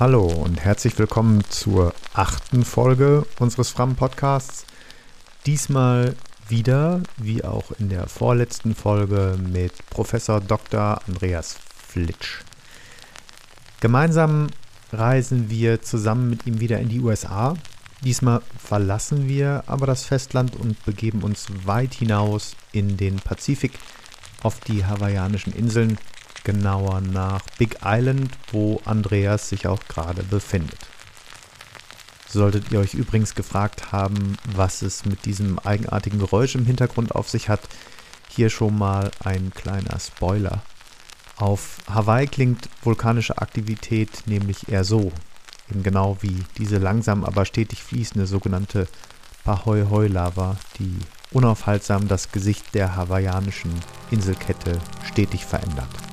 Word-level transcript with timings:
Hallo 0.00 0.26
und 0.26 0.60
herzlich 0.60 0.96
willkommen 0.96 1.42
zur 1.48 1.92
achten 2.14 2.64
Folge 2.64 3.26
unseres 3.40 3.70
Fram 3.70 3.96
Podcasts. 3.96 4.64
Diesmal 5.44 6.14
wieder, 6.46 7.02
wie 7.16 7.42
auch 7.42 7.72
in 7.80 7.88
der 7.88 8.06
vorletzten 8.06 8.76
Folge, 8.76 9.36
mit 9.52 9.72
Professor 9.90 10.40
Dr. 10.40 11.00
Andreas 11.08 11.56
Flitsch. 11.88 12.42
Gemeinsam 13.80 14.46
reisen 14.92 15.50
wir 15.50 15.82
zusammen 15.82 16.30
mit 16.30 16.46
ihm 16.46 16.60
wieder 16.60 16.78
in 16.78 16.90
die 16.90 17.00
USA. 17.00 17.56
Diesmal 18.04 18.42
verlassen 18.56 19.28
wir 19.28 19.64
aber 19.66 19.88
das 19.88 20.04
Festland 20.04 20.54
und 20.54 20.80
begeben 20.84 21.24
uns 21.24 21.48
weit 21.64 21.94
hinaus 21.94 22.54
in 22.70 22.96
den 22.96 23.16
Pazifik 23.16 23.72
auf 24.44 24.60
die 24.60 24.86
hawaiianischen 24.86 25.52
Inseln 25.52 25.98
genauer 26.48 27.02
nach 27.02 27.42
Big 27.58 27.76
Island, 27.84 28.30
wo 28.52 28.80
Andreas 28.86 29.50
sich 29.50 29.66
auch 29.66 29.80
gerade 29.86 30.22
befindet. 30.22 30.78
Solltet 32.26 32.72
ihr 32.72 32.80
euch 32.80 32.94
übrigens 32.94 33.34
gefragt 33.34 33.92
haben, 33.92 34.38
was 34.56 34.80
es 34.80 35.04
mit 35.04 35.26
diesem 35.26 35.58
eigenartigen 35.58 36.18
Geräusch 36.18 36.54
im 36.54 36.64
Hintergrund 36.64 37.14
auf 37.14 37.28
sich 37.28 37.50
hat, 37.50 37.60
hier 38.30 38.48
schon 38.48 38.78
mal 38.78 39.10
ein 39.22 39.52
kleiner 39.54 40.00
Spoiler. 40.00 40.62
Auf 41.36 41.80
Hawaii 41.86 42.26
klingt 42.26 42.70
vulkanische 42.82 43.36
Aktivität 43.36 44.22
nämlich 44.24 44.70
eher 44.70 44.84
so, 44.84 45.12
eben 45.70 45.82
genau 45.82 46.16
wie 46.22 46.44
diese 46.56 46.78
langsam 46.78 47.26
aber 47.26 47.44
stetig 47.44 47.82
fließende 47.82 48.26
sogenannte 48.26 48.88
Pahoi-Hoi-Lava, 49.44 50.56
die 50.78 50.96
unaufhaltsam 51.30 52.08
das 52.08 52.32
Gesicht 52.32 52.74
der 52.74 52.96
hawaiianischen 52.96 53.74
Inselkette 54.10 54.78
stetig 55.04 55.44
verändert. 55.44 56.07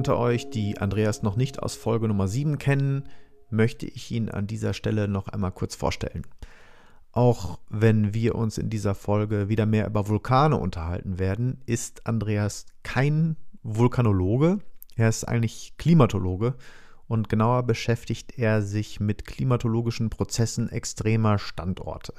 Unter 0.00 0.16
euch, 0.16 0.48
die 0.48 0.78
Andreas 0.78 1.22
noch 1.22 1.36
nicht 1.36 1.62
aus 1.62 1.76
Folge 1.76 2.08
Nummer 2.08 2.26
7 2.26 2.56
kennen, 2.56 3.04
möchte 3.50 3.84
ich 3.84 4.10
ihn 4.10 4.30
an 4.30 4.46
dieser 4.46 4.72
Stelle 4.72 5.08
noch 5.08 5.28
einmal 5.28 5.52
kurz 5.52 5.74
vorstellen. 5.74 6.26
Auch 7.12 7.58
wenn 7.68 8.14
wir 8.14 8.34
uns 8.34 8.56
in 8.56 8.70
dieser 8.70 8.94
Folge 8.94 9.50
wieder 9.50 9.66
mehr 9.66 9.86
über 9.86 10.08
Vulkane 10.08 10.56
unterhalten 10.56 11.18
werden, 11.18 11.60
ist 11.66 12.06
Andreas 12.06 12.64
kein 12.82 13.36
Vulkanologe, 13.62 14.60
er 14.96 15.10
ist 15.10 15.28
eigentlich 15.28 15.74
Klimatologe 15.76 16.54
und 17.06 17.28
genauer 17.28 17.64
beschäftigt 17.64 18.38
er 18.38 18.62
sich 18.62 19.00
mit 19.00 19.26
klimatologischen 19.26 20.08
Prozessen 20.08 20.70
extremer 20.70 21.38
Standorte. 21.38 22.14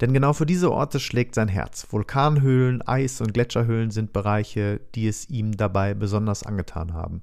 Denn 0.00 0.12
genau 0.12 0.32
für 0.34 0.46
diese 0.46 0.70
Orte 0.70 1.00
schlägt 1.00 1.34
sein 1.34 1.48
Herz. 1.48 1.86
Vulkanhöhlen, 1.90 2.82
Eis- 2.82 3.20
und 3.20 3.32
Gletscherhöhlen 3.32 3.90
sind 3.90 4.12
Bereiche, 4.12 4.80
die 4.94 5.08
es 5.08 5.30
ihm 5.30 5.56
dabei 5.56 5.94
besonders 5.94 6.42
angetan 6.42 6.92
haben. 6.92 7.22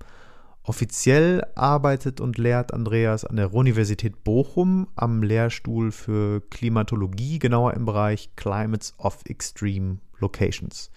Offiziell 0.64 1.46
arbeitet 1.56 2.22
und 2.22 2.38
lehrt 2.38 2.74
Andreas 2.74 3.26
an 3.26 3.36
der 3.36 3.54
Universität 3.54 4.24
Bochum 4.24 4.88
am 4.96 5.22
Lehrstuhl 5.22 5.92
für 5.92 6.42
Klimatologie, 6.50 7.38
genauer 7.38 7.74
im 7.74 7.86
Bereich 7.86 8.32
Climates 8.38 8.94
of 8.98 9.20
Extreme 9.28 9.98
Locations. 10.20 10.90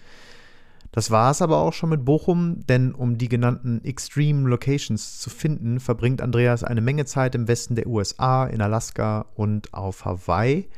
Das 0.92 1.10
war 1.10 1.32
es 1.32 1.42
aber 1.42 1.58
auch 1.58 1.72
schon 1.72 1.90
mit 1.90 2.04
Bochum, 2.04 2.64
denn 2.68 2.94
um 2.94 3.18
die 3.18 3.28
genannten 3.28 3.84
Extreme 3.84 4.48
Locations 4.48 5.18
zu 5.18 5.28
finden, 5.30 5.80
verbringt 5.80 6.22
Andreas 6.22 6.62
eine 6.62 6.80
Menge 6.80 7.04
Zeit 7.04 7.34
im 7.34 7.48
Westen 7.48 7.74
der 7.74 7.88
USA, 7.88 8.46
in 8.46 8.62
Alaska 8.62 9.26
und 9.34 9.74
auf 9.74 10.04
Hawaii 10.04 10.68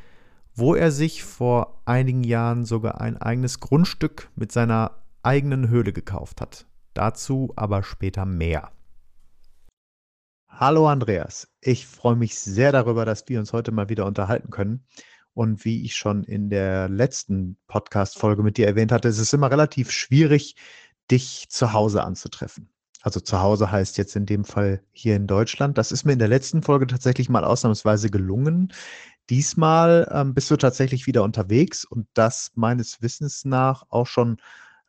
wo 0.59 0.75
er 0.75 0.91
sich 0.91 1.23
vor 1.23 1.81
einigen 1.85 2.25
Jahren 2.25 2.65
sogar 2.65 3.01
ein 3.01 3.17
eigenes 3.17 3.61
Grundstück 3.61 4.29
mit 4.35 4.51
seiner 4.51 4.91
eigenen 5.23 5.69
Höhle 5.69 5.93
gekauft 5.93 6.41
hat. 6.41 6.67
Dazu 6.95 7.53
aber 7.55 7.85
später 7.85 8.27
mehr. 8.27 8.73
Hallo 10.49 10.89
Andreas, 10.89 11.47
ich 11.61 11.87
freue 11.87 12.17
mich 12.17 12.41
sehr 12.41 12.73
darüber, 12.73 13.05
dass 13.05 13.29
wir 13.29 13.39
uns 13.39 13.53
heute 13.53 13.71
mal 13.71 13.89
wieder 13.89 14.05
unterhalten 14.05 14.51
können. 14.51 14.85
Und 15.33 15.65
wie 15.65 15.85
ich 15.85 15.95
schon 15.95 16.25
in 16.25 16.51
der 16.51 16.89
letzten 16.89 17.57
Podcast-Folge 17.69 18.43
mit 18.43 18.57
dir 18.57 18.67
erwähnt 18.67 18.91
hatte, 18.91 19.07
ist 19.07 19.21
es 19.21 19.33
immer 19.33 19.53
relativ 19.53 19.93
schwierig, 19.93 20.57
dich 21.09 21.47
zu 21.51 21.73
Hause 21.73 22.03
anzutreffen. 22.03 22.69
Also 23.03 23.21
zu 23.21 23.41
Hause 23.41 23.71
heißt 23.71 23.97
jetzt 23.97 24.17
in 24.17 24.27
dem 24.27 24.45
Fall 24.45 24.83
hier 24.91 25.15
in 25.15 25.29
Deutschland. 25.29 25.79
Das 25.79 25.93
ist 25.93 26.05
mir 26.05 26.15
in 26.15 26.19
der 26.19 26.27
letzten 26.27 26.63
Folge 26.63 26.89
tatsächlich 26.89 27.29
mal 27.29 27.45
ausnahmsweise 27.45 28.11
gelungen. 28.11 28.73
Diesmal 29.31 30.09
ähm, 30.13 30.35
bist 30.35 30.51
du 30.51 30.57
tatsächlich 30.57 31.07
wieder 31.07 31.23
unterwegs 31.23 31.85
und 31.85 32.07
das 32.15 32.53
meines 32.55 33.03
Wissens 33.03 33.45
nach 33.45 33.85
auch 33.91 34.07
schon 34.07 34.39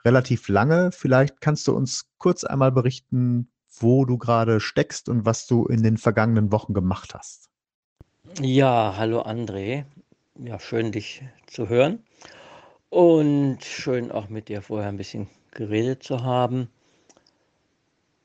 relativ 0.06 0.48
lange. 0.48 0.92
Vielleicht 0.92 1.42
kannst 1.42 1.68
du 1.68 1.76
uns 1.76 2.10
kurz 2.18 2.44
einmal 2.44 2.72
berichten, 2.72 3.52
wo 3.80 4.06
du 4.06 4.18
gerade 4.18 4.60
steckst 4.60 5.10
und 5.10 5.26
was 5.26 5.46
du 5.46 5.66
in 5.66 5.84
den 5.84 5.98
vergangenen 5.98 6.52
Wochen 6.52 6.74
gemacht 6.74 7.14
hast. 7.14 7.50
Ja, 8.40 8.96
hallo 8.98 9.22
André. 9.22 9.86
Ja, 10.36 10.60
schön 10.60 10.92
dich 10.92 11.24
zu 11.48 11.68
hören 11.68 12.04
und 12.90 13.64
schön 13.64 14.12
auch 14.12 14.30
mit 14.30 14.48
dir 14.48 14.62
vorher 14.62 14.90
ein 14.90 14.98
bisschen 14.98 15.28
geredet 15.52 16.04
zu 16.04 16.24
haben. 16.24 16.70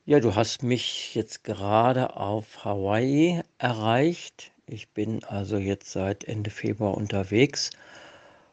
Ja, 0.06 0.20
du 0.20 0.34
hast 0.36 0.62
mich 0.62 1.14
jetzt 1.14 1.44
gerade 1.44 2.16
auf 2.16 2.64
Hawaii 2.64 3.42
erreicht. 3.58 4.52
Ich 4.66 4.88
bin 4.88 5.22
also 5.24 5.58
jetzt 5.58 5.92
seit 5.92 6.24
Ende 6.24 6.48
Februar 6.48 6.94
unterwegs 6.96 7.70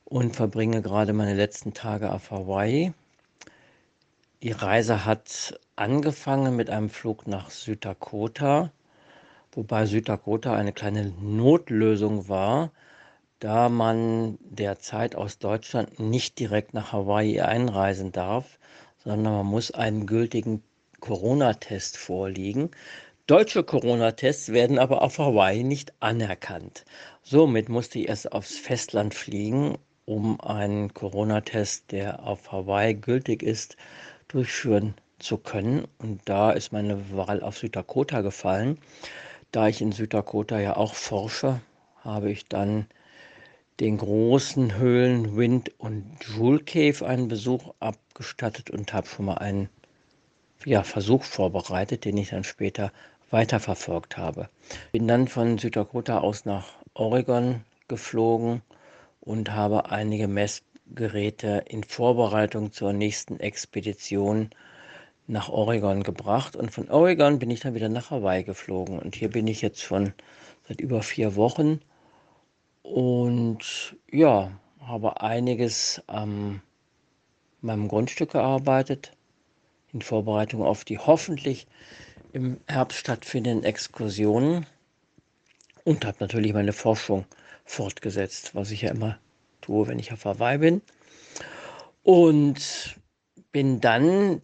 und 0.03 0.35
verbringe 0.35 0.81
gerade 0.81 1.13
meine 1.13 1.35
letzten 1.35 1.73
Tage 1.73 2.11
auf 2.11 2.31
Hawaii. 2.31 2.93
Die 4.43 4.51
Reise 4.51 5.05
hat 5.05 5.57
angefangen 5.77 6.57
mit 6.57 6.69
einem 6.69 6.89
Flug 6.89 7.27
nach 7.27 7.49
Süddakota, 7.49 8.71
wobei 9.53 9.85
Süddakota 9.85 10.53
eine 10.53 10.73
kleine 10.73 11.11
Notlösung 11.21 12.27
war, 12.27 12.71
da 13.39 13.69
man 13.69 14.37
derzeit 14.41 15.15
aus 15.15 15.39
Deutschland 15.39 15.97
nicht 15.99 16.39
direkt 16.39 16.73
nach 16.73 16.91
Hawaii 16.91 17.39
einreisen 17.39 18.11
darf, 18.11 18.59
sondern 18.97 19.33
man 19.33 19.45
muss 19.45 19.71
einen 19.71 20.07
gültigen 20.07 20.61
Corona-Test 20.99 21.97
vorliegen. 21.97 22.69
Deutsche 23.27 23.63
Corona-Tests 23.63 24.51
werden 24.51 24.79
aber 24.79 25.03
auf 25.03 25.19
Hawaii 25.19 25.63
nicht 25.63 25.93
anerkannt. 25.99 26.85
Somit 27.21 27.69
musste 27.69 27.99
ich 27.99 28.09
erst 28.09 28.31
aufs 28.31 28.57
Festland 28.57 29.13
fliegen, 29.13 29.77
um 30.05 30.41
einen 30.41 30.93
Corona-Test, 30.93 31.91
der 31.91 32.23
auf 32.23 32.51
Hawaii 32.51 32.95
gültig 32.95 33.43
ist, 33.43 33.77
durchführen 34.27 34.95
zu 35.19 35.37
können. 35.37 35.87
Und 35.99 36.21
da 36.25 36.51
ist 36.51 36.73
meine 36.73 37.15
Wahl 37.15 37.41
auf 37.43 37.59
Süddakota 37.59 38.21
gefallen. 38.21 38.79
Da 39.51 39.67
ich 39.67 39.81
in 39.81 39.91
Süddakota 39.91 40.59
ja 40.59 40.75
auch 40.75 40.95
forsche, 40.95 41.61
habe 42.03 42.31
ich 42.31 42.47
dann 42.47 42.87
den 43.79 43.97
großen 43.97 44.77
Höhlen 44.77 45.37
Wind 45.37 45.71
und 45.77 46.05
Jewel 46.27 46.59
Cave 46.59 47.05
einen 47.05 47.27
Besuch 47.27 47.73
abgestattet 47.79 48.71
und 48.71 48.93
habe 48.93 49.07
schon 49.07 49.25
mal 49.25 49.37
einen 49.37 49.69
ja, 50.65 50.83
Versuch 50.83 51.23
vorbereitet, 51.23 52.05
den 52.05 52.17
ich 52.17 52.29
dann 52.29 52.43
später 52.43 52.91
weiterverfolgt 53.31 54.17
habe. 54.17 54.49
Bin 54.91 55.07
dann 55.07 55.27
von 55.27 55.57
Süddakota 55.57 56.19
aus 56.19 56.45
nach 56.45 56.67
Oregon 56.93 57.63
geflogen 57.87 58.61
und 59.19 59.51
habe 59.51 59.89
einige 59.91 60.27
Messgeräte 60.27 61.63
in 61.67 61.83
Vorbereitung 61.83 62.71
zur 62.71 62.93
nächsten 62.93 63.39
Expedition 63.39 64.49
nach 65.27 65.49
Oregon 65.49 66.03
gebracht. 66.03 66.55
Und 66.55 66.71
von 66.71 66.89
Oregon 66.89 67.39
bin 67.39 67.49
ich 67.49 67.61
dann 67.61 67.73
wieder 67.73 67.89
nach 67.89 68.11
Hawaii 68.11 68.43
geflogen. 68.43 68.99
Und 68.99 69.15
hier 69.15 69.29
bin 69.29 69.47
ich 69.47 69.61
jetzt 69.61 69.81
schon 69.81 70.13
seit 70.67 70.81
über 70.81 71.01
vier 71.01 71.35
Wochen 71.35 71.79
und 72.83 73.95
ja, 74.11 74.51
habe 74.81 75.21
einiges 75.21 76.01
an 76.07 76.61
meinem 77.61 77.87
Grundstück 77.87 78.31
gearbeitet 78.31 79.13
in 79.93 80.01
Vorbereitung 80.01 80.63
auf 80.63 80.83
die 80.83 80.97
hoffentlich 80.97 81.67
im 82.33 82.59
Herbst 82.67 82.99
stattfindenden 82.99 83.63
Exkursionen 83.63 84.65
und 85.83 86.05
habe 86.05 86.17
natürlich 86.19 86.53
meine 86.53 86.73
Forschung 86.73 87.25
fortgesetzt, 87.65 88.55
was 88.55 88.71
ich 88.71 88.81
ja 88.81 88.91
immer 88.91 89.17
tue, 89.61 89.87
wenn 89.87 89.99
ich 89.99 90.11
auf 90.11 90.25
Hawaii 90.25 90.57
bin. 90.57 90.81
Und 92.03 92.95
bin 93.51 93.81
dann 93.81 94.41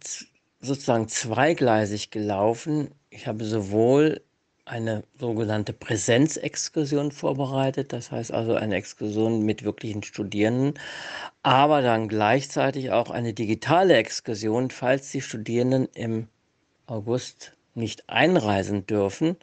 sozusagen 0.60 1.08
zweigleisig 1.08 2.10
gelaufen. 2.10 2.90
Ich 3.10 3.26
habe 3.26 3.44
sowohl 3.44 4.20
eine 4.64 5.02
sogenannte 5.18 5.72
Präsenzexkursion 5.72 7.10
vorbereitet, 7.10 7.92
das 7.92 8.10
heißt 8.10 8.32
also 8.32 8.54
eine 8.54 8.76
Exkursion 8.76 9.42
mit 9.42 9.64
wirklichen 9.64 10.02
Studierenden, 10.02 10.74
aber 11.42 11.80
dann 11.80 12.08
gleichzeitig 12.08 12.90
auch 12.90 13.08
eine 13.10 13.32
digitale 13.32 13.96
Exkursion, 13.96 14.70
falls 14.70 15.10
die 15.10 15.22
Studierenden 15.22 15.88
im 15.94 16.28
August 16.86 17.52
nicht 17.78 18.08
einreisen 18.08 18.86
dürfen, 18.86 19.36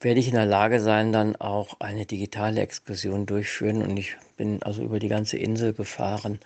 werde 0.00 0.20
ich 0.20 0.28
in 0.28 0.34
der 0.34 0.46
Lage 0.46 0.80
sein, 0.80 1.12
dann 1.12 1.34
auch 1.36 1.80
eine 1.80 2.06
digitale 2.06 2.60
Exkursion 2.60 3.26
durchführen. 3.26 3.82
Und 3.82 3.96
ich 3.96 4.16
bin 4.36 4.62
also 4.62 4.82
über 4.82 4.98
die 4.98 5.08
ganze 5.08 5.38
Insel 5.38 5.72
gefahren 5.72 6.38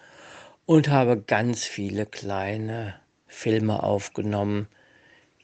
und 0.64 0.88
habe 0.88 1.20
ganz 1.20 1.64
viele 1.64 2.06
kleine 2.06 2.94
Filme 3.26 3.82
aufgenommen, 3.82 4.68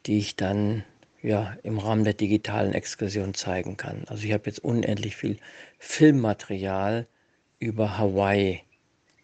die 0.06 0.18
ich 0.18 0.36
dann 0.36 0.84
ja, 1.22 1.56
im 1.62 1.78
Rahmen 1.78 2.04
der 2.04 2.12
digitalen 2.12 2.74
Exkursion 2.74 3.32
zeigen 3.32 3.78
kann. 3.78 4.04
Also 4.08 4.24
ich 4.24 4.32
habe 4.32 4.44
jetzt 4.46 4.62
unendlich 4.62 5.16
viel 5.16 5.38
Filmmaterial 5.78 7.06
über 7.58 7.96
Hawaii 7.96 8.62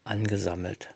angesammelt. 0.05 0.95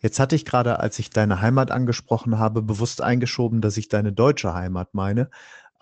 Jetzt 0.00 0.20
hatte 0.20 0.36
ich 0.36 0.44
gerade, 0.44 0.80
als 0.80 0.98
ich 0.98 1.10
deine 1.10 1.40
Heimat 1.40 1.70
angesprochen 1.70 2.38
habe, 2.38 2.62
bewusst 2.62 3.02
eingeschoben, 3.02 3.60
dass 3.60 3.76
ich 3.76 3.88
deine 3.88 4.12
deutsche 4.12 4.54
Heimat 4.54 4.94
meine. 4.94 5.30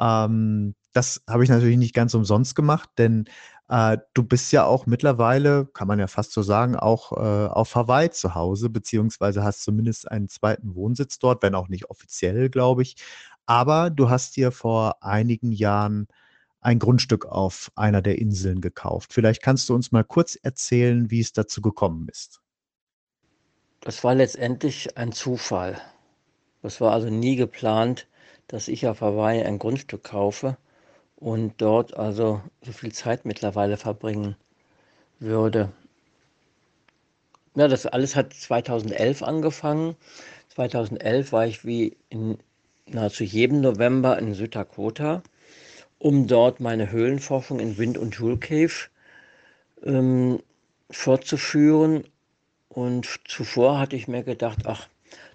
Ähm, 0.00 0.74
das 0.92 1.22
habe 1.28 1.44
ich 1.44 1.50
natürlich 1.50 1.76
nicht 1.76 1.94
ganz 1.94 2.14
umsonst 2.14 2.54
gemacht, 2.54 2.88
denn 2.98 3.26
äh, 3.68 3.98
du 4.14 4.22
bist 4.22 4.52
ja 4.52 4.64
auch 4.64 4.86
mittlerweile, 4.86 5.66
kann 5.66 5.88
man 5.88 5.98
ja 5.98 6.06
fast 6.06 6.32
so 6.32 6.42
sagen, 6.42 6.76
auch 6.76 7.12
äh, 7.12 7.48
auf 7.48 7.74
Hawaii 7.74 8.10
zu 8.10 8.34
Hause, 8.34 8.70
beziehungsweise 8.70 9.44
hast 9.44 9.62
zumindest 9.62 10.10
einen 10.10 10.28
zweiten 10.28 10.74
Wohnsitz 10.74 11.18
dort, 11.18 11.42
wenn 11.42 11.54
auch 11.54 11.68
nicht 11.68 11.90
offiziell, 11.90 12.48
glaube 12.50 12.82
ich. 12.82 12.96
Aber 13.46 13.90
du 13.90 14.10
hast 14.10 14.36
dir 14.36 14.52
vor 14.52 15.02
einigen 15.02 15.52
Jahren 15.52 16.08
ein 16.60 16.78
Grundstück 16.78 17.26
auf 17.26 17.70
einer 17.76 18.02
der 18.02 18.18
Inseln 18.18 18.60
gekauft. 18.60 19.12
Vielleicht 19.12 19.42
kannst 19.42 19.68
du 19.68 19.74
uns 19.74 19.92
mal 19.92 20.04
kurz 20.04 20.36
erzählen, 20.36 21.10
wie 21.10 21.20
es 21.20 21.32
dazu 21.32 21.60
gekommen 21.62 22.08
ist. 22.10 22.40
Das 23.86 24.02
war 24.02 24.16
letztendlich 24.16 24.98
ein 24.98 25.12
Zufall. 25.12 25.80
Das 26.60 26.80
war 26.80 26.90
also 26.92 27.08
nie 27.08 27.36
geplant, 27.36 28.08
dass 28.48 28.66
ich 28.66 28.88
auf 28.88 29.00
Hawaii 29.00 29.44
ein 29.44 29.60
Grundstück 29.60 30.02
kaufe 30.02 30.56
und 31.14 31.54
dort 31.58 31.96
also 31.96 32.42
so 32.62 32.72
viel 32.72 32.90
Zeit 32.90 33.24
mittlerweile 33.24 33.76
verbringen 33.76 34.34
würde. 35.20 35.70
Ja, 37.54 37.68
das 37.68 37.86
alles 37.86 38.16
hat 38.16 38.32
2011 38.32 39.22
angefangen. 39.22 39.94
2011 40.48 41.30
war 41.30 41.46
ich 41.46 41.64
wie 41.64 41.96
in 42.08 42.38
nahezu 42.86 43.22
jedem 43.22 43.60
November 43.60 44.18
in 44.18 44.34
Süddakota, 44.34 45.22
um 46.00 46.26
dort 46.26 46.58
meine 46.58 46.90
Höhlenforschung 46.90 47.60
in 47.60 47.78
Wind 47.78 47.98
und 47.98 48.18
Jewel 48.18 48.38
Cave 48.38 48.88
ähm, 49.84 50.42
fortzuführen. 50.90 52.02
Und 52.76 53.08
zuvor 53.26 53.78
hatte 53.78 53.96
ich 53.96 54.06
mir 54.06 54.22
gedacht, 54.22 54.66
ach, 54.66 54.86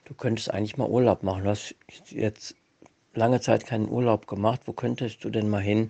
du 0.06 0.14
könntest 0.14 0.54
eigentlich 0.54 0.78
mal 0.78 0.88
Urlaub 0.88 1.24
machen. 1.24 1.44
Du 1.44 1.50
hast 1.50 1.74
jetzt 2.12 2.56
lange 3.16 3.42
Zeit 3.42 3.66
keinen 3.66 3.90
Urlaub 3.90 4.28
gemacht. 4.28 4.62
Wo 4.66 4.74
könntest 4.74 5.24
du 5.24 5.32
denn 5.32 5.50
mal 5.50 5.60
hin? 5.60 5.90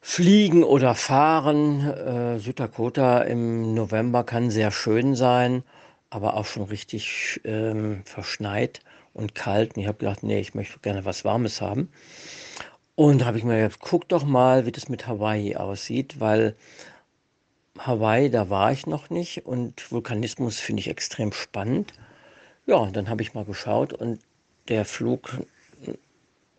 Fliegen 0.00 0.62
oder 0.62 0.94
fahren. 0.94 1.80
Äh, 1.80 2.38
Süddakota 2.38 3.22
im 3.22 3.74
November 3.74 4.22
kann 4.22 4.52
sehr 4.52 4.70
schön 4.70 5.16
sein, 5.16 5.64
aber 6.10 6.36
auch 6.36 6.46
schon 6.46 6.62
richtig 6.62 7.40
ähm, 7.42 8.02
verschneit 8.04 8.82
und 9.12 9.34
kalt. 9.34 9.74
Und 9.74 9.82
ich 9.82 9.88
habe 9.88 9.98
gedacht, 9.98 10.22
nee, 10.22 10.38
ich 10.38 10.54
möchte 10.54 10.78
gerne 10.78 11.04
was 11.04 11.24
Warmes 11.24 11.60
haben. 11.60 11.90
Und 12.94 13.24
habe 13.24 13.36
ich 13.36 13.42
mir 13.42 13.62
gedacht, 13.62 13.80
guck 13.80 14.08
doch 14.08 14.22
mal, 14.22 14.64
wie 14.64 14.70
das 14.70 14.88
mit 14.88 15.08
Hawaii 15.08 15.56
aussieht, 15.56 16.20
weil 16.20 16.54
Hawaii, 17.86 18.28
da 18.30 18.50
war 18.50 18.72
ich 18.72 18.86
noch 18.86 19.08
nicht 19.08 19.46
und 19.46 19.90
Vulkanismus 19.90 20.60
finde 20.60 20.80
ich 20.80 20.88
extrem 20.88 21.32
spannend. 21.32 21.94
Ja, 22.66 22.84
dann 22.90 23.08
habe 23.08 23.22
ich 23.22 23.32
mal 23.32 23.44
geschaut 23.46 23.92
und 23.94 24.20
der 24.68 24.84
Flug 24.84 25.30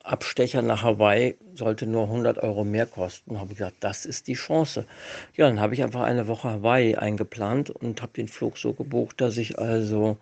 Abstecher 0.03 0.63
nach 0.63 0.81
Hawaii 0.81 1.38
sollte 1.53 1.85
nur 1.85 2.03
100 2.06 2.39
Euro 2.39 2.63
mehr 2.63 2.88
kosten. 2.88 3.39
Habe 3.39 3.51
ich 3.51 3.59
gesagt, 3.59 3.77
das 3.81 4.07
ist 4.07 4.27
die 4.27 4.33
Chance. 4.33 4.88
Ja, 5.35 5.47
dann 5.47 5.59
habe 5.59 5.75
ich 5.75 5.83
einfach 5.83 6.01
eine 6.01 6.27
Woche 6.27 6.50
Hawaii 6.50 6.95
eingeplant 6.95 7.69
und 7.69 8.01
habe 8.01 8.13
den 8.13 8.27
Flug 8.27 8.57
so 8.57 8.74
gebucht, 8.74 9.21
dass 9.21 9.38
ich 9.38 9.59
also, 9.59 10.17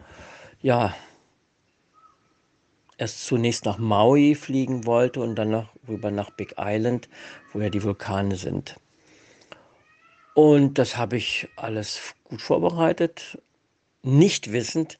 ja, 0.62 0.94
erst 2.98 3.26
zunächst 3.26 3.64
nach 3.64 3.78
Maui 3.78 4.36
fliegen 4.36 4.86
wollte 4.86 5.22
und 5.22 5.36
dann 5.36 5.52
noch 5.52 5.70
rüber 5.88 6.12
nach 6.12 6.30
Big 6.32 6.56
Island, 6.60 7.08
wo 7.54 7.62
ja 7.62 7.70
die 7.70 7.84
Vulkane 7.84 8.36
sind. 8.36 8.76
Und 10.40 10.78
das 10.78 10.96
habe 10.96 11.18
ich 11.18 11.50
alles 11.58 12.00
gut 12.24 12.42
vorbereitet, 12.42 13.38
nicht 14.04 14.54
wissend, 14.54 14.98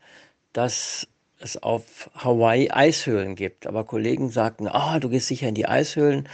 dass 0.52 1.08
es 1.40 1.56
auf 1.64 2.10
Hawaii 2.14 2.70
Eishöhlen 2.70 3.36
gibt. 3.36 3.66
Aber 3.66 3.86
Kollegen 3.86 4.30
sagten, 4.32 4.68
ah, 4.68 5.00
du 5.00 5.08
gehst 5.08 5.28
sicher 5.28 5.48
in 5.48 5.56
die 5.56 5.66
Eishöhlen. 5.66 6.28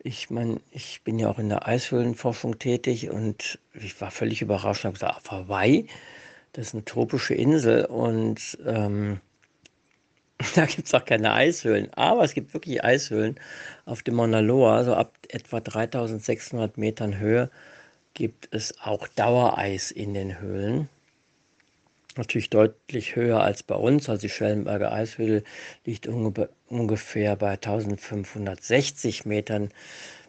Ich 0.00 0.28
meine, 0.30 0.60
ich 0.72 1.02
bin 1.04 1.20
ja 1.20 1.30
auch 1.30 1.38
in 1.38 1.50
der 1.50 1.68
Eishöhlenforschung 1.68 2.58
tätig 2.58 3.10
und 3.10 3.60
ich 3.74 4.00
war 4.00 4.10
völlig 4.10 4.42
überrascht 4.42 4.84
und 4.84 4.88
habe 4.88 4.94
gesagt, 4.94 5.16
auf 5.18 5.30
Hawaii, 5.30 5.86
das 6.52 6.66
ist 6.66 6.74
eine 6.74 6.84
tropische 6.84 7.34
Insel 7.34 7.84
und 7.84 8.58
ähm, 8.66 9.20
da 10.56 10.66
gibt 10.66 10.88
es 10.88 10.94
auch 10.94 11.04
keine 11.04 11.32
Eishöhlen. 11.32 11.94
Aber 11.94 12.24
es 12.24 12.34
gibt 12.34 12.52
wirklich 12.54 12.82
Eishöhlen 12.82 13.38
auf 13.84 14.02
dem 14.02 14.16
Mauna 14.16 14.40
Loa, 14.40 14.82
so 14.82 14.94
ab 14.94 15.16
etwa 15.28 15.60
3600 15.60 16.76
Metern 16.76 17.20
Höhe 17.20 17.52
gibt 18.18 18.48
es 18.50 18.74
auch 18.80 19.06
Dauereis 19.06 19.92
in 19.92 20.12
den 20.12 20.40
Höhlen 20.40 20.88
natürlich 22.16 22.50
deutlich 22.50 23.14
höher 23.14 23.40
als 23.40 23.62
bei 23.62 23.76
uns. 23.76 24.08
Also 24.08 24.22
die 24.22 24.28
Schellenberger 24.28 24.92
Eishöhle 24.92 25.44
liegt 25.84 26.08
ungefähr 26.08 27.36
bei 27.36 27.52
1560 27.52 29.24
Metern. 29.24 29.70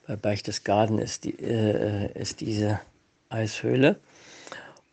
Bei 0.07 0.15
Berchtesgaden 0.15 1.00
ist, 1.00 1.24
die, 1.24 1.31
äh, 1.39 2.12
ist 2.13 2.41
diese 2.41 2.80
Eishöhle. 3.30 4.00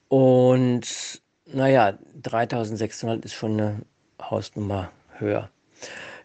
Und 0.09 1.20
naja, 1.44 1.99
3600 2.23 3.26
ist 3.26 3.35
schon 3.35 3.61
eine 3.61 3.82
Hausnummer 4.23 4.90
höher. 5.18 5.50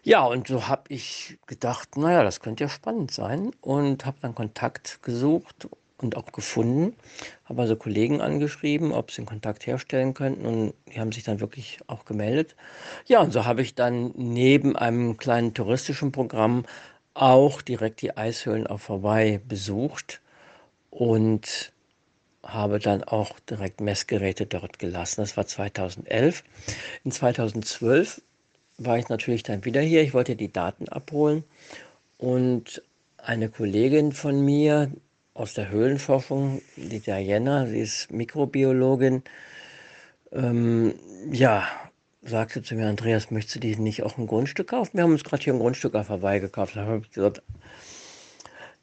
Ja, 0.04 0.24
und 0.24 0.48
so 0.48 0.68
habe 0.68 0.84
ich 0.88 1.38
gedacht, 1.46 1.96
naja, 1.96 2.24
das 2.24 2.40
könnte 2.40 2.64
ja 2.64 2.70
spannend 2.70 3.12
sein 3.12 3.52
und 3.60 4.06
habe 4.06 4.16
dann 4.22 4.34
Kontakt 4.34 5.02
gesucht 5.02 5.68
und 6.02 6.16
auch 6.16 6.32
gefunden. 6.32 6.94
Habe 7.44 7.62
also 7.62 7.76
Kollegen 7.76 8.20
angeschrieben, 8.20 8.92
ob 8.92 9.10
sie 9.10 9.18
einen 9.18 9.26
Kontakt 9.26 9.66
herstellen 9.66 10.14
könnten 10.14 10.46
und 10.46 10.74
die 10.92 11.00
haben 11.00 11.12
sich 11.12 11.24
dann 11.24 11.40
wirklich 11.40 11.78
auch 11.86 12.04
gemeldet. 12.04 12.56
Ja, 13.06 13.20
und 13.20 13.32
so 13.32 13.44
habe 13.44 13.62
ich 13.62 13.74
dann 13.74 14.12
neben 14.16 14.76
einem 14.76 15.16
kleinen 15.16 15.54
touristischen 15.54 16.12
Programm 16.12 16.64
auch 17.14 17.62
direkt 17.62 18.02
die 18.02 18.16
Eishöhlen 18.16 18.66
auf 18.66 18.88
Hawaii 18.88 19.38
besucht 19.38 20.20
und 20.90 21.72
habe 22.42 22.78
dann 22.78 23.04
auch 23.04 23.38
direkt 23.40 23.80
Messgeräte 23.80 24.46
dort 24.46 24.78
gelassen. 24.78 25.20
Das 25.20 25.36
war 25.36 25.46
2011. 25.46 26.42
In 27.04 27.12
2012 27.12 28.20
war 28.78 28.98
ich 28.98 29.08
natürlich 29.08 29.42
dann 29.42 29.64
wieder 29.64 29.80
hier. 29.80 30.02
Ich 30.02 30.14
wollte 30.14 30.36
die 30.36 30.52
Daten 30.52 30.88
abholen 30.88 31.44
und 32.18 32.82
eine 33.18 33.48
Kollegin 33.48 34.12
von 34.12 34.44
mir, 34.44 34.90
aus 35.34 35.54
der 35.54 35.70
Höhlenforschung, 35.70 36.62
die 36.76 37.00
Diana, 37.00 37.66
sie 37.66 37.80
ist 37.80 38.10
Mikrobiologin, 38.10 39.22
ähm, 40.32 40.94
ja, 41.30 41.66
sagte 42.22 42.62
zu 42.62 42.74
mir, 42.74 42.88
Andreas, 42.88 43.30
möchtest 43.30 43.56
du 43.56 43.60
dir 43.60 43.78
nicht 43.78 44.02
auch 44.02 44.18
ein 44.18 44.26
Grundstück 44.26 44.68
kaufen? 44.68 44.92
Wir 44.94 45.04
haben 45.04 45.12
uns 45.12 45.24
gerade 45.24 45.42
hier 45.42 45.52
ein 45.52 45.58
Grundstück 45.58 45.94
auf 45.94 46.08
Hawaii 46.08 46.40
gekauft. 46.40 46.76
Da 46.76 46.86
habe 46.86 47.02
ich 47.10 47.42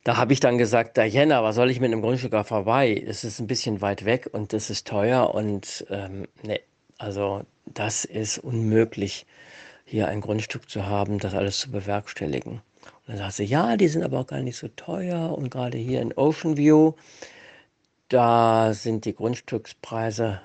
da 0.03 0.17
habe 0.17 0.33
ich 0.33 0.39
dann 0.39 0.57
gesagt, 0.57 0.97
Diana, 0.97 1.43
was 1.43 1.55
soll 1.55 1.69
ich 1.69 1.79
mit 1.79 1.91
einem 1.91 2.01
Grundstück 2.01 2.33
auf 2.33 2.51
Hawaii? 2.51 3.03
Es 3.05 3.23
ist 3.23 3.39
ein 3.39 3.47
bisschen 3.47 3.81
weit 3.81 4.05
weg 4.05 4.29
und 4.31 4.53
es 4.53 4.69
ist 4.69 4.87
teuer 4.87 5.33
und 5.35 5.85
ähm, 5.89 6.27
ne, 6.41 6.61
also 6.97 7.43
das 7.65 8.05
ist 8.05 8.39
unmöglich, 8.39 9.25
hier 9.85 10.07
ein 10.07 10.21
Grundstück 10.21 10.69
zu 10.69 10.85
haben, 10.85 11.19
das 11.19 11.33
alles 11.33 11.59
zu 11.59 11.71
bewerkstelligen. 11.71 12.61
Dann 13.09 13.17
sagt 13.17 13.33
sie, 13.33 13.43
ja, 13.45 13.75
die 13.75 13.87
sind 13.87 14.03
aber 14.03 14.19
auch 14.19 14.27
gar 14.27 14.43
nicht 14.43 14.57
so 14.57 14.67
teuer. 14.67 15.35
Und 15.35 15.49
gerade 15.49 15.79
hier 15.79 15.99
in 15.99 16.13
Ocean 16.13 16.57
View, 16.57 16.93
da 18.07 18.71
sind 18.75 19.05
die 19.05 19.15
Grundstückspreise 19.15 20.41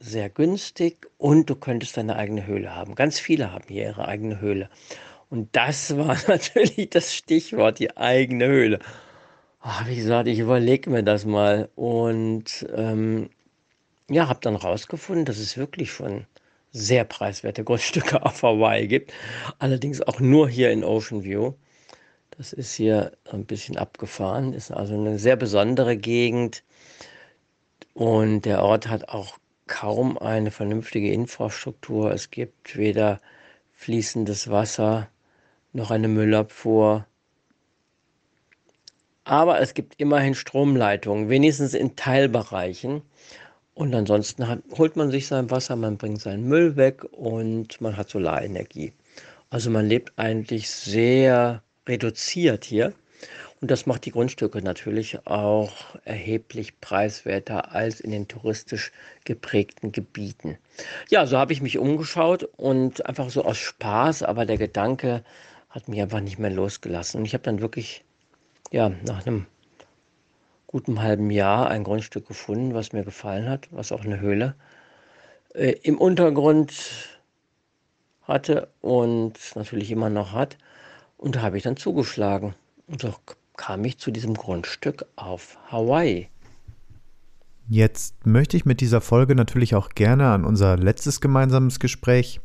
sehr 0.00 0.30
günstig 0.30 1.10
und 1.18 1.50
du 1.50 1.56
könntest 1.56 1.98
deine 1.98 2.16
eigene 2.16 2.46
Höhle 2.46 2.74
haben. 2.74 2.94
Ganz 2.94 3.20
viele 3.20 3.52
haben 3.52 3.66
hier 3.68 3.82
ihre 3.82 4.08
eigene 4.08 4.40
Höhle. 4.40 4.70
Und 5.28 5.54
das 5.54 5.94
war 5.98 6.16
natürlich 6.26 6.88
das 6.88 7.14
Stichwort, 7.14 7.80
die 7.80 7.94
eigene 7.98 8.46
Höhle. 8.46 8.78
Ach, 9.60 9.86
wie 9.86 9.96
gesagt, 9.96 10.26
ich 10.26 10.38
überlege 10.38 10.88
mir 10.88 11.02
das 11.02 11.26
mal. 11.26 11.68
Und 11.74 12.66
ähm, 12.74 13.28
ja, 14.08 14.26
habe 14.26 14.40
dann 14.40 14.56
rausgefunden, 14.56 15.26
dass 15.26 15.36
es 15.36 15.58
wirklich 15.58 15.92
schon 15.92 16.24
sehr 16.72 17.04
preiswerte 17.04 17.62
Grundstücke 17.62 18.22
auf 18.24 18.42
Hawaii 18.42 18.86
gibt. 18.86 19.12
Allerdings 19.58 20.00
auch 20.00 20.18
nur 20.18 20.48
hier 20.48 20.70
in 20.70 20.82
Ocean 20.82 21.22
View. 21.22 21.52
Das 22.38 22.52
ist 22.52 22.74
hier 22.74 23.12
ein 23.24 23.46
bisschen 23.46 23.78
abgefahren, 23.78 24.52
ist 24.52 24.70
also 24.70 24.94
eine 24.94 25.18
sehr 25.18 25.36
besondere 25.36 25.96
Gegend. 25.96 26.64
Und 27.94 28.42
der 28.42 28.62
Ort 28.62 28.88
hat 28.88 29.08
auch 29.08 29.38
kaum 29.66 30.18
eine 30.18 30.50
vernünftige 30.50 31.12
Infrastruktur. 31.12 32.10
Es 32.10 32.30
gibt 32.30 32.76
weder 32.76 33.20
fließendes 33.72 34.50
Wasser 34.50 35.08
noch 35.72 35.90
eine 35.90 36.08
Müllabfuhr. 36.08 37.06
Aber 39.24 39.60
es 39.60 39.72
gibt 39.72 39.94
immerhin 39.98 40.34
Stromleitungen, 40.34 41.30
wenigstens 41.30 41.72
in 41.72 41.96
Teilbereichen. 41.96 43.00
Und 43.74 43.94
ansonsten 43.94 44.46
hat, 44.46 44.60
holt 44.76 44.96
man 44.96 45.10
sich 45.10 45.26
sein 45.26 45.50
Wasser, 45.50 45.74
man 45.76 45.96
bringt 45.96 46.20
seinen 46.20 46.44
Müll 46.48 46.76
weg 46.76 47.02
und 47.12 47.80
man 47.80 47.96
hat 47.96 48.10
Solarenergie. 48.10 48.92
Also 49.48 49.70
man 49.70 49.86
lebt 49.86 50.12
eigentlich 50.18 50.70
sehr 50.70 51.62
reduziert 51.86 52.64
hier. 52.64 52.92
Und 53.60 53.70
das 53.70 53.86
macht 53.86 54.04
die 54.04 54.10
Grundstücke 54.10 54.60
natürlich 54.60 55.26
auch 55.26 55.72
erheblich 56.04 56.78
preiswerter 56.80 57.72
als 57.72 58.00
in 58.00 58.10
den 58.10 58.28
touristisch 58.28 58.92
geprägten 59.24 59.92
Gebieten. 59.92 60.58
Ja, 61.08 61.26
so 61.26 61.38
habe 61.38 61.54
ich 61.54 61.62
mich 61.62 61.78
umgeschaut 61.78 62.44
und 62.56 63.06
einfach 63.06 63.30
so 63.30 63.44
aus 63.44 63.56
Spaß, 63.56 64.22
aber 64.24 64.44
der 64.44 64.58
Gedanke 64.58 65.24
hat 65.70 65.88
mich 65.88 66.00
einfach 66.02 66.20
nicht 66.20 66.38
mehr 66.38 66.50
losgelassen. 66.50 67.20
Und 67.20 67.24
ich 67.26 67.32
habe 67.32 67.44
dann 67.44 67.60
wirklich, 67.60 68.04
ja, 68.70 68.90
nach 69.04 69.26
einem 69.26 69.46
gutem 70.66 71.00
halben 71.00 71.30
Jahr 71.30 71.70
ein 71.70 71.84
Grundstück 71.84 72.28
gefunden, 72.28 72.74
was 72.74 72.92
mir 72.92 73.04
gefallen 73.04 73.48
hat, 73.48 73.68
was 73.70 73.92
auch 73.92 74.04
eine 74.04 74.20
Höhle 74.20 74.54
äh, 75.54 75.72
im 75.82 75.96
Untergrund 75.96 76.74
hatte 78.22 78.68
und 78.82 79.34
natürlich 79.54 79.90
immer 79.90 80.10
noch 80.10 80.32
hat. 80.32 80.58
Und 81.16 81.36
da 81.36 81.42
habe 81.42 81.56
ich 81.56 81.62
dann 81.62 81.76
zugeschlagen. 81.76 82.54
Und 82.86 83.00
so 83.00 83.14
kam 83.56 83.84
ich 83.84 83.98
zu 83.98 84.10
diesem 84.10 84.34
Grundstück 84.34 85.06
auf 85.16 85.58
Hawaii. 85.70 86.28
Jetzt 87.68 88.24
möchte 88.24 88.56
ich 88.56 88.64
mit 88.64 88.80
dieser 88.80 89.00
Folge 89.00 89.34
natürlich 89.34 89.74
auch 89.74 89.88
gerne 89.90 90.28
an 90.28 90.44
unser 90.44 90.76
letztes 90.76 91.20
gemeinsames 91.20 91.80
Gespräch 91.80 92.40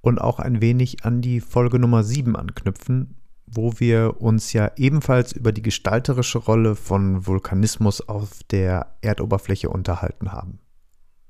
und 0.00 0.20
auch 0.20 0.40
ein 0.40 0.60
wenig 0.60 1.04
an 1.04 1.22
die 1.22 1.40
Folge 1.40 1.78
Nummer 1.78 2.02
7 2.02 2.34
anknüpfen, 2.34 3.16
wo 3.46 3.74
wir 3.78 4.20
uns 4.20 4.52
ja 4.52 4.72
ebenfalls 4.76 5.32
über 5.32 5.52
die 5.52 5.62
gestalterische 5.62 6.38
Rolle 6.38 6.74
von 6.74 7.26
Vulkanismus 7.26 8.08
auf 8.08 8.42
der 8.50 8.94
Erdoberfläche 9.02 9.68
unterhalten 9.68 10.32
haben. 10.32 10.58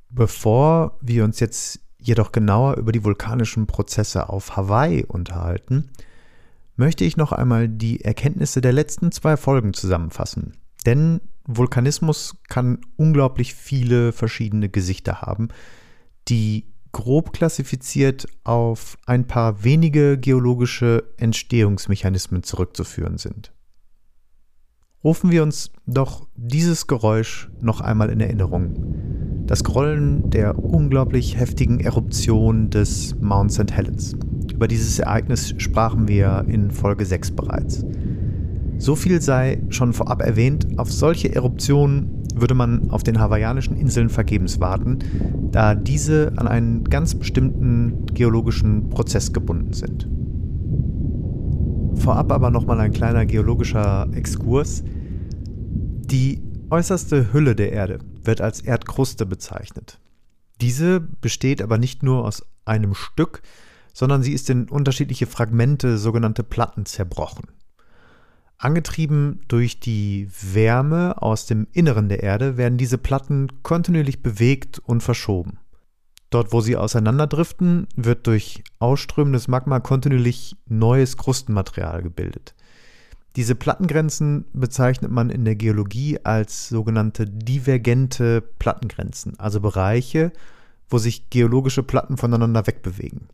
Bevor 0.09 0.99
wir 1.03 1.25
uns 1.25 1.41
jetzt 1.41 1.81
jedoch 1.99 2.33
genauer 2.33 2.77
über 2.77 2.93
die 2.93 3.05
vulkanischen 3.05 3.67
Prozesse 3.67 4.29
auf 4.29 4.57
Hawaii 4.57 5.05
unterhalten, 5.05 5.91
möchte 6.81 7.05
ich 7.05 7.19
noch 7.19 7.31
einmal 7.31 7.69
die 7.69 8.01
Erkenntnisse 8.01 8.63
der 8.63 8.73
letzten 8.73 9.13
zwei 9.13 9.37
Folgen 9.37 9.75
zusammenfassen. 9.75 10.57
Denn 10.87 11.21
Vulkanismus 11.45 12.37
kann 12.49 12.79
unglaublich 12.97 13.55
viele 13.55 14.13
verschiedene 14.13 14.71
Gesichter 14.71 15.21
haben, 15.21 15.49
die 16.29 16.73
grob 16.93 17.35
klassifiziert 17.35 18.27
auf 18.45 18.97
ein 19.05 19.27
paar 19.27 19.63
wenige 19.63 20.17
geologische 20.17 21.05
Entstehungsmechanismen 21.19 22.43
zurückzuführen 22.43 23.19
sind. 23.19 23.53
Rufen 25.05 25.31
wir 25.31 25.43
uns 25.43 25.71
doch 25.87 26.29
dieses 26.35 26.87
Geräusch 26.87 27.51
noch 27.61 27.83
einmal 27.83 28.09
in 28.09 28.21
Erinnerung. 28.21 29.20
Das 29.51 29.65
Grollen 29.65 30.31
der 30.31 30.63
unglaublich 30.63 31.37
heftigen 31.37 31.81
Eruption 31.81 32.71
des 32.71 33.17
Mount 33.21 33.51
St. 33.51 33.73
Helens. 33.73 34.15
Über 34.55 34.69
dieses 34.69 35.01
Ereignis 35.01 35.55
sprachen 35.59 36.07
wir 36.07 36.45
in 36.47 36.71
Folge 36.71 37.05
6 37.05 37.33
bereits. 37.33 37.85
So 38.79 38.95
viel 38.95 39.21
sei 39.21 39.61
schon 39.71 39.93
vorab 39.93 40.23
erwähnt, 40.23 40.69
auf 40.79 40.93
solche 40.93 41.35
Eruptionen 41.35 42.23
würde 42.37 42.55
man 42.55 42.91
auf 42.91 43.03
den 43.03 43.19
hawaiianischen 43.19 43.77
Inseln 43.77 44.09
vergebens 44.09 44.61
warten, 44.61 45.01
da 45.51 45.75
diese 45.75 46.31
an 46.37 46.47
einen 46.47 46.85
ganz 46.85 47.17
bestimmten 47.17 48.07
geologischen 48.15 48.89
Prozess 48.89 49.33
gebunden 49.33 49.73
sind. 49.73 50.09
Vorab 51.97 52.31
aber 52.31 52.53
nochmal 52.53 52.79
ein 52.79 52.93
kleiner 52.93 53.27
geologischer 53.27 54.07
Exkurs. 54.13 54.85
Die 56.07 56.41
äußerste 56.71 57.33
Hülle 57.33 57.57
der 57.57 57.73
Erde 57.73 57.99
wird 58.25 58.41
als 58.41 58.61
Erdkruste 58.61 59.27
bezeichnet. 59.27 59.99
Diese 60.61 61.01
besteht 61.01 61.63
aber 61.63 61.79
nicht 61.79 62.03
nur 62.03 62.25
aus 62.25 62.45
einem 62.65 62.95
Stück, 62.95 63.43
sondern 63.93 64.23
sie 64.23 64.33
ist 64.33 64.51
in 64.51 64.69
unterschiedliche 64.69 65.27
Fragmente, 65.27 65.99
sogenannte 65.99 66.43
Platten, 66.43 66.87
zerbrochen. 66.87 67.49
Angetrieben 68.59 69.41
durch 69.49 69.81
die 69.81 70.29
Wärme 70.43 71.21
aus 71.23 71.47
dem 71.47 71.67
Inneren 71.73 72.11
der 72.11 72.23
Erde 72.23 72.59
werden 72.59 72.77
diese 72.77 72.99
Platten 72.99 73.63
kontinuierlich 73.63 74.23
bewegt 74.23 74.79
und 74.81 75.03
verschoben. 75.03 75.59
Dort, 76.29 76.53
wo 76.53 76.61
sie 76.61 76.77
auseinanderdriften, 76.77 77.89
wird 77.97 78.27
durch 78.27 78.63
ausströmendes 78.79 79.49
Magma 79.49 79.81
kontinuierlich 79.81 80.57
neues 80.67 81.17
Krustenmaterial 81.17 82.03
gebildet. 82.03 82.55
Diese 83.37 83.55
Plattengrenzen 83.55 84.45
bezeichnet 84.53 85.11
man 85.11 85.31
in 85.31 85.45
der 85.45 85.55
Geologie 85.55 86.19
als 86.25 86.69
sogenannte 86.69 87.27
divergente 87.27 88.41
Plattengrenzen, 88.41 89.39
also 89.39 89.61
Bereiche, 89.61 90.33
wo 90.89 90.99
sich 90.99 91.31
geologische 91.31 91.85
Platten 91.85 92.17
voneinander 92.17 92.67
wegbewegen. 92.67 93.29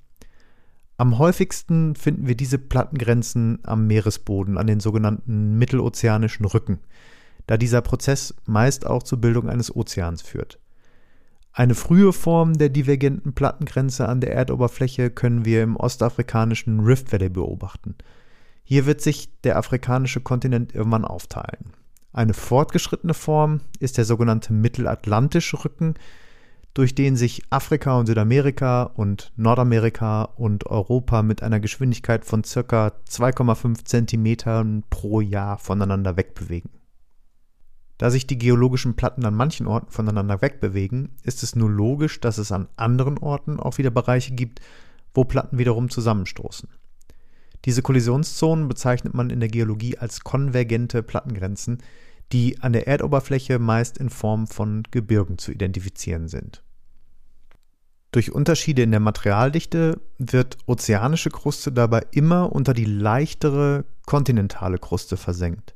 Am 0.99 1.19
häufigsten 1.19 1.95
finden 1.95 2.27
wir 2.27 2.37
diese 2.37 2.59
Plattengrenzen 2.59 3.59
am 3.65 3.87
Meeresboden, 3.87 4.59
an 4.59 4.67
den 4.67 4.81
sogenannten 4.81 5.59
mittelozeanischen 5.59 6.45
Rücken, 6.45 6.79
da 7.47 7.57
dieser 7.57 7.81
Prozess 7.81 8.35
meist 8.45 8.87
auch 8.87 9.03
zur 9.03 9.21
Bildung 9.21 9.49
eines 9.49 9.75
Ozeans 9.75 10.23
führt. 10.23 10.59
Eine 11.53 11.75
frühe 11.75 12.13
Form 12.13 12.59
der 12.59 12.69
divergenten 12.69 13.33
Plattengrenze 13.33 14.09
an 14.09 14.21
der 14.21 14.35
Erdoberfläche 14.35 15.11
können 15.11 15.47
wir 15.47 15.63
im 15.63 15.77
ostafrikanischen 15.77 16.81
Rift 16.81 17.13
Valley 17.13 17.31
beobachten. 17.31 17.95
Hier 18.69 18.85
wird 18.85 19.01
sich 19.01 19.31
der 19.43 19.59
afrikanische 19.59 20.21
Kontinent 20.21 20.75
irgendwann 20.75 21.05
aufteilen. 21.05 21.73
Eine 22.13 22.35
fortgeschrittene 22.35 23.15
Form 23.15 23.61
ist 23.79 23.97
der 23.97 24.05
sogenannte 24.05 24.53
mittelatlantische 24.53 25.65
Rücken, 25.65 25.95
durch 26.75 26.97
den 26.97 27.15
sich 27.15 27.45
Afrika 27.49 27.97
und 27.97 28.07
Südamerika 28.07 28.83
und 28.83 29.33
Nordamerika 29.37 30.25
und 30.25 30.67
Europa 30.67 31.23
mit 31.23 31.45
einer 31.45 31.61
Geschwindigkeit 31.61 32.25
von 32.25 32.43
ca. 32.43 32.89
2,5 33.09 33.85
Zentimetern 33.85 34.83
pro 34.91 35.21
Jahr 35.21 35.59
voneinander 35.59 36.17
wegbewegen. 36.17 36.73
Da 37.99 38.11
sich 38.11 38.27
die 38.27 38.37
geologischen 38.37 38.97
Platten 38.97 39.25
an 39.25 39.37
manchen 39.37 39.69
Orten 39.69 39.93
voneinander 39.93 40.43
wegbewegen, 40.43 41.13
ist 41.23 41.45
es 41.45 41.55
nur 41.55 41.71
logisch, 41.71 42.21
dass 42.21 42.37
es 42.37 42.51
an 42.51 42.67
anderen 42.77 43.17
Orten 43.19 43.61
auch 43.61 43.79
wieder 43.79 43.91
Bereiche 43.91 44.35
gibt, 44.35 44.61
wo 45.15 45.23
Platten 45.23 45.57
wiederum 45.57 45.89
zusammenstoßen. 45.89 46.69
Diese 47.67 47.83
Kollisionszonen 47.83 48.69
bezeichnet 48.69 49.13
man 49.13 49.29
in 49.29 49.41
der 49.41 49.49
Geologie 49.49 49.99
als 49.99 50.21
konvergente 50.21 51.03
Plattengrenzen, 51.03 51.83
die 52.33 52.61
an 52.63 52.73
der 52.73 52.87
Erdoberfläche 52.87 53.59
meist 53.59 53.99
in 53.99 54.09
Form 54.09 54.47
von 54.47 54.85
Gebirgen 54.93 55.37
zu 55.37 55.51
identifizieren 55.51 56.29
sind. 56.29 56.63
Durch 58.13 58.33
Unterschiede 58.33 58.83
in 58.83 58.93
der 58.93 59.01
Materialdichte 59.01 60.01
wird 60.17 60.59
ozeanische 60.67 61.29
Kruste 61.29 61.73
dabei 61.73 62.07
immer 62.13 62.53
unter 62.53 62.73
die 62.73 62.85
leichtere 62.85 63.85
kontinentale 64.07 64.79
Kruste 64.79 65.17
versenkt. 65.17 65.75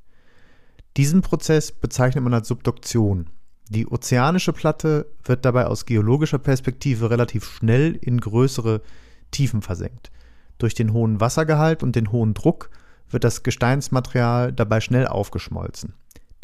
Diesen 0.96 1.22
Prozess 1.22 1.72
bezeichnet 1.72 2.22
man 2.22 2.34
als 2.34 2.48
Subduktion. 2.48 3.30
Die 3.68 3.86
ozeanische 3.86 4.52
Platte 4.52 5.06
wird 5.24 5.44
dabei 5.44 5.66
aus 5.66 5.86
geologischer 5.86 6.38
Perspektive 6.38 7.10
relativ 7.10 7.44
schnell 7.44 7.96
in 8.00 8.20
größere 8.20 8.80
Tiefen 9.32 9.60
versenkt. 9.60 10.10
Durch 10.60 10.74
den 10.74 10.92
hohen 10.92 11.20
Wassergehalt 11.20 11.82
und 11.82 11.96
den 11.96 12.12
hohen 12.12 12.34
Druck 12.34 12.68
wird 13.08 13.24
das 13.24 13.42
Gesteinsmaterial 13.42 14.52
dabei 14.52 14.80
schnell 14.80 15.06
aufgeschmolzen. 15.06 15.94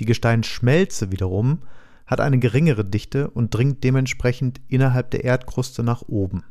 Die 0.01 0.07
Gesteinsschmelze 0.07 1.13
wiederum 1.13 1.59
hat 2.07 2.21
eine 2.21 2.39
geringere 2.39 2.85
Dichte 2.85 3.29
und 3.29 3.55
dringt 3.55 3.85
dementsprechend 3.85 4.63
innerhalb 4.69 5.11
der 5.11 5.25
Erdkruste 5.25 5.83
nach 5.83 6.03
oben. 6.09 6.45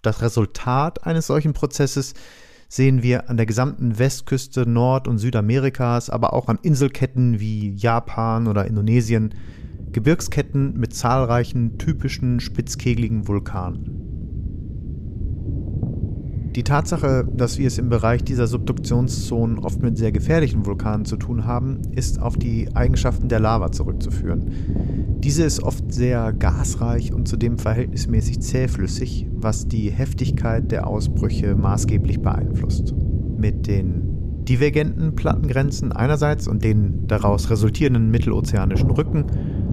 Das 0.00 0.22
Resultat 0.22 1.04
eines 1.06 1.26
solchen 1.26 1.54
Prozesses 1.54 2.14
sehen 2.68 3.02
wir 3.02 3.28
an 3.28 3.36
der 3.36 3.46
gesamten 3.46 3.98
Westküste 3.98 4.64
Nord- 4.64 5.08
und 5.08 5.18
Südamerikas, 5.18 6.10
aber 6.10 6.34
auch 6.34 6.46
an 6.46 6.60
Inselketten 6.62 7.40
wie 7.40 7.74
Japan 7.74 8.46
oder 8.46 8.66
Indonesien, 8.66 9.34
Gebirgsketten 9.90 10.78
mit 10.78 10.94
zahlreichen 10.94 11.78
typischen 11.78 12.38
spitzkegeligen 12.38 13.26
Vulkanen. 13.26 14.07
Die 16.54 16.64
Tatsache, 16.64 17.28
dass 17.32 17.58
wir 17.58 17.66
es 17.66 17.78
im 17.78 17.88
Bereich 17.88 18.24
dieser 18.24 18.46
Subduktionszonen 18.46 19.58
oft 19.58 19.82
mit 19.82 19.98
sehr 19.98 20.12
gefährlichen 20.12 20.64
Vulkanen 20.64 21.04
zu 21.04 21.16
tun 21.16 21.44
haben, 21.44 21.82
ist 21.92 22.20
auf 22.20 22.36
die 22.36 22.74
Eigenschaften 22.74 23.28
der 23.28 23.38
Lava 23.38 23.70
zurückzuführen. 23.70 24.50
Diese 25.18 25.44
ist 25.44 25.62
oft 25.62 25.92
sehr 25.92 26.32
gasreich 26.32 27.12
und 27.12 27.28
zudem 27.28 27.58
verhältnismäßig 27.58 28.40
zähflüssig, 28.40 29.26
was 29.32 29.68
die 29.68 29.90
Heftigkeit 29.90 30.72
der 30.72 30.86
Ausbrüche 30.86 31.54
maßgeblich 31.54 32.22
beeinflusst. 32.22 32.94
Mit 33.36 33.66
den 33.66 34.44
divergenten 34.48 35.14
Plattengrenzen 35.14 35.92
einerseits 35.92 36.48
und 36.48 36.64
den 36.64 37.06
daraus 37.06 37.50
resultierenden 37.50 38.10
mittelozeanischen 38.10 38.90
Rücken 38.90 39.24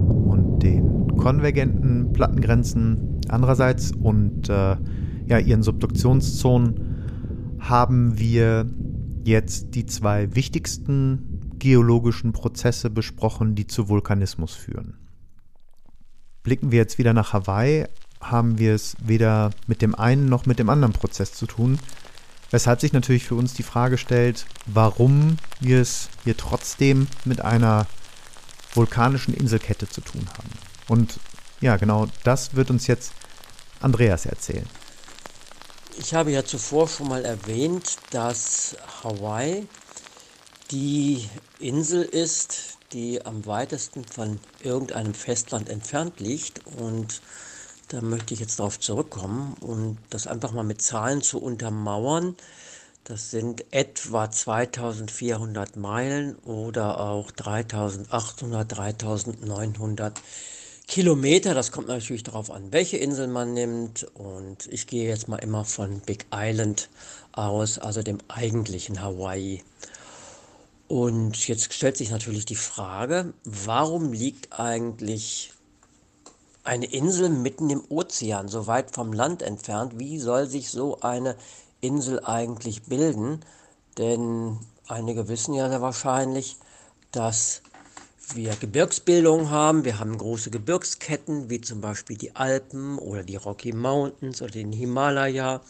und 0.08 0.62
den 0.62 1.16
konvergenten 1.16 2.12
Plattengrenzen 2.12 3.22
andererseits 3.30 3.94
und 3.94 4.50
äh, 4.50 4.76
ja, 5.28 5.40
ihren 5.40 5.64
Subduktionszonen 5.64 7.58
haben 7.60 8.20
wir 8.20 8.68
jetzt 9.24 9.74
die 9.76 9.86
zwei 9.86 10.36
wichtigsten 10.36 11.58
geologischen 11.58 12.32
Prozesse 12.32 12.90
besprochen, 12.90 13.56
die 13.56 13.66
zu 13.66 13.90
Vulkanismus 13.90 14.54
führen. 14.54 14.98
Blicken 16.44 16.72
wir 16.72 16.78
jetzt 16.78 17.00
wieder 17.00 17.14
nach 17.14 17.34
Hawaii, 17.34 17.86
haben 18.22 18.60
wir 18.60 18.76
es 18.76 18.96
weder 19.04 19.50
mit 19.68 19.82
dem 19.82 19.96
einen 19.96 20.30
noch 20.30 20.46
mit 20.46 20.60
dem 20.60 20.70
anderen 20.70 20.94
Prozess 20.94 21.34
zu 21.34 21.48
tun, 21.48 21.80
weshalb 22.52 22.82
sich 22.82 22.94
natürlich 22.94 23.24
für 23.24 23.36
uns 23.36 23.54
die 23.54 23.64
Frage 23.64 23.98
stellt, 23.98 24.46
warum 24.68 25.38
wir 25.60 25.82
es 25.82 26.10
hier 26.24 26.38
trotzdem 26.38 27.08
mit 27.24 27.42
einer 27.42 27.88
vulkanischen 28.74 29.34
Inselkette 29.34 29.90
zu 29.90 30.02
tun 30.02 30.28
haben. 30.38 30.50
Und 30.88 31.20
ja, 31.62 31.78
genau 31.78 32.08
das 32.24 32.56
wird 32.56 32.70
uns 32.70 32.86
jetzt 32.86 33.14
Andreas 33.82 34.26
erzählen. 34.26 34.68
Ich 35.98 36.14
habe 36.14 36.32
ja 36.32 36.44
zuvor 36.44 36.90
schon 36.90 37.08
mal 37.08 37.24
erwähnt, 37.24 37.98
dass 38.12 38.76
Hawaii 39.02 39.66
die 40.70 41.30
Insel 41.60 42.04
ist, 42.04 42.78
die 42.92 43.26
am 43.26 43.46
weitesten 43.46 44.04
von 44.04 44.40
irgendeinem 44.62 45.14
Festland 45.14 45.70
entfernt 45.70 46.20
liegt. 46.20 46.68
Und 46.68 47.22
da 47.88 48.02
möchte 48.02 48.34
ich 48.34 48.42
jetzt 48.42 48.60
darauf 48.60 48.78
zurückkommen 48.80 49.56
und 49.62 49.98
das 50.10 50.28
einfach 50.28 50.52
mal 50.52 50.64
mit 50.64 50.82
Zahlen 50.82 51.22
zu 51.22 51.42
untermauern. 51.42 52.36
Das 53.06 53.32
sind 53.32 53.64
etwa 53.72 54.30
2400 54.30 55.78
Meilen 55.78 56.36
oder 56.40 57.00
auch 57.00 57.32
3800, 57.32 58.78
3900 58.78 60.20
Kilometer, 60.88 61.54
das 61.54 61.72
kommt 61.72 61.88
natürlich 61.88 62.24
darauf 62.24 62.52
an, 62.52 62.72
welche 62.72 62.98
Insel 62.98 63.28
man 63.28 63.54
nimmt. 63.54 64.04
Und 64.14 64.68
ich 64.68 64.88
gehe 64.88 65.08
jetzt 65.08 65.28
mal 65.28 65.38
immer 65.38 65.66
von 65.66 66.00
Big 66.00 66.28
Island 66.34 66.90
aus, 67.32 67.80
also 67.80 68.04
dem 68.04 68.20
eigentlichen 68.28 69.02
Hawaii. 69.02 69.64
Und 70.88 71.48
jetzt 71.48 71.74
stellt 71.74 71.98
sich 71.98 72.12
natürlich 72.12 72.46
die 72.46 72.56
Frage, 72.56 73.34
warum 73.44 74.14
liegt 74.14 74.60
eigentlich 74.60 75.52
eine 76.64 76.86
Insel 76.86 77.30
mitten 77.30 77.70
im 77.70 77.84
Ozean, 77.90 78.48
so 78.48 78.68
weit 78.68 78.92
vom 78.92 79.12
Land 79.12 79.42
entfernt? 79.42 80.00
Wie 80.00 80.20
soll 80.20 80.48
sich 80.48 80.70
so 80.70 81.00
eine 81.02 81.36
Insel 81.82 82.24
eigentlich 82.24 82.84
bilden? 82.84 83.40
Denn 83.98 84.60
einige 84.88 85.28
wissen 85.28 85.54
ja 85.54 85.70
sehr 85.70 85.82
wahrscheinlich, 85.82 86.58
dass 87.12 87.62
wir 88.34 88.56
Gebirgsbildungen 88.56 89.50
haben. 89.50 89.86
Wir 89.86 90.00
haben 90.00 90.18
große 90.18 90.50
Gebirgsketten, 90.50 91.50
wie 91.50 91.62
zum 91.62 91.82
Beispiel 91.82 92.18
die 92.18 92.36
Alpen 92.36 92.98
oder 92.98 93.24
die 93.24 93.36
Rocky 93.36 93.72
Mountains 93.72 94.42
oder 94.42 94.52
den 94.52 94.72
Himalaya. 94.72 95.62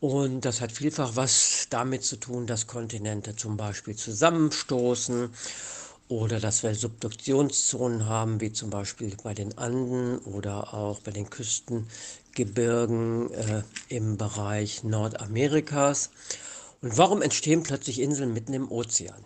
Und 0.00 0.44
das 0.44 0.60
hat 0.60 0.72
vielfach 0.72 1.16
was 1.16 1.66
damit 1.70 2.04
zu 2.04 2.16
tun, 2.16 2.46
dass 2.46 2.66
Kontinente 2.66 3.36
zum 3.36 3.56
Beispiel 3.56 3.96
zusammenstoßen 3.96 5.30
oder 6.08 6.40
dass 6.40 6.62
wir 6.62 6.74
Subduktionszonen 6.74 8.06
haben, 8.06 8.40
wie 8.40 8.52
zum 8.52 8.70
Beispiel 8.70 9.14
bei 9.22 9.34
den 9.34 9.58
Anden 9.58 10.18
oder 10.18 10.72
auch 10.72 11.00
bei 11.00 11.10
den 11.10 11.28
Küstengebirgen 11.28 13.30
äh, 13.32 13.62
im 13.88 14.16
Bereich 14.16 14.84
Nordamerikas. 14.84 16.10
Und 16.80 16.96
warum 16.96 17.20
entstehen 17.20 17.62
plötzlich 17.62 18.00
Inseln 18.00 18.32
mitten 18.32 18.54
im 18.54 18.70
Ozean? 18.70 19.22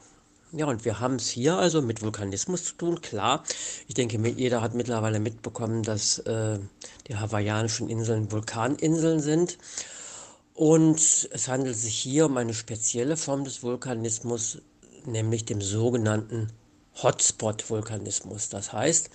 Ja, 0.55 0.67
und 0.67 0.85
wir 0.85 1.01
haben 1.01 1.15
es 1.15 1.31
hier 1.31 1.57
also 1.57 1.81
mit 1.81 2.03
Vulkanismus 2.03 2.65
zu 2.65 2.75
tun, 2.75 3.01
klar. 3.01 3.43
Ich 3.89 3.95
denke, 3.95 4.19
jeder 4.29 4.61
hat 4.61 4.75
mittlerweile 4.75 5.19
mitbekommen, 5.19 5.83
dass 5.83 6.19
äh, 6.19 6.59
die 7.09 7.17
hawaiianischen 7.17 7.89
Inseln 7.89 8.31
Vulkaninseln 8.31 9.21
sind. 9.21 9.57
Und 10.53 11.01
es 11.33 11.49
handelt 11.49 11.77
sich 11.77 11.95
hier 11.95 12.27
um 12.27 12.37
eine 12.37 12.53
spezielle 12.53 13.17
Form 13.17 13.45
des 13.45 13.63
Vulkanismus, 13.63 14.59
nämlich 15.07 15.47
dem 15.47 15.63
sogenannten 15.63 16.53
Hotspot-Vulkanismus. 17.03 18.51
Das 18.51 18.75
heißt, 18.75 19.09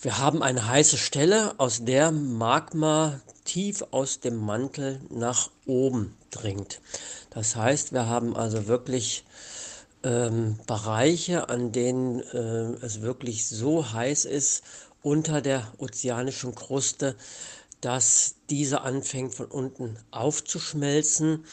wir 0.00 0.18
haben 0.18 0.44
eine 0.44 0.68
heiße 0.68 0.96
Stelle, 0.96 1.58
aus 1.58 1.84
der 1.84 2.12
Magma 2.12 3.20
tief 3.44 3.84
aus 3.90 4.20
dem 4.20 4.36
Mantel 4.36 5.00
nach 5.10 5.50
oben 5.66 6.16
dringt. 6.30 6.80
Das 7.30 7.56
heißt, 7.56 7.92
wir 7.92 8.06
haben 8.06 8.36
also 8.36 8.68
wirklich 8.68 9.24
ähm, 10.02 10.58
Bereiche, 10.66 11.48
an 11.48 11.72
denen 11.72 12.20
äh, 12.20 12.84
es 12.84 13.02
wirklich 13.02 13.46
so 13.46 13.92
heiß 13.92 14.24
ist 14.24 14.62
unter 15.02 15.40
der 15.40 15.72
ozeanischen 15.78 16.54
Kruste, 16.54 17.16
dass 17.80 18.34
diese 18.50 18.82
anfängt 18.82 19.34
von 19.34 19.46
unten 19.46 19.96
aufzuschmelzen, 20.10 21.44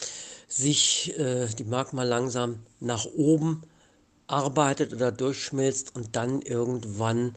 sich 0.48 1.18
äh, 1.18 1.48
die 1.48 1.64
Magma 1.64 2.04
langsam 2.04 2.60
nach 2.80 3.06
oben 3.06 3.64
arbeitet 4.28 4.94
oder 4.94 5.12
durchschmilzt 5.12 5.96
und 5.96 6.16
dann 6.16 6.42
irgendwann 6.42 7.36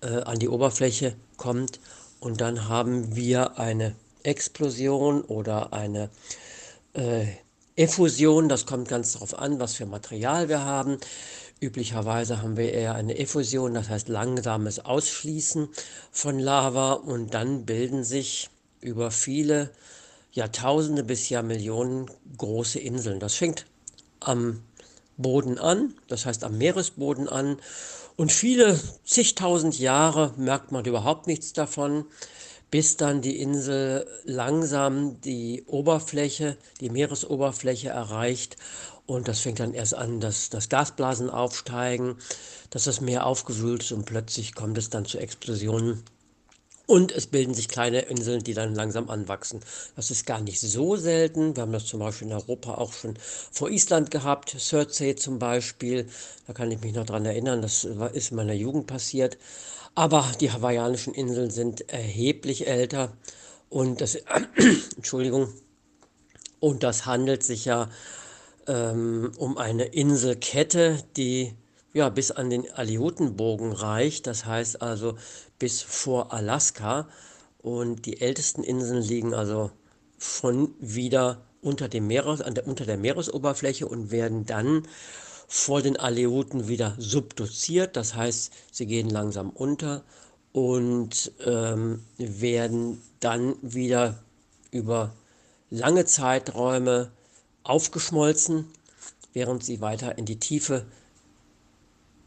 äh, 0.00 0.22
an 0.22 0.38
die 0.38 0.48
Oberfläche 0.48 1.14
kommt. 1.36 1.80
Und 2.20 2.40
dann 2.40 2.68
haben 2.68 3.14
wir 3.14 3.58
eine 3.58 3.94
Explosion 4.22 5.22
oder 5.22 5.72
eine 5.72 6.10
äh, 6.94 7.26
Effusion, 7.76 8.48
das 8.48 8.66
kommt 8.66 8.86
ganz 8.86 9.14
darauf 9.14 9.36
an, 9.36 9.58
was 9.58 9.74
für 9.74 9.86
Material 9.86 10.48
wir 10.48 10.64
haben. 10.64 10.98
Üblicherweise 11.60 12.40
haben 12.40 12.56
wir 12.56 12.72
eher 12.72 12.94
eine 12.94 13.18
Effusion, 13.18 13.74
das 13.74 13.88
heißt 13.88 14.08
langsames 14.08 14.78
Ausschließen 14.78 15.68
von 16.12 16.38
Lava 16.38 16.92
und 16.92 17.34
dann 17.34 17.66
bilden 17.66 18.04
sich 18.04 18.48
über 18.80 19.10
viele 19.10 19.70
Jahrtausende 20.30 21.02
bis 21.02 21.28
Jahrmillionen 21.30 22.08
große 22.38 22.78
Inseln. 22.78 23.18
Das 23.18 23.34
fängt 23.34 23.66
am 24.20 24.62
Boden 25.16 25.58
an, 25.58 25.94
das 26.06 26.26
heißt 26.26 26.44
am 26.44 26.58
Meeresboden 26.58 27.28
an 27.28 27.56
und 28.16 28.30
viele 28.30 28.78
zigtausend 29.04 29.80
Jahre 29.80 30.32
merkt 30.36 30.70
man 30.70 30.84
überhaupt 30.84 31.26
nichts 31.26 31.52
davon 31.52 32.04
bis 32.74 32.96
dann 32.96 33.22
die 33.22 33.40
Insel 33.40 34.04
langsam 34.24 35.20
die 35.20 35.62
Oberfläche, 35.68 36.56
die 36.80 36.90
Meeresoberfläche 36.90 37.90
erreicht. 37.90 38.56
Und 39.06 39.28
das 39.28 39.38
fängt 39.38 39.60
dann 39.60 39.74
erst 39.74 39.94
an, 39.94 40.18
dass, 40.18 40.50
dass 40.50 40.70
Gasblasen 40.70 41.30
aufsteigen, 41.30 42.16
dass 42.70 42.82
das 42.82 43.00
Meer 43.00 43.26
aufgewühlt 43.26 43.84
ist 43.84 43.92
und 43.92 44.06
plötzlich 44.06 44.56
kommt 44.56 44.76
es 44.76 44.90
dann 44.90 45.04
zu 45.04 45.18
Explosionen. 45.18 46.02
Und 46.86 47.12
es 47.12 47.28
bilden 47.28 47.54
sich 47.54 47.68
kleine 47.68 48.00
Inseln, 48.00 48.42
die 48.42 48.54
dann 48.54 48.74
langsam 48.74 49.08
anwachsen. 49.08 49.60
Das 49.94 50.10
ist 50.10 50.26
gar 50.26 50.40
nicht 50.40 50.60
so 50.60 50.96
selten. 50.96 51.54
Wir 51.54 51.62
haben 51.62 51.72
das 51.72 51.86
zum 51.86 52.00
Beispiel 52.00 52.26
in 52.26 52.34
Europa 52.34 52.74
auch 52.74 52.92
schon 52.92 53.14
vor 53.52 53.70
Island 53.70 54.10
gehabt, 54.10 54.52
Surtsey 54.58 55.14
zum 55.14 55.38
Beispiel. 55.38 56.08
Da 56.48 56.52
kann 56.52 56.72
ich 56.72 56.80
mich 56.80 56.92
noch 56.92 57.06
dran 57.06 57.24
erinnern, 57.24 57.62
das 57.62 57.84
ist 57.84 58.32
in 58.32 58.36
meiner 58.36 58.52
Jugend 58.52 58.88
passiert. 58.88 59.38
Aber 59.94 60.32
die 60.40 60.50
hawaiianischen 60.50 61.14
Inseln 61.14 61.50
sind 61.50 61.88
erheblich 61.88 62.66
älter 62.66 63.12
und 63.68 64.00
das, 64.00 64.16
Entschuldigung, 64.96 65.52
und 66.60 66.82
das 66.82 67.06
handelt 67.06 67.44
sich 67.44 67.64
ja 67.66 67.90
ähm, 68.66 69.32
um 69.36 69.58
eine 69.58 69.84
Inselkette, 69.84 70.98
die 71.16 71.54
ja 71.92 72.08
bis 72.08 72.30
an 72.30 72.50
den 72.50 72.70
Aleutenbogen 72.72 73.72
reicht, 73.72 74.26
das 74.26 74.46
heißt 74.46 74.82
also 74.82 75.16
bis 75.58 75.82
vor 75.82 76.32
Alaska. 76.32 77.08
Und 77.58 78.06
die 78.06 78.20
ältesten 78.20 78.62
Inseln 78.62 79.02
liegen 79.02 79.32
also 79.32 79.70
von 80.18 80.74
wieder 80.80 81.42
unter, 81.62 81.88
dem 81.88 82.06
Meeres, 82.06 82.40
der, 82.40 82.66
unter 82.66 82.84
der 82.84 82.98
Meeresoberfläche 82.98 83.86
und 83.86 84.10
werden 84.10 84.44
dann 84.44 84.86
vor 85.54 85.82
den 85.82 85.96
Aleuten 85.96 86.66
wieder 86.66 86.96
subduziert, 86.98 87.94
das 87.94 88.16
heißt, 88.16 88.52
sie 88.72 88.86
gehen 88.86 89.08
langsam 89.08 89.50
unter 89.50 90.02
und 90.50 91.30
ähm, 91.46 92.02
werden 92.18 93.00
dann 93.20 93.54
wieder 93.62 94.18
über 94.72 95.14
lange 95.70 96.06
Zeiträume 96.06 97.12
aufgeschmolzen, 97.62 98.66
während 99.32 99.64
sie 99.64 99.80
weiter 99.80 100.18
in 100.18 100.24
die 100.24 100.40
Tiefe 100.40 100.86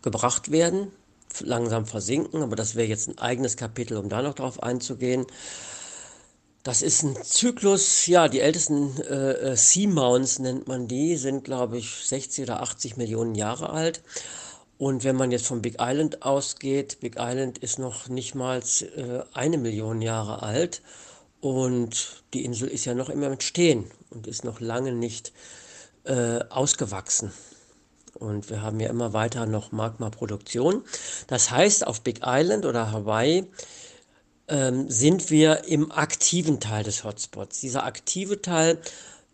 gebracht 0.02 0.50
werden, 0.50 0.94
langsam 1.42 1.86
versinken, 1.86 2.42
aber 2.42 2.56
das 2.56 2.76
wäre 2.76 2.88
jetzt 2.88 3.10
ein 3.10 3.18
eigenes 3.18 3.58
Kapitel, 3.58 3.98
um 3.98 4.08
da 4.08 4.22
noch 4.22 4.36
drauf 4.36 4.64
einzugehen. 4.64 5.26
Das 6.68 6.82
ist 6.82 7.02
ein 7.04 7.16
Zyklus, 7.24 8.08
ja, 8.08 8.28
die 8.28 8.42
ältesten 8.42 9.02
äh, 9.04 9.54
äh, 9.54 9.56
Seamounts 9.56 10.40
nennt 10.40 10.68
man 10.68 10.90
die, 10.90 11.16
sind, 11.16 11.46
glaube 11.46 11.78
ich, 11.78 11.90
60 12.06 12.44
oder 12.44 12.62
80 12.62 12.98
Millionen 12.98 13.36
Jahre 13.36 13.70
alt. 13.70 14.02
Und 14.78 15.06
wenn 15.06 15.16
man 15.16 15.32
jetzt 15.32 15.48
vom 15.48 15.62
Big 15.62 15.78
Island 15.80 16.24
ausgeht, 16.24 17.00
Big 17.00 17.16
Island 17.18 17.58
ist 17.60 17.80
noch 17.80 18.10
nicht 18.10 18.36
mal 18.36 18.62
äh, 18.98 19.22
eine 19.32 19.58
Million 19.58 20.02
Jahre 20.02 20.44
alt 20.44 20.82
und 21.40 22.22
die 22.34 22.44
Insel 22.44 22.68
ist 22.68 22.84
ja 22.84 22.94
noch 22.94 23.08
immer 23.08 23.30
mit 23.30 23.44
Stehen 23.44 23.90
und 24.10 24.28
ist 24.28 24.44
noch 24.44 24.60
lange 24.60 24.92
nicht 24.92 25.32
äh, 26.04 26.40
ausgewachsen. 26.50 27.32
Und 28.14 28.50
wir 28.50 28.62
haben 28.62 28.82
ja 28.82 28.90
immer 28.90 29.14
weiter 29.14 29.46
noch 29.46 29.72
Magma-Produktion. 29.72 30.84
Das 31.28 31.50
heißt, 31.50 31.88
auf 31.88 32.02
Big 32.02 32.24
Island 32.26 32.66
oder 32.66 32.92
Hawaii 32.92 33.48
ähm, 34.48 34.90
sind 34.90 35.30
wir 35.30 35.66
im 35.66 35.92
aktiven 35.92 36.60
Teil 36.60 36.84
des 36.84 37.04
Hotspots. 37.04 37.60
Dieser 37.60 37.84
aktive 37.84 38.42
Teil, 38.42 38.80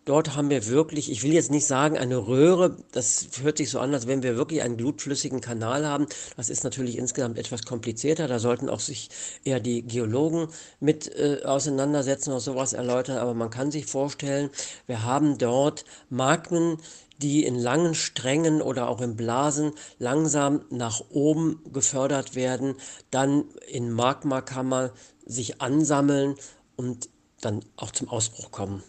dort 0.04 0.36
haben 0.36 0.50
wir 0.50 0.66
wirklich, 0.66 1.10
ich 1.10 1.22
will 1.22 1.32
jetzt 1.32 1.50
nicht 1.50 1.66
sagen 1.66 1.96
eine 1.96 2.26
Röhre, 2.26 2.76
das 2.92 3.28
hört 3.42 3.58
sich 3.58 3.70
so 3.70 3.78
an, 3.78 3.94
als 3.94 4.06
wenn 4.06 4.22
wir 4.22 4.36
wirklich 4.36 4.62
einen 4.62 4.76
glutflüssigen 4.76 5.40
Kanal 5.40 5.86
haben. 5.86 6.06
Das 6.36 6.50
ist 6.50 6.64
natürlich 6.64 6.98
insgesamt 6.98 7.38
etwas 7.38 7.64
komplizierter. 7.64 8.28
Da 8.28 8.38
sollten 8.38 8.68
auch 8.68 8.80
sich 8.80 9.08
eher 9.44 9.60
die 9.60 9.82
Geologen 9.82 10.48
mit 10.80 11.14
äh, 11.16 11.42
auseinandersetzen 11.44 12.30
oder 12.30 12.40
sowas 12.40 12.72
erläutern. 12.72 13.18
Aber 13.18 13.34
man 13.34 13.50
kann 13.50 13.70
sich 13.70 13.86
vorstellen, 13.86 14.50
wir 14.86 15.04
haben 15.04 15.38
dort 15.38 15.84
Magmen, 16.10 16.78
die 17.18 17.44
in 17.44 17.58
langen 17.58 17.94
Strängen 17.94 18.60
oder 18.60 18.88
auch 18.88 19.00
in 19.00 19.16
Blasen 19.16 19.72
langsam 19.98 20.64
nach 20.70 21.02
oben 21.10 21.60
gefördert 21.72 22.34
werden, 22.34 22.74
dann 23.10 23.44
in 23.68 23.90
Magmakammer 23.90 24.92
sich 25.24 25.60
ansammeln 25.60 26.36
und 26.76 27.08
dann 27.40 27.64
auch 27.76 27.92
zum 27.92 28.08
Ausbruch 28.08 28.50
kommen. 28.50 28.82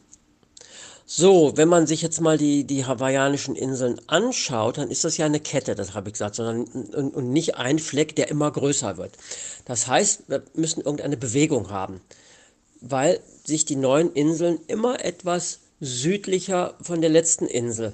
So, 1.08 1.54
wenn 1.56 1.70
man 1.70 1.86
sich 1.86 2.02
jetzt 2.02 2.20
mal 2.20 2.38
die, 2.38 2.64
die 2.64 2.86
hawaiianischen 2.86 3.56
Inseln 3.56 4.02
anschaut, 4.08 4.80
dann 4.80 4.90
ist 4.90 5.04
das 5.04 5.18
ja 5.18 5.28
eine 5.28 5.40
Kette, 5.40 5.76
das 5.76 5.94
habe 5.94 6.10
ich 6.10 6.14
gesagt, 6.14 6.34
sondern 6.34 6.64
und, 6.64 7.14
und 7.14 7.32
nicht 7.32 7.58
ein 7.58 7.78
Fleck, 7.78 8.16
der 8.16 8.30
immer 8.30 8.50
größer 8.50 8.98
wird. 8.98 9.12
Das 9.66 9.86
heißt, 9.86 10.24
wir 10.30 10.44
müssen 10.56 10.82
irgendeine 10.82 11.16
Bewegung 11.16 11.70
haben, 11.70 12.02
weil 12.82 13.20
sich 13.44 13.66
die 13.66 13.76
neuen 13.76 14.14
Inseln 14.14 14.60
immer 14.66 15.06
etwas 15.06 15.60
südlicher 15.80 16.74
von 16.82 17.02
der 17.02 17.12
letzten 17.12 17.46
Insel 17.46 17.94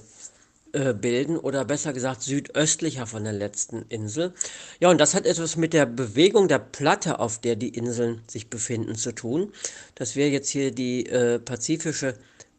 bilden 0.72 1.38
oder 1.38 1.66
besser 1.66 1.94
gesagt 1.94 2.22
südöstlicher 2.22 3.06
von 3.08 3.24
der 3.24 3.34
letzten 3.34 3.84
Insel. 3.90 4.34
Ja, 4.80 4.90
und 4.90 5.00
das 5.00 5.14
hat 5.14 5.26
etwas 5.26 5.58
mit 5.58 5.74
der 5.74 5.86
Bewegung 5.86 6.48
der 6.48 6.60
Platte, 6.60 7.20
auf 7.20 7.40
der 7.40 7.56
die 7.56 7.70
Inseln 7.70 8.22
sich 8.28 8.50
befinden, 8.50 8.96
zu 8.96 9.14
tun. 9.14 9.52
Das 9.96 10.16
wäre 10.16 10.30
jetzt 10.30 10.50
hier 10.50 10.72
die 10.72 11.06
äh, 11.08 11.40
pazifische 11.40 12.16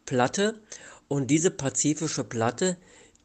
Platte 0.07 0.61
und 1.09 1.29
diese 1.29 1.51
pazifische 1.51 2.25
Platte, 2.25 2.77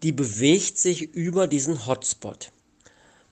die 0.04 0.12
bewegt 0.12 0.78
sich 0.78 1.13
über 1.13 1.47
diesen 1.47 1.86
Hotspot. 1.86 2.52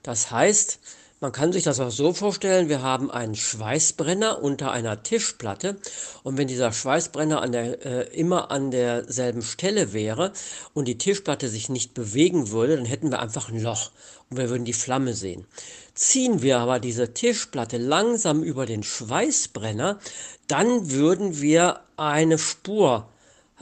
Das 0.03 0.31
heißt, 0.31 0.79
man 1.21 1.31
kann 1.31 1.53
sich 1.53 1.63
das 1.63 1.79
auch 1.79 1.91
so 1.91 2.13
vorstellen, 2.13 2.67
wir 2.67 2.81
haben 2.81 3.09
einen 3.09 3.35
Schweißbrenner 3.35 4.43
unter 4.43 4.71
einer 4.71 5.01
Tischplatte 5.01 5.77
und 6.23 6.37
wenn 6.37 6.47
dieser 6.47 6.73
Schweißbrenner 6.73 7.41
an 7.41 7.51
der, 7.51 7.85
äh, 7.85 8.19
immer 8.19 8.51
an 8.51 8.69
derselben 8.69 9.41
Stelle 9.41 9.93
wäre 9.93 10.33
und 10.73 10.87
die 10.87 10.97
Tischplatte 10.97 11.47
sich 11.47 11.69
nicht 11.69 11.93
bewegen 11.93 12.51
würde, 12.51 12.75
dann 12.75 12.85
hätten 12.85 13.11
wir 13.11 13.19
einfach 13.19 13.49
ein 13.49 13.61
Loch 13.61 13.91
und 14.29 14.37
wir 14.37 14.49
würden 14.49 14.65
die 14.65 14.73
Flamme 14.73 15.13
sehen. 15.13 15.45
Ziehen 15.93 16.41
wir 16.41 16.59
aber 16.59 16.79
diese 16.79 17.13
Tischplatte 17.13 17.77
langsam 17.77 18.43
über 18.43 18.65
den 18.65 18.83
Schweißbrenner, 18.83 19.99
dann 20.47 20.91
würden 20.91 21.41
wir 21.41 21.79
eine 21.95 22.37
Spur 22.37 23.07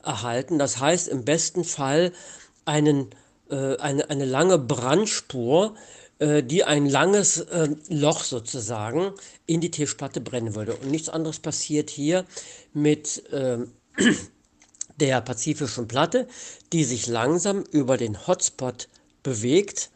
erhalten. 0.03 0.57
Das 0.57 0.79
heißt 0.79 1.07
im 1.07 1.23
besten 1.23 1.63
Fall 1.63 2.11
einen, 2.65 3.11
äh, 3.49 3.77
eine, 3.77 4.09
eine 4.09 4.25
lange 4.25 4.57
Brandspur, 4.57 5.75
die 6.43 6.63
ein 6.63 6.87
langes 6.87 7.39
äh, 7.39 7.69
Loch 7.89 8.23
sozusagen 8.23 9.11
in 9.45 9.61
die 9.61 9.71
Tischplatte 9.71 10.21
brennen 10.21 10.55
würde. 10.55 10.75
Und 10.75 10.91
nichts 10.91 11.09
anderes 11.09 11.39
passiert 11.39 11.89
hier 11.89 12.25
mit 12.73 13.29
äh, 13.31 13.59
der 14.99 15.21
pazifischen 15.21 15.87
Platte, 15.87 16.27
die 16.71 16.83
sich 16.83 17.07
langsam 17.07 17.63
über 17.71 17.97
den 17.97 18.27
Hotspot 18.27 18.87
bewegt. 19.21 19.89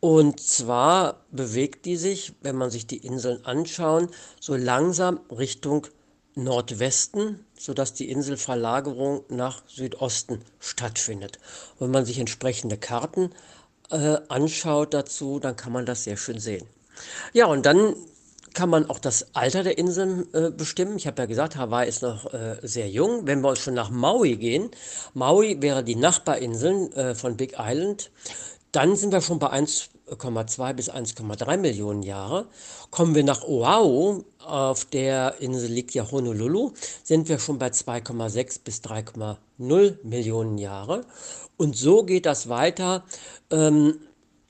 Und 0.00 0.40
zwar 0.40 1.26
bewegt 1.30 1.84
die 1.84 1.96
sich, 1.96 2.32
wenn 2.40 2.56
man 2.56 2.70
sich 2.70 2.86
die 2.86 2.98
Inseln 2.98 3.44
anschaut, 3.44 4.10
so 4.40 4.56
langsam 4.56 5.20
Richtung 5.30 5.86
Nordwesten, 6.34 7.44
sodass 7.58 7.92
die 7.92 8.10
Inselverlagerung 8.10 9.24
nach 9.28 9.62
Südosten 9.66 10.42
stattfindet. 10.58 11.38
Und 11.74 11.86
wenn 11.86 11.90
man 11.90 12.06
sich 12.06 12.18
entsprechende 12.18 12.78
Karten 12.78 13.30
äh, 13.90 14.18
anschaut 14.28 14.94
dazu, 14.94 15.38
dann 15.38 15.56
kann 15.56 15.72
man 15.72 15.86
das 15.86 16.04
sehr 16.04 16.16
schön 16.16 16.38
sehen. 16.38 16.66
Ja, 17.32 17.46
und 17.46 17.66
dann 17.66 17.94
kann 18.54 18.68
man 18.68 18.90
auch 18.90 18.98
das 18.98 19.34
Alter 19.34 19.62
der 19.62 19.78
Inseln 19.78 20.26
äh, 20.34 20.50
bestimmen. 20.50 20.96
Ich 20.96 21.06
habe 21.06 21.22
ja 21.22 21.26
gesagt, 21.26 21.56
Hawaii 21.56 21.88
ist 21.88 22.02
noch 22.02 22.32
äh, 22.32 22.56
sehr 22.62 22.88
jung. 22.88 23.26
Wenn 23.26 23.40
wir 23.42 23.50
uns 23.50 23.60
schon 23.60 23.74
nach 23.74 23.90
Maui 23.90 24.36
gehen, 24.36 24.70
Maui 25.14 25.62
wäre 25.62 25.84
die 25.84 25.96
Nachbarinseln 25.96 26.92
äh, 26.92 27.14
von 27.14 27.36
Big 27.36 27.54
Island, 27.58 28.10
dann 28.72 28.96
sind 28.96 29.12
wir 29.12 29.20
schon 29.20 29.38
bei 29.38 29.48
1,2 30.10 30.72
bis 30.74 30.90
1,3 30.90 31.56
Millionen 31.56 32.02
Jahre. 32.02 32.46
Kommen 32.90 33.14
wir 33.14 33.24
nach 33.24 33.42
Oahu, 33.44 34.24
auf 34.44 34.84
der 34.84 35.40
Insel 35.40 35.70
liegt 35.70 35.94
ja 35.94 36.10
Honolulu, 36.10 36.72
sind 37.02 37.28
wir 37.28 37.38
schon 37.38 37.58
bei 37.58 37.68
2,6 37.68 38.60
bis 38.64 38.80
3,0 38.80 39.96
Millionen 40.02 40.58
Jahre. 40.58 41.04
Und 41.56 41.76
so 41.76 42.04
geht 42.04 42.26
das 42.26 42.48
weiter. 42.48 43.04
Ähm, 43.50 44.00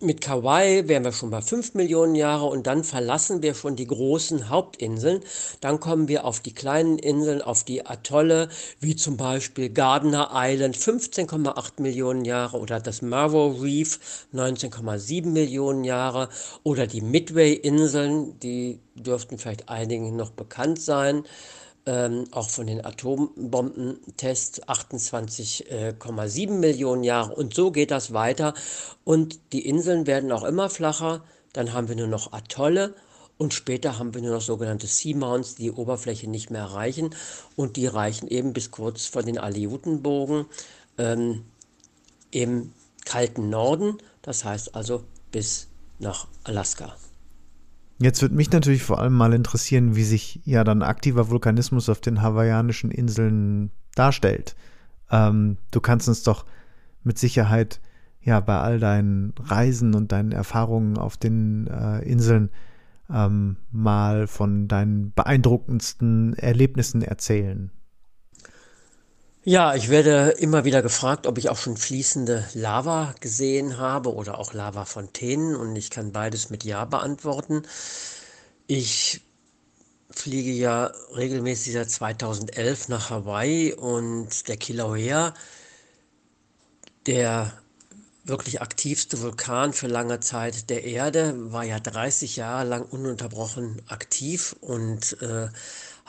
mit 0.03 0.21
Kauai 0.21 0.85
wären 0.87 1.05
wir 1.05 1.13
schon 1.13 1.31
bei 1.31 1.43
5 1.43 1.75
Millionen 1.75 2.15
Jahre 2.15 2.47
und 2.47 2.67
dann 2.67 2.85
verlassen 2.85 3.43
wir 3.43 3.55
schon 3.55 3.77
die 3.77 3.87
großen 3.87 4.49
Hauptinseln. 4.49 5.21
Dann 5.61 5.81
kommen 5.81 6.09
wir 6.09 6.25
auf 6.25 6.41
die 6.41 6.55
kleinen 6.55 6.99
Inseln, 6.99 7.43
auf 7.43 7.65
die 7.65 7.87
Atolle, 7.87 8.49
wie 8.81 8.97
zum 8.97 9.17
Beispiel 9.17 9.69
Gardner 9.69 10.31
Island 10.33 10.77
15,8 10.77 11.83
Millionen 11.83 12.25
Jahre 12.25 12.59
oder 12.59 12.81
das 12.81 13.03
Marvo 13.03 13.49
Reef 13.49 13.99
19,7 14.33 15.27
Millionen 15.27 15.85
Jahre 15.85 16.29
oder 16.63 16.87
die 16.87 17.03
Midway-Inseln, 17.03 18.39
die 18.41 18.81
dürften 18.95 19.39
vielleicht 19.39 19.69
einigen 19.69 20.17
noch 20.17 20.31
bekannt 20.31 20.81
sein 20.81 21.25
ähm, 21.87 22.25
auch 22.31 22.51
von 22.51 22.67
den 22.67 22.85
Atombombentests 22.85 24.63
28,7 24.65 26.39
äh, 26.39 26.51
Millionen 26.51 27.05
Jahre. 27.05 27.35
Und 27.35 27.55
so 27.55 27.71
geht 27.71 27.91
das 27.91 28.13
weiter. 28.13 28.55
Und 29.05 29.39
die 29.53 29.67
Inseln 29.67 30.07
werden 30.07 30.33
auch 30.33 30.45
immer 30.45 30.71
flacher, 30.71 31.25
dann 31.53 31.73
haben 31.73 31.89
wir 31.89 31.97
nur 31.97 32.07
noch 32.07 32.33
Atolle. 32.33 32.95
Und 33.39 33.55
später 33.55 33.99
haben 33.99 34.13
wir 34.15 34.21
nur 34.21 34.35
noch 34.35 34.43
sogenannte 34.43 34.87
Seamounts, 34.87 35.55
die 35.55 35.63
die 35.65 35.71
Oberfläche 35.73 36.29
nicht 36.29 36.51
mehr 36.51 36.61
erreichen. 36.61 37.15
Und 37.57 37.77
die 37.77 37.87
reichen 37.87 38.29
eben 38.29 38.53
bis 38.53 38.71
kurz 38.71 39.07
vor 39.07 39.23
den 39.23 39.39
Aleutenbogen 39.39 40.45
ähm, 40.99 41.45
im 42.31 42.73
kalten 43.05 43.49
Norden, 43.51 43.99
das 44.23 44.45
heißt 44.45 44.75
also 44.75 45.03
bis 45.33 45.69
nach 45.99 46.29
Alaska. 46.45 46.97
Jetzt 48.03 48.23
würde 48.23 48.35
mich 48.35 48.51
natürlich 48.51 48.83
vor 48.83 48.99
allem 48.99 49.13
mal 49.13 49.35
interessieren, 49.35 49.95
wie 49.95 50.05
sich 50.05 50.41
ja 50.45 50.65
dann 50.65 50.83
aktiver 50.83 51.29
Vulkanismus 51.29 51.91
auf 51.91 52.01
den 52.01 52.23
hawaiianischen 52.23 52.91
Inseln 52.91 53.71
darstellt. 53.95 54.57
Ähm, 55.11 55.59
du 55.71 55.83
kannst 55.83 56.09
uns 56.09 56.23
doch 56.23 56.47
mit 57.05 57.19
Sicherheit 57.19 57.81
ja 58.23 58.41
bei 58.41 58.59
all 58.59 58.79
deinen 58.79 59.35
Reisen 59.39 59.95
und 59.95 60.13
deinen 60.13 60.33
Erfahrungen 60.33 60.97
auf 60.97 61.19
den 61.19 61.67
äh, 61.67 61.99
Inseln 62.01 62.49
ähm, 63.13 63.57
mal 63.71 64.27
von 64.27 64.67
deinen 64.67 65.13
beeindruckendsten 65.13 66.33
Erlebnissen 66.35 67.03
erzählen. 67.03 67.71
Ja, 69.43 69.75
ich 69.75 69.89
werde 69.89 70.31
immer 70.39 70.65
wieder 70.67 70.83
gefragt, 70.83 71.27
ob 71.27 71.39
ich 71.39 71.49
auch 71.49 71.57
schon 71.57 71.79
fließende 71.79 72.47
Lava 72.53 73.15
gesehen 73.21 73.79
habe 73.79 74.15
oder 74.15 74.39
auch 74.39 74.53
Lavafontänen 74.53 75.57
und 75.57 75.77
ich 75.77 75.89
kann 75.89 76.13
beides 76.13 76.51
mit 76.51 76.63
Ja 76.63 76.85
beantworten. 76.85 77.63
Ich 78.67 79.23
fliege 80.11 80.51
ja 80.53 80.93
regelmäßig 81.17 81.73
seit 81.73 81.91
2011 81.91 82.89
nach 82.89 83.09
Hawaii 83.09 83.73
und 83.73 84.47
der 84.49 84.59
Kilauea, 84.59 85.33
der 87.07 87.53
wirklich 88.25 88.61
aktivste 88.61 89.23
Vulkan 89.23 89.73
für 89.73 89.87
lange 89.87 90.21
Zeit 90.21 90.69
der 90.69 90.85
Erde, 90.85 91.35
war 91.53 91.65
ja 91.65 91.81
30 91.81 92.37
Jahre 92.37 92.69
lang 92.69 92.83
ununterbrochen 92.83 93.81
aktiv 93.89 94.55
und 94.61 95.21
äh, 95.23 95.49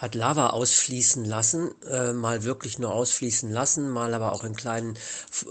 hat 0.02 0.16
Lava 0.16 0.48
ausfließen 0.48 1.26
lassen, 1.26 1.70
äh, 1.88 2.12
mal 2.12 2.44
wirklich 2.44 2.80
nur 2.80 2.92
ausfließen 2.92 3.52
lassen, 3.52 3.88
mal 3.88 4.16
aber 4.16 4.34
auch 4.34 4.44
in 4.44 4.56
kleinen 4.56 4.96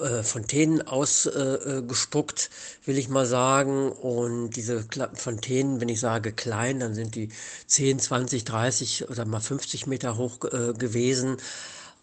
äh, 0.03 0.25
Fontänen 0.25 0.87
ausgespuckt, 0.87 2.51
äh, 2.83 2.87
will 2.89 2.99
ich 2.99 3.09
mal 3.09 3.27
sagen. 3.27 3.93
Und 3.93 4.51
diese 4.57 4.85
Fontänen, 5.15 5.81
wenn 5.81 5.89
ich 5.89 6.01
sage 6.01 6.33
klein, 6.33 6.81
dann 6.81 6.95
sind 6.95 7.15
die 7.15 7.29
10, 7.69 8.01
20, 8.01 8.45
30 8.45 9.09
oder 9.09 9.25
mal 9.25 9.41
50 9.41 9.87
Meter 9.87 10.17
hoch 10.17 10.39
äh, 10.45 10.73
gewesen 10.75 11.37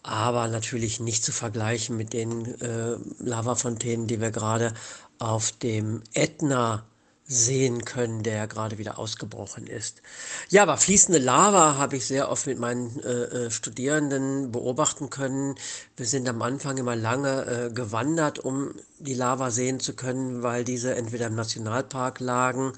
aber 0.04 0.48
natürlich 0.48 1.00
nicht 1.00 1.22
zu 1.22 1.32
vergleichen 1.32 1.96
mit 1.96 2.14
den 2.14 2.58
äh, 2.62 2.96
Lavafontänen, 3.18 4.06
die 4.06 4.22
wir 4.22 4.30
gerade 4.30 4.72
auf 5.18 5.52
dem 5.52 6.02
Ätna 6.14 6.84
sehen 7.28 7.84
können, 7.84 8.22
der 8.22 8.46
gerade 8.46 8.78
wieder 8.78 8.98
ausgebrochen 8.98 9.66
ist. 9.66 10.00
Ja, 10.48 10.62
aber 10.62 10.78
fließende 10.78 11.18
Lava 11.18 11.76
habe 11.76 11.96
ich 11.96 12.06
sehr 12.06 12.30
oft 12.30 12.46
mit 12.46 12.58
meinen 12.58 12.98
äh, 13.00 13.46
äh, 13.46 13.50
Studierenden 13.50 14.50
beobachten 14.50 15.10
können. 15.10 15.54
Wir 15.96 16.06
sind 16.06 16.26
am 16.26 16.40
Anfang 16.40 16.78
immer 16.78 16.96
lange 16.96 17.68
äh, 17.68 17.70
gewandert, 17.70 18.38
um 18.38 18.74
die 18.98 19.12
Lava 19.12 19.50
sehen 19.50 19.78
zu 19.78 19.92
können, 19.92 20.42
weil 20.42 20.64
diese 20.64 20.94
entweder 20.94 21.26
im 21.26 21.34
Nationalpark 21.34 22.18
lagen 22.20 22.72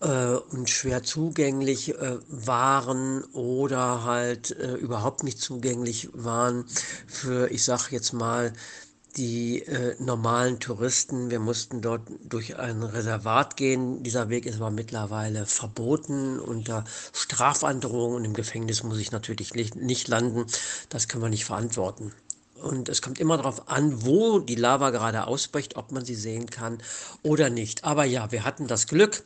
äh, 0.00 0.34
und 0.34 0.68
schwer 0.68 1.02
zugänglich 1.02 1.94
äh, 1.94 2.18
waren 2.28 3.24
oder 3.32 4.04
halt 4.04 4.50
äh, 4.58 4.74
überhaupt 4.74 5.24
nicht 5.24 5.40
zugänglich 5.40 6.10
waren 6.12 6.66
für, 7.06 7.50
ich 7.50 7.64
sag 7.64 7.90
jetzt 7.92 8.12
mal, 8.12 8.52
die 9.16 9.62
äh, 9.62 9.96
normalen 9.98 10.60
Touristen. 10.60 11.30
Wir 11.30 11.40
mussten 11.40 11.80
dort 11.80 12.02
durch 12.24 12.58
ein 12.58 12.82
Reservat 12.82 13.56
gehen. 13.56 14.02
Dieser 14.02 14.28
Weg 14.28 14.46
ist 14.46 14.56
aber 14.56 14.70
mittlerweile 14.70 15.46
verboten 15.46 16.38
unter 16.38 16.84
Strafandrohung 17.12 18.14
und 18.14 18.24
im 18.24 18.34
Gefängnis 18.34 18.82
muss 18.82 18.98
ich 18.98 19.12
natürlich 19.12 19.54
nicht, 19.54 19.76
nicht 19.76 20.08
landen. 20.08 20.46
Das 20.88 21.08
können 21.08 21.22
wir 21.22 21.30
nicht 21.30 21.44
verantworten. 21.44 22.12
Und 22.60 22.88
es 22.88 23.00
kommt 23.00 23.18
immer 23.18 23.38
darauf 23.38 23.68
an, 23.68 24.04
wo 24.04 24.38
die 24.38 24.54
Lava 24.54 24.90
gerade 24.90 25.26
ausbricht, 25.26 25.76
ob 25.76 25.92
man 25.92 26.04
sie 26.04 26.14
sehen 26.14 26.50
kann 26.50 26.78
oder 27.22 27.48
nicht. 27.48 27.84
Aber 27.84 28.04
ja, 28.04 28.32
wir 28.32 28.44
hatten 28.44 28.66
das 28.66 28.86
Glück, 28.86 29.22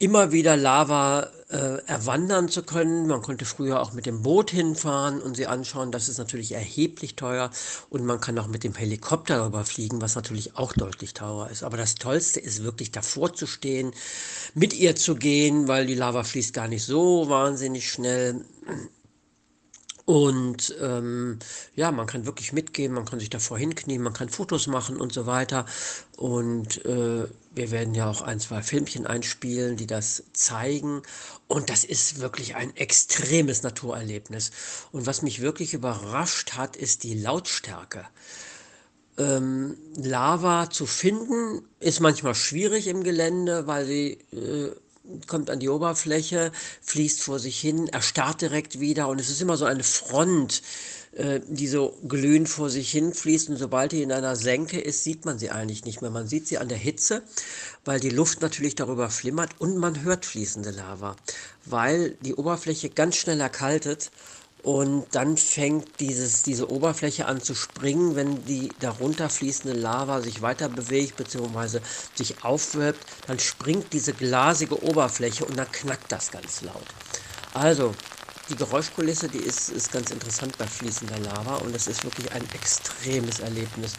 immer 0.00 0.32
wieder 0.32 0.56
Lava 0.56 1.30
äh, 1.50 1.84
erwandern 1.86 2.48
zu 2.48 2.62
können. 2.62 3.06
Man 3.06 3.20
konnte 3.20 3.44
früher 3.44 3.80
auch 3.80 3.92
mit 3.92 4.06
dem 4.06 4.22
Boot 4.22 4.50
hinfahren 4.50 5.20
und 5.20 5.36
sie 5.36 5.46
anschauen. 5.46 5.92
Das 5.92 6.08
ist 6.08 6.16
natürlich 6.16 6.52
erheblich 6.52 7.16
teuer. 7.16 7.50
Und 7.90 8.06
man 8.06 8.18
kann 8.18 8.38
auch 8.38 8.46
mit 8.46 8.64
dem 8.64 8.74
Helikopter 8.74 9.36
darüber 9.36 9.64
fliegen, 9.64 10.00
was 10.00 10.16
natürlich 10.16 10.56
auch 10.56 10.72
deutlich 10.72 11.12
teurer 11.12 11.50
ist. 11.50 11.62
Aber 11.62 11.76
das 11.76 11.96
Tollste 11.96 12.40
ist 12.40 12.64
wirklich 12.64 12.92
davor 12.92 13.34
zu 13.34 13.46
stehen, 13.46 13.92
mit 14.54 14.72
ihr 14.72 14.96
zu 14.96 15.16
gehen, 15.16 15.68
weil 15.68 15.84
die 15.84 15.94
Lava 15.94 16.24
fließt 16.24 16.54
gar 16.54 16.66
nicht 16.66 16.84
so 16.84 17.28
wahnsinnig 17.28 17.92
schnell. 17.92 18.46
Und 20.10 20.74
ähm, 20.80 21.38
ja, 21.76 21.92
man 21.92 22.08
kann 22.08 22.26
wirklich 22.26 22.52
mitgehen, 22.52 22.92
man 22.92 23.04
kann 23.04 23.20
sich 23.20 23.30
davor 23.30 23.60
hinknien, 23.60 24.02
man 24.02 24.12
kann 24.12 24.28
Fotos 24.28 24.66
machen 24.66 24.96
und 24.96 25.12
so 25.12 25.26
weiter. 25.26 25.66
Und 26.16 26.84
äh, 26.84 27.28
wir 27.54 27.70
werden 27.70 27.94
ja 27.94 28.10
auch 28.10 28.20
ein, 28.20 28.40
zwei 28.40 28.60
Filmchen 28.60 29.06
einspielen, 29.06 29.76
die 29.76 29.86
das 29.86 30.24
zeigen. 30.32 31.02
Und 31.46 31.70
das 31.70 31.84
ist 31.84 32.18
wirklich 32.18 32.56
ein 32.56 32.74
extremes 32.74 33.62
Naturerlebnis. 33.62 34.50
Und 34.90 35.06
was 35.06 35.22
mich 35.22 35.42
wirklich 35.42 35.74
überrascht 35.74 36.54
hat, 36.54 36.74
ist 36.74 37.04
die 37.04 37.14
Lautstärke. 37.14 38.04
Ähm, 39.16 39.76
Lava 39.94 40.70
zu 40.70 40.86
finden 40.86 41.62
ist 41.78 42.00
manchmal 42.00 42.34
schwierig 42.34 42.88
im 42.88 43.04
Gelände, 43.04 43.68
weil 43.68 43.86
sie 43.86 44.18
äh, 44.32 44.72
kommt 45.26 45.50
an 45.50 45.60
die 45.60 45.68
Oberfläche, 45.68 46.52
fließt 46.82 47.22
vor 47.22 47.38
sich 47.38 47.58
hin, 47.58 47.88
erstarrt 47.88 48.42
direkt 48.42 48.80
wieder 48.80 49.08
und 49.08 49.20
es 49.20 49.30
ist 49.30 49.40
immer 49.40 49.56
so 49.56 49.64
eine 49.64 49.82
Front, 49.82 50.62
äh, 51.12 51.40
die 51.48 51.66
so 51.66 51.98
glühend 52.06 52.48
vor 52.48 52.70
sich 52.70 52.90
hin 52.90 53.12
fließt 53.14 53.48
und 53.48 53.56
sobald 53.56 53.92
die 53.92 54.02
in 54.02 54.12
einer 54.12 54.36
Senke 54.36 54.80
ist, 54.80 55.02
sieht 55.02 55.24
man 55.24 55.38
sie 55.38 55.50
eigentlich 55.50 55.84
nicht 55.84 56.02
mehr. 56.02 56.10
Man 56.10 56.28
sieht 56.28 56.46
sie 56.46 56.58
an 56.58 56.68
der 56.68 56.78
Hitze, 56.78 57.22
weil 57.84 57.98
die 57.98 58.10
Luft 58.10 58.42
natürlich 58.42 58.74
darüber 58.74 59.10
flimmert 59.10 59.50
und 59.58 59.76
man 59.76 60.02
hört 60.02 60.26
fließende 60.26 60.70
Lava, 60.70 61.16
weil 61.64 62.16
die 62.20 62.34
Oberfläche 62.34 62.90
ganz 62.90 63.16
schnell 63.16 63.40
erkaltet 63.40 64.10
und 64.62 65.06
dann 65.12 65.36
fängt 65.36 66.00
dieses, 66.00 66.42
diese 66.42 66.70
Oberfläche 66.70 67.26
an 67.26 67.40
zu 67.40 67.54
springen, 67.54 68.14
wenn 68.14 68.44
die 68.44 68.70
darunter 68.80 69.30
fließende 69.30 69.76
Lava 69.76 70.20
sich 70.20 70.42
weiter 70.42 70.68
bewegt 70.68 71.16
bzw. 71.16 71.80
sich 72.14 72.44
aufwölbt, 72.44 73.00
dann 73.26 73.38
springt 73.38 73.92
diese 73.92 74.12
glasige 74.12 74.82
Oberfläche 74.82 75.44
und 75.44 75.58
dann 75.58 75.70
knackt 75.72 76.12
das 76.12 76.30
ganz 76.30 76.62
laut. 76.62 76.86
Also, 77.54 77.94
die 78.50 78.56
Geräuschkulisse, 78.56 79.28
die 79.28 79.38
ist, 79.38 79.68
ist 79.70 79.92
ganz 79.92 80.10
interessant 80.10 80.58
bei 80.58 80.66
fließender 80.66 81.18
Lava 81.18 81.56
und 81.56 81.74
das 81.74 81.86
ist 81.86 82.04
wirklich 82.04 82.30
ein 82.32 82.42
extremes 82.52 83.38
Erlebnis. 83.38 83.94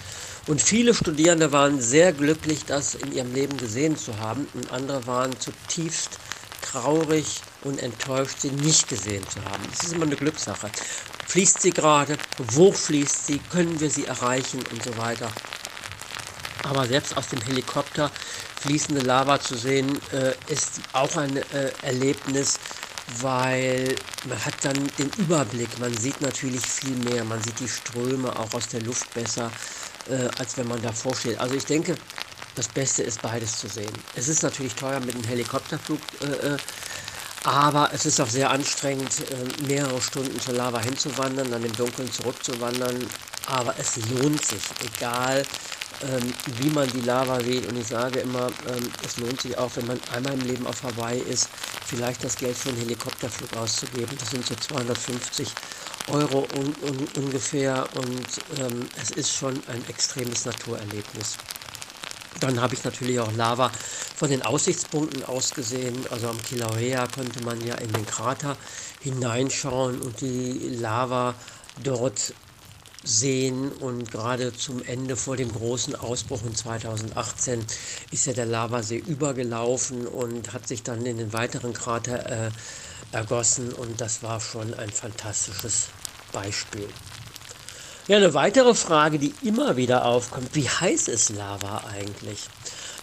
Und 0.47 0.61
viele 0.61 0.93
Studierende 0.93 1.51
waren 1.51 1.81
sehr 1.81 2.11
glücklich, 2.11 2.65
das 2.65 2.95
in 2.95 3.13
ihrem 3.13 3.33
Leben 3.33 3.57
gesehen 3.57 3.95
zu 3.97 4.17
haben 4.19 4.47
und 4.53 4.71
andere 4.71 5.07
waren 5.07 5.39
zutiefst 5.39 6.19
traurig 6.61 7.41
und 7.63 7.81
enttäuscht, 7.81 8.39
sie 8.39 8.51
nicht 8.51 8.87
gesehen 8.87 9.23
zu 9.29 9.43
haben. 9.45 9.63
Es 9.71 9.83
ist 9.83 9.93
immer 9.93 10.05
eine 10.05 10.15
Glückssache. 10.15 10.69
Fließt 11.27 11.61
sie 11.61 11.71
gerade? 11.71 12.17
Wo 12.37 12.71
fließt 12.71 13.27
sie? 13.27 13.39
Können 13.51 13.79
wir 13.79 13.89
sie 13.89 14.05
erreichen? 14.05 14.63
Und 14.71 14.83
so 14.83 14.97
weiter. 14.97 15.31
Aber 16.63 16.85
selbst 16.87 17.17
aus 17.17 17.29
dem 17.29 17.41
Helikopter 17.41 18.11
fließende 18.61 19.01
Lava 19.01 19.39
zu 19.39 19.55
sehen, 19.55 19.99
äh, 20.11 20.33
ist 20.51 20.81
auch 20.93 21.15
ein 21.17 21.37
äh, 21.37 21.71
Erlebnis, 21.81 22.59
weil 23.19 23.95
man 24.27 24.45
hat 24.45 24.53
dann 24.61 24.75
den 24.97 25.09
Überblick. 25.17 25.79
Man 25.79 25.95
sieht 25.97 26.21
natürlich 26.21 26.65
viel 26.65 26.95
mehr. 26.97 27.23
Man 27.23 27.41
sieht 27.41 27.59
die 27.59 27.67
Ströme 27.67 28.37
auch 28.37 28.53
aus 28.53 28.67
der 28.67 28.81
Luft 28.81 29.11
besser, 29.13 29.51
äh, 30.09 30.27
als 30.37 30.57
wenn 30.57 30.67
man 30.67 30.81
davor 30.81 31.15
steht. 31.15 31.39
Also 31.39 31.55
ich 31.55 31.65
denke, 31.65 31.95
das 32.55 32.67
Beste 32.67 33.03
ist 33.03 33.21
beides 33.21 33.57
zu 33.57 33.67
sehen. 33.67 33.91
Es 34.15 34.27
ist 34.27 34.43
natürlich 34.43 34.75
teuer 34.75 34.99
mit 34.99 35.15
einem 35.15 35.23
Helikopterflug, 35.23 35.99
äh, 36.21 36.25
äh, 36.25 36.57
aber 37.43 37.89
es 37.93 38.05
ist 38.05 38.21
auch 38.21 38.27
sehr 38.27 38.51
anstrengend, 38.51 39.11
äh, 39.31 39.63
mehrere 39.67 40.01
Stunden 40.01 40.39
zur 40.39 40.53
Lava 40.53 40.79
hinzuwandern, 40.79 41.49
dann 41.49 41.63
im 41.63 41.75
Dunkeln 41.75 42.11
zurückzuwandern. 42.11 43.07
Aber 43.47 43.73
es 43.79 43.97
lohnt 44.11 44.45
sich, 44.45 44.61
egal 44.95 45.43
ähm, 46.03 46.33
wie 46.59 46.69
man 46.69 46.87
die 46.91 47.01
Lava 47.01 47.43
wählt. 47.43 47.67
Und 47.67 47.77
ich 47.77 47.87
sage 47.87 48.19
immer, 48.19 48.47
ähm, 48.67 48.91
es 49.03 49.17
lohnt 49.17 49.41
sich 49.41 49.57
auch, 49.57 49.71
wenn 49.75 49.87
man 49.87 49.99
einmal 50.13 50.33
im 50.33 50.41
Leben 50.41 50.67
auf 50.67 50.83
Hawaii 50.83 51.19
ist, 51.19 51.49
vielleicht 51.85 52.23
das 52.23 52.35
Geld 52.35 52.55
für 52.55 52.69
einen 52.69 52.79
Helikopterflug 52.79 53.55
auszugeben. 53.57 54.15
Das 54.19 54.29
sind 54.29 54.45
so 54.45 54.55
250 54.55 55.47
Euro 56.07 56.47
un, 56.57 56.75
un, 56.81 57.07
ungefähr 57.23 57.87
und 57.95 58.59
ähm, 58.59 58.87
es 59.01 59.11
ist 59.11 59.33
schon 59.33 59.61
ein 59.67 59.83
extremes 59.87 60.45
Naturerlebnis. 60.45 61.37
Dann 62.39 62.61
habe 62.61 62.73
ich 62.73 62.83
natürlich 62.83 63.19
auch 63.19 63.31
Lava 63.33 63.71
von 64.15 64.29
den 64.29 64.41
Aussichtspunkten 64.41 65.23
aus 65.25 65.51
gesehen. 65.51 66.05
Also 66.09 66.29
am 66.29 66.41
Kilauea 66.41 67.07
konnte 67.07 67.43
man 67.43 67.65
ja 67.65 67.75
in 67.75 67.91
den 67.91 68.05
Krater 68.05 68.57
hineinschauen 69.01 70.01
und 70.01 70.21
die 70.21 70.69
Lava 70.79 71.35
dort 71.83 72.33
sehen. 73.03 73.71
Und 73.71 74.11
gerade 74.11 74.53
zum 74.53 74.83
Ende 74.83 75.15
vor 75.15 75.37
dem 75.37 75.51
großen 75.51 75.95
Ausbruch 75.95 76.43
in 76.43 76.55
2018 76.55 77.65
ist 78.11 78.25
ja 78.25 78.33
der 78.33 78.45
Lavasee 78.45 78.97
übergelaufen 78.97 80.07
und 80.07 80.53
hat 80.53 80.67
sich 80.67 80.83
dann 80.83 81.05
in 81.05 81.17
den 81.17 81.33
weiteren 81.33 81.73
Krater 81.73 82.47
äh, 82.47 82.51
ergossen. 83.11 83.73
Und 83.73 84.01
das 84.01 84.23
war 84.23 84.39
schon 84.39 84.73
ein 84.73 84.89
fantastisches 84.89 85.87
Beispiel. 86.31 86.87
Ja, 88.07 88.17
eine 88.17 88.33
weitere 88.33 88.73
Frage, 88.73 89.19
die 89.19 89.31
immer 89.43 89.77
wieder 89.77 90.05
aufkommt, 90.05 90.55
wie 90.55 90.67
heiß 90.67 91.07
ist 91.07 91.29
Lava 91.29 91.83
eigentlich? 91.93 92.39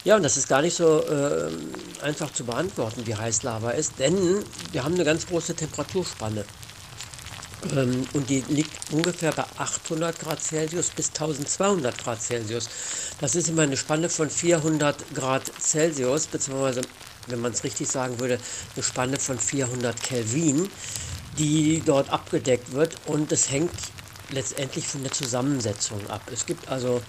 Ja, 0.05 0.17
und 0.17 0.25
das 0.25 0.37
ist 0.37 0.49
gar 0.49 0.61
nicht 0.61 0.77
so 0.77 1.01
äh, 1.05 1.51
einfach 2.03 2.33
zu 2.33 2.45
beantworten, 2.45 3.07
wie 3.07 3.15
heiß 3.15 3.45
Lava 3.45 3.71
ist, 3.71 3.93
denn 4.01 4.45
wir 4.73 4.83
haben 4.83 4.95
eine 4.95 5.05
ganz 5.05 5.29
große 5.29 5.55
Temperaturspanne. 5.55 6.45
Ähm, 7.77 8.09
und 8.13 8.29
die 8.29 8.43
liegt 8.49 8.73
ungefähr 8.91 9.31
bei 9.31 9.45
800 9.59 10.19
Grad 10.19 10.43
Celsius 10.43 10.91
bis 10.91 11.11
1200 11.11 11.97
Grad 11.97 12.21
Celsius. 12.21 12.69
Das 13.21 13.37
ist 13.37 13.49
immer 13.49 13.63
eine 13.63 13.77
Spanne 13.77 14.09
von 14.09 14.29
400 14.29 15.15
Grad 15.15 15.45
Celsius, 15.61 16.27
beziehungsweise, 16.27 16.81
wenn 17.29 17.41
man 17.41 17.53
es 17.53 17.63
richtig 17.63 17.89
sagen 17.89 18.19
würde, 18.19 18.41
eine 18.75 18.83
Spanne 18.83 19.19
von 19.19 19.39
400 19.39 20.03
Kelvin, 20.03 20.69
die 21.39 21.83
dort 21.87 22.11
abgedeckt 22.11 22.73
wird. 22.73 22.97
Und 23.07 23.31
es 23.31 23.49
hängt 23.51 23.71
letztendlich 24.31 24.87
von 24.87 25.03
der 25.03 25.13
Zusammensetzung 25.13 26.09
ab. 26.09 26.23
Es 26.33 26.47
gibt 26.47 26.69
also 26.69 27.03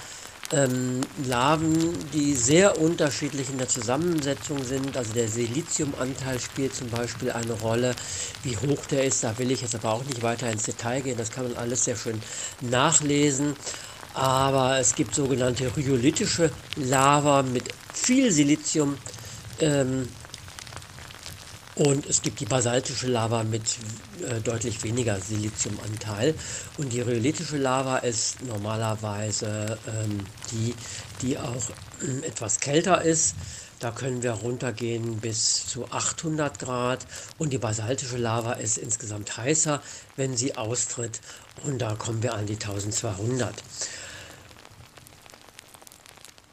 ähm, 0.51 1.01
Laven, 1.25 1.95
die 2.11 2.33
sehr 2.33 2.79
unterschiedlich 2.79 3.49
in 3.49 3.57
der 3.57 3.67
Zusammensetzung 3.67 4.63
sind. 4.63 4.97
Also 4.97 5.13
der 5.13 5.27
Siliziumanteil 5.27 6.39
spielt 6.39 6.75
zum 6.75 6.89
Beispiel 6.89 7.31
eine 7.31 7.53
Rolle. 7.53 7.95
Wie 8.43 8.57
hoch 8.57 8.85
der 8.85 9.03
ist, 9.03 9.23
da 9.23 9.37
will 9.37 9.51
ich 9.51 9.61
jetzt 9.61 9.75
aber 9.75 9.93
auch 9.93 10.03
nicht 10.05 10.23
weiter 10.23 10.49
ins 10.51 10.63
Detail 10.63 11.01
gehen. 11.01 11.17
Das 11.17 11.31
kann 11.31 11.47
man 11.47 11.57
alles 11.57 11.85
sehr 11.85 11.95
schön 11.95 12.21
nachlesen. 12.61 13.55
Aber 14.13 14.79
es 14.79 14.95
gibt 14.95 15.13
sogenannte 15.13 15.71
rhyolitische 15.75 16.51
Lava 16.75 17.43
mit 17.43 17.65
viel 17.93 18.31
Silizium. 18.31 18.97
Ähm, 19.59 20.07
und 21.79 22.05
es 22.07 22.21
gibt 22.21 22.41
die 22.41 22.45
basaltische 22.45 23.07
Lava 23.07 23.45
mit 23.45 23.77
äh, 24.27 24.41
deutlich 24.41 24.83
weniger 24.83 25.17
Siliziumanteil. 25.17 26.35
Und 26.77 26.91
die 26.91 26.99
rhyolitische 26.99 27.57
Lava 27.57 27.99
ist 27.99 28.43
normalerweise 28.43 29.77
ähm, 29.87 30.25
die, 30.51 30.75
die 31.21 31.37
auch 31.37 31.69
äh, 32.01 32.27
etwas 32.27 32.59
kälter 32.59 33.01
ist. 33.01 33.35
Da 33.79 33.91
können 33.91 34.23
wir 34.23 34.31
runtergehen 34.31 35.21
bis 35.21 35.67
zu 35.67 35.89
800 35.89 36.59
Grad. 36.59 37.07
Und 37.37 37.53
die 37.53 37.59
basaltische 37.59 38.17
Lava 38.17 38.53
ist 38.53 38.77
insgesamt 38.77 39.37
heißer, 39.37 39.81
wenn 40.17 40.35
sie 40.35 40.57
austritt. 40.57 41.21
Und 41.63 41.79
da 41.81 41.95
kommen 41.95 42.21
wir 42.21 42.33
an 42.33 42.45
die 42.45 42.55
1200 42.55 43.53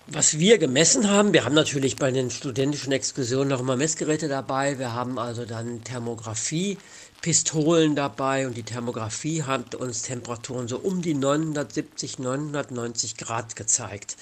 was 0.09 0.39
wir 0.39 0.59
gemessen 0.59 1.11
haben, 1.11 1.33
wir 1.33 1.45
haben 1.45 1.55
natürlich 1.55 1.97
bei 1.97 2.13
den 2.13 2.31
studentischen 2.31 2.93
Exkursionen 2.93 3.49
noch 3.49 3.59
immer 3.61 3.77
Messgeräte 3.77 4.29
dabei. 4.29 4.79
Wir 4.79 4.93
haben 4.93 5.19
also 5.19 5.45
dann 5.45 5.83
Thermografie-Pistolen 5.83 7.97
dabei 7.97 8.47
und 8.47 8.57
die 8.57 8.63
Thermografie 8.63 9.43
hat 9.43 9.75
uns 9.75 10.03
Temperaturen 10.03 10.69
so 10.69 10.79
um 10.79 11.03
die 11.03 11.15
970, 11.15 12.21
990 12.21 13.17
Grad 13.17 13.57
gezeigt, 13.57 14.17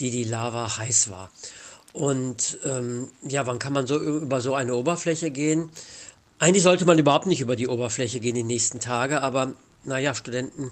die 0.00 0.10
die 0.10 0.24
Lava 0.24 0.78
heiß 0.78 1.10
war. 1.10 1.30
Und 1.92 2.58
ähm, 2.64 3.08
ja, 3.22 3.46
wann 3.46 3.58
kann 3.58 3.74
man 3.74 3.86
so 3.86 3.98
über 3.98 4.40
so 4.40 4.54
eine 4.54 4.74
Oberfläche 4.74 5.30
gehen? 5.30 5.68
Eigentlich 6.38 6.62
sollte 6.62 6.86
man 6.86 6.98
überhaupt 6.98 7.26
nicht 7.26 7.42
über 7.42 7.56
die 7.56 7.68
Oberfläche 7.68 8.20
gehen 8.20 8.34
die 8.34 8.42
nächsten 8.42 8.80
Tage, 8.80 9.20
aber 9.22 9.52
naja, 9.84 10.14
Studenten 10.14 10.70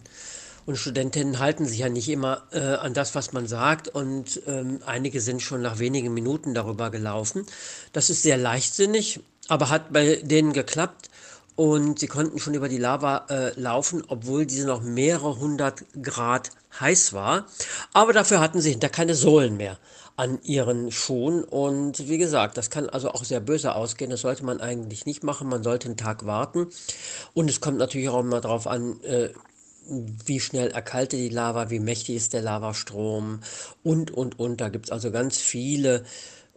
und 0.66 0.76
Studentinnen 0.76 1.38
halten 1.38 1.66
sich 1.66 1.78
ja 1.78 1.88
nicht 1.88 2.08
immer 2.08 2.42
äh, 2.52 2.60
an 2.60 2.94
das, 2.94 3.14
was 3.14 3.32
man 3.32 3.46
sagt. 3.46 3.88
Und 3.88 4.40
ähm, 4.46 4.80
einige 4.86 5.20
sind 5.20 5.42
schon 5.42 5.62
nach 5.62 5.78
wenigen 5.78 6.14
Minuten 6.14 6.54
darüber 6.54 6.90
gelaufen. 6.90 7.46
Das 7.92 8.10
ist 8.10 8.22
sehr 8.22 8.36
leichtsinnig, 8.36 9.20
aber 9.48 9.68
hat 9.70 9.92
bei 9.92 10.16
denen 10.16 10.52
geklappt. 10.52 11.10
Und 11.56 12.00
sie 12.00 12.08
konnten 12.08 12.40
schon 12.40 12.54
über 12.54 12.68
die 12.68 12.78
Lava 12.78 13.26
äh, 13.28 13.60
laufen, 13.60 14.02
obwohl 14.08 14.44
diese 14.44 14.66
noch 14.66 14.82
mehrere 14.82 15.38
hundert 15.38 15.84
Grad 16.02 16.50
heiß 16.80 17.12
war. 17.12 17.46
Aber 17.92 18.12
dafür 18.12 18.40
hatten 18.40 18.60
sie 18.60 18.72
hinter 18.72 18.88
keine 18.88 19.14
Sohlen 19.14 19.56
mehr 19.56 19.78
an 20.16 20.40
ihren 20.42 20.90
Schuhen. 20.90 21.44
Und 21.44 22.08
wie 22.08 22.18
gesagt, 22.18 22.56
das 22.56 22.70
kann 22.70 22.88
also 22.88 23.10
auch 23.10 23.22
sehr 23.22 23.40
böse 23.40 23.74
ausgehen. 23.74 24.10
Das 24.10 24.22
sollte 24.22 24.44
man 24.44 24.60
eigentlich 24.60 25.06
nicht 25.06 25.22
machen. 25.22 25.48
Man 25.48 25.62
sollte 25.62 25.86
einen 25.86 25.96
Tag 25.96 26.26
warten. 26.26 26.68
Und 27.34 27.48
es 27.48 27.60
kommt 27.60 27.78
natürlich 27.78 28.08
auch 28.08 28.20
immer 28.20 28.40
darauf 28.40 28.66
an, 28.66 29.00
äh, 29.02 29.30
wie 29.88 30.40
schnell 30.40 30.70
erkaltet 30.70 31.20
die 31.20 31.28
Lava, 31.28 31.70
wie 31.70 31.80
mächtig 31.80 32.16
ist 32.16 32.32
der 32.32 32.42
Lavastrom 32.42 33.40
und, 33.82 34.10
und, 34.10 34.38
und. 34.38 34.60
Da 34.60 34.68
gibt 34.68 34.86
es 34.86 34.92
also 34.92 35.10
ganz 35.10 35.38
viele 35.38 36.04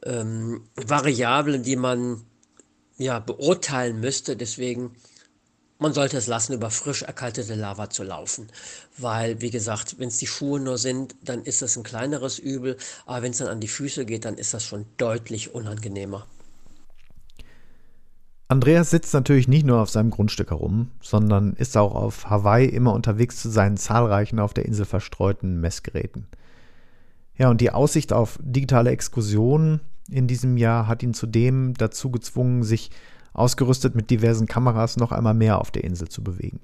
ähm, 0.03 0.67
Variablen, 0.75 1.63
die 1.63 1.75
man 1.75 2.23
ja, 2.97 3.19
beurteilen 3.19 3.99
müsste. 3.99 4.35
Deswegen, 4.35 4.95
man 5.79 5.93
sollte 5.93 6.17
es 6.17 6.27
lassen, 6.27 6.53
über 6.53 6.71
frisch 6.71 7.03
erkaltete 7.03 7.55
Lava 7.55 7.89
zu 7.89 8.03
laufen. 8.03 8.47
Weil, 8.97 9.41
wie 9.41 9.51
gesagt, 9.51 9.99
wenn 9.99 10.09
es 10.09 10.17
die 10.17 10.27
Schuhe 10.27 10.59
nur 10.59 10.77
sind, 10.77 11.15
dann 11.21 11.43
ist 11.43 11.61
das 11.61 11.77
ein 11.77 11.83
kleineres 11.83 12.39
Übel. 12.39 12.77
Aber 13.05 13.21
wenn 13.23 13.31
es 13.31 13.37
dann 13.37 13.47
an 13.47 13.59
die 13.59 13.67
Füße 13.67 14.05
geht, 14.05 14.25
dann 14.25 14.37
ist 14.37 14.53
das 14.53 14.63
schon 14.63 14.85
deutlich 14.97 15.53
unangenehmer. 15.53 16.25
Andreas 18.49 18.91
sitzt 18.91 19.13
natürlich 19.13 19.49
nicht 19.49 19.65
nur 19.65 19.81
auf 19.81 19.89
seinem 19.89 20.09
Grundstück 20.09 20.51
herum, 20.51 20.91
sondern 21.01 21.53
ist 21.53 21.75
auch 21.75 21.93
auf 21.93 22.29
Hawaii 22.29 22.65
immer 22.65 22.93
unterwegs 22.93 23.41
zu 23.41 23.49
seinen 23.49 23.75
zahlreichen 23.75 24.39
auf 24.39 24.53
der 24.53 24.65
Insel 24.65 24.85
verstreuten 24.85 25.59
Messgeräten. 25.59 26.27
Ja, 27.35 27.49
und 27.49 27.59
die 27.59 27.71
Aussicht 27.71 28.13
auf 28.13 28.39
digitale 28.41 28.91
Exkursionen 28.91 29.81
in 30.09 30.27
diesem 30.27 30.55
Jahr 30.55 30.87
hat 30.87 31.03
ihn 31.03 31.13
zudem 31.13 31.73
dazu 31.73 32.09
gezwungen, 32.09 32.63
sich 32.63 32.89
ausgerüstet 33.33 33.95
mit 33.95 34.09
diversen 34.09 34.47
Kameras 34.47 34.95
noch 34.95 35.11
einmal 35.11 35.33
mehr 35.33 35.59
auf 35.59 35.69
der 35.69 35.83
Insel 35.83 36.07
zu 36.07 36.23
bewegen. 36.23 36.61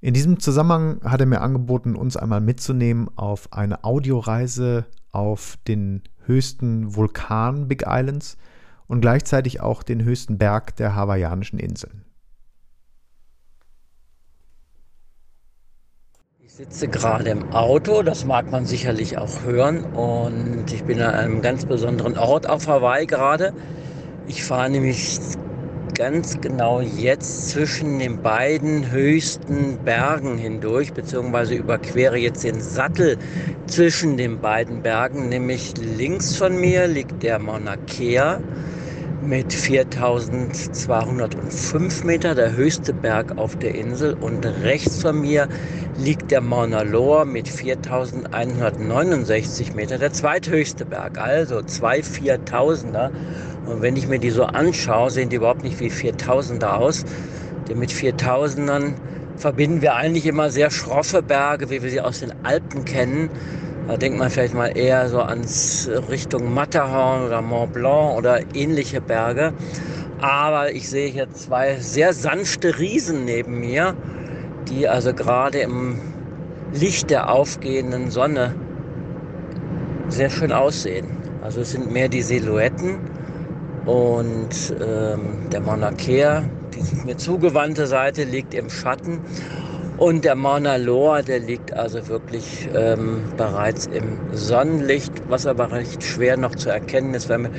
In 0.00 0.14
diesem 0.14 0.40
Zusammenhang 0.40 1.02
hat 1.04 1.20
er 1.20 1.26
mir 1.26 1.42
angeboten, 1.42 1.94
uns 1.94 2.16
einmal 2.16 2.40
mitzunehmen 2.40 3.08
auf 3.14 3.52
eine 3.52 3.84
Audioreise 3.84 4.86
auf 5.12 5.58
den 5.68 6.02
höchsten 6.24 6.96
Vulkan 6.96 7.68
Big 7.68 7.84
Islands– 7.86 8.38
und 8.92 9.00
gleichzeitig 9.00 9.62
auch 9.62 9.82
den 9.82 10.04
höchsten 10.04 10.36
Berg 10.36 10.76
der 10.76 10.94
hawaiianischen 10.94 11.58
Inseln. 11.58 12.04
Ich 16.40 16.52
sitze 16.52 16.88
gerade 16.88 17.30
im 17.30 17.52
Auto, 17.52 18.02
das 18.02 18.26
mag 18.26 18.50
man 18.50 18.66
sicherlich 18.66 19.16
auch 19.16 19.44
hören. 19.44 19.82
Und 19.94 20.70
ich 20.70 20.84
bin 20.84 21.00
an 21.00 21.14
einem 21.14 21.40
ganz 21.40 21.64
besonderen 21.64 22.18
Ort 22.18 22.46
auf 22.46 22.68
Hawaii 22.68 23.06
gerade. 23.06 23.54
Ich 24.26 24.44
fahre 24.44 24.68
nämlich 24.68 25.18
ganz 25.94 26.42
genau 26.42 26.82
jetzt 26.82 27.48
zwischen 27.48 27.98
den 27.98 28.20
beiden 28.20 28.90
höchsten 28.90 29.78
Bergen 29.86 30.36
hindurch, 30.36 30.92
beziehungsweise 30.92 31.54
überquere 31.54 32.18
jetzt 32.18 32.44
den 32.44 32.60
Sattel 32.60 33.16
zwischen 33.66 34.18
den 34.18 34.42
beiden 34.42 34.82
Bergen. 34.82 35.30
Nämlich 35.30 35.72
links 35.78 36.36
von 36.36 36.60
mir 36.60 36.86
liegt 36.88 37.22
der 37.22 37.38
Mauna 37.38 37.78
Kea 37.78 38.38
mit 39.22 39.52
4205 39.52 42.04
Meter, 42.04 42.34
der 42.34 42.54
höchste 42.54 42.92
Berg 42.92 43.38
auf 43.38 43.56
der 43.56 43.74
Insel. 43.74 44.12
Und 44.14 44.44
rechts 44.44 45.00
von 45.02 45.20
mir 45.20 45.48
liegt 45.96 46.30
der 46.30 46.40
Mauna 46.40 46.82
Loa 46.82 47.24
mit 47.24 47.48
4169 47.48 49.74
Meter, 49.74 49.98
der 49.98 50.12
zweithöchste 50.12 50.84
Berg. 50.84 51.18
Also 51.18 51.62
zwei 51.62 52.00
4000er. 52.00 53.10
Und 53.66 53.82
wenn 53.82 53.96
ich 53.96 54.08
mir 54.08 54.18
die 54.18 54.30
so 54.30 54.44
anschaue, 54.44 55.10
sehen 55.10 55.28
die 55.28 55.36
überhaupt 55.36 55.62
nicht 55.62 55.78
wie 55.80 55.90
4000er 55.90 56.74
aus. 56.74 57.04
Denn 57.68 57.78
mit 57.78 57.92
4000ern 57.92 58.94
verbinden 59.36 59.82
wir 59.82 59.94
eigentlich 59.94 60.26
immer 60.26 60.50
sehr 60.50 60.70
schroffe 60.70 61.22
Berge, 61.22 61.70
wie 61.70 61.82
wir 61.82 61.90
sie 61.90 62.00
aus 62.00 62.20
den 62.20 62.32
Alpen 62.44 62.84
kennen. 62.84 63.30
Da 63.88 63.96
denkt 63.96 64.18
man 64.18 64.30
vielleicht 64.30 64.54
mal 64.54 64.76
eher 64.76 65.08
so 65.08 65.20
ans 65.20 65.90
Richtung 66.08 66.54
Matterhorn 66.54 67.26
oder 67.26 67.42
Mont 67.42 67.72
Blanc 67.72 68.16
oder 68.16 68.40
ähnliche 68.54 69.00
Berge. 69.00 69.52
Aber 70.20 70.72
ich 70.72 70.88
sehe 70.88 71.08
hier 71.08 71.30
zwei 71.30 71.76
sehr 71.78 72.12
sanfte 72.12 72.78
Riesen 72.78 73.24
neben 73.24 73.58
mir, 73.58 73.96
die 74.68 74.88
also 74.88 75.12
gerade 75.12 75.58
im 75.58 76.00
Licht 76.72 77.10
der 77.10 77.28
aufgehenden 77.28 78.10
Sonne 78.10 78.54
sehr 80.08 80.30
schön 80.30 80.52
aussehen. 80.52 81.08
Also 81.42 81.62
es 81.62 81.72
sind 81.72 81.92
mehr 81.92 82.08
die 82.08 82.22
Silhouetten 82.22 82.98
und 83.84 84.74
ähm, 84.80 85.50
der 85.50 85.92
Kea, 85.96 86.44
die 86.72 87.04
mir 87.04 87.16
zugewandte 87.16 87.88
Seite, 87.88 88.22
liegt 88.22 88.54
im 88.54 88.70
Schatten 88.70 89.20
und 90.02 90.24
der 90.24 90.34
Mauna 90.34 90.78
Loa, 90.78 91.22
der 91.22 91.38
liegt 91.38 91.74
also 91.74 92.08
wirklich 92.08 92.68
ähm, 92.74 93.22
bereits 93.36 93.86
im 93.86 94.18
Sonnenlicht, 94.32 95.12
was 95.28 95.46
aber 95.46 95.70
recht 95.70 96.02
schwer 96.02 96.36
noch 96.36 96.56
zu 96.56 96.70
erkennen 96.70 97.14
ist, 97.14 97.28
weil 97.28 97.38
mir 97.38 97.50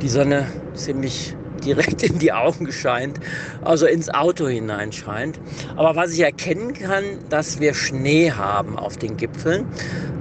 die 0.00 0.08
Sonne 0.08 0.48
ziemlich 0.74 1.36
direkt 1.64 2.02
in 2.02 2.18
die 2.18 2.32
Augen 2.32 2.72
scheint, 2.72 3.20
also 3.60 3.86
ins 3.86 4.10
Auto 4.10 4.48
hineinscheint. 4.48 5.38
Aber 5.76 5.94
was 5.94 6.10
ich 6.12 6.18
erkennen 6.18 6.74
kann, 6.74 7.04
dass 7.28 7.60
wir 7.60 7.72
Schnee 7.72 8.32
haben 8.32 8.80
auf 8.80 8.96
den 8.96 9.16
Gipfeln. 9.16 9.64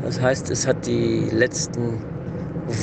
Das 0.03 0.21
heißt, 0.21 0.51
es 0.51 0.67
hat 0.67 0.85
die 0.85 1.29
letzten 1.31 1.99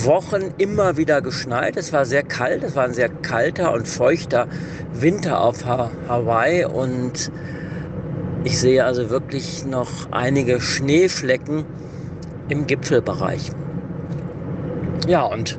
Wochen 0.02 0.52
immer 0.58 0.96
wieder 0.96 1.22
geschneit. 1.22 1.76
Es 1.76 1.92
war 1.92 2.04
sehr 2.04 2.24
kalt, 2.24 2.64
es 2.64 2.74
war 2.74 2.82
ein 2.82 2.94
sehr 2.94 3.10
kalter 3.10 3.74
und 3.74 3.86
feuchter 3.86 4.48
Winter 4.92 5.40
auf 5.40 5.64
Hawaii 5.64 6.64
und 6.64 7.30
ich 8.44 8.58
sehe 8.58 8.84
also 8.84 9.10
wirklich 9.10 9.64
noch 9.64 9.88
einige 10.10 10.60
Schneeflecken 10.60 11.64
im 12.48 12.66
Gipfelbereich. 12.66 13.50
Ja, 15.06 15.24
und 15.24 15.58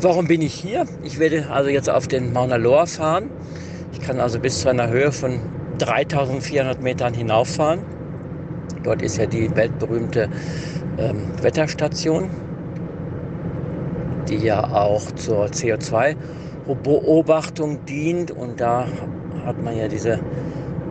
warum 0.00 0.26
bin 0.26 0.42
ich 0.42 0.54
hier? 0.54 0.86
Ich 1.02 1.18
werde 1.18 1.50
also 1.50 1.70
jetzt 1.70 1.88
auf 1.88 2.08
den 2.08 2.32
Mauna 2.32 2.56
Loa 2.56 2.86
fahren. 2.86 3.30
Ich 3.92 4.00
kann 4.00 4.20
also 4.20 4.38
bis 4.38 4.60
zu 4.60 4.68
einer 4.68 4.88
Höhe 4.88 5.12
von 5.12 5.40
3400 5.78 6.82
Metern 6.82 7.14
hinauffahren. 7.14 7.80
Dort 8.82 9.02
ist 9.02 9.18
ja 9.18 9.26
die 9.26 9.54
weltberühmte 9.54 10.28
ähm, 10.98 11.28
Wetterstation, 11.42 12.30
die 14.28 14.36
ja 14.36 14.64
auch 14.64 15.12
zur 15.12 15.46
CO2-Beobachtung 15.46 17.84
dient. 17.84 18.30
Und 18.30 18.60
da 18.60 18.86
hat 19.44 19.62
man 19.62 19.76
ja 19.76 19.88
diese 19.88 20.20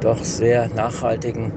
doch 0.01 0.23
sehr 0.23 0.69
nachhaltigen 0.69 1.51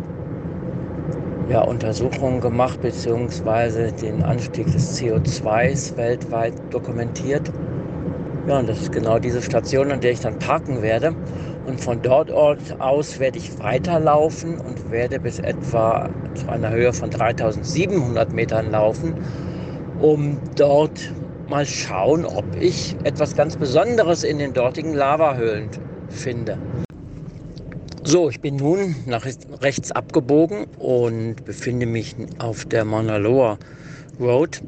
ja, 1.49 1.63
Untersuchungen 1.63 2.41
gemacht, 2.41 2.81
beziehungsweise 2.81 3.93
den 3.93 4.23
Anstieg 4.23 4.67
des 4.73 4.99
CO2s 4.99 5.97
weltweit 5.97 6.55
dokumentiert. 6.71 7.51
Ja, 8.47 8.59
und 8.59 8.69
das 8.69 8.83
ist 8.83 8.93
genau 8.93 9.19
diese 9.19 9.43
Station, 9.43 9.93
an 9.93 10.01
der 10.01 10.13
ich 10.13 10.21
dann 10.21 10.38
parken 10.38 10.83
werde. 10.83 11.15
Und 11.67 11.81
von 11.81 12.03
dort 12.03 12.33
aus 12.33 13.21
werde 13.21 13.38
ich 13.38 13.59
weiterlaufen 13.61 14.59
und 14.59 14.90
werde 14.90 15.21
bis 15.21 15.38
etwa 15.38 16.09
zu 16.35 16.49
einer 16.49 16.71
Höhe 16.71 16.93
von 16.93 17.11
3700 17.11 18.33
Metern 18.33 18.73
laufen, 18.73 19.15
um 20.01 20.38
dort 20.57 21.13
mal 21.49 21.67
schauen, 21.67 22.25
ob 22.25 22.45
ich 22.59 22.97
etwas 23.05 23.37
ganz 23.37 23.57
Besonderes 23.57 24.25
in 24.25 24.38
den 24.38 24.55
dortigen 24.55 24.95
Lavahöhlen 24.95 25.69
finde. 26.09 26.57
So, 28.05 28.29
ich 28.29 28.40
bin 28.40 28.57
nun 28.57 28.96
nach 29.07 29.25
rechts 29.61 29.92
abgebogen 29.92 30.65
und 30.81 31.44
befinde 31.44 31.87
mich 31.87 32.17
auf 32.38 32.65
der 32.65 32.85
Mauna 32.85 33.17
Loa 33.17 33.59
Road. 34.19 34.61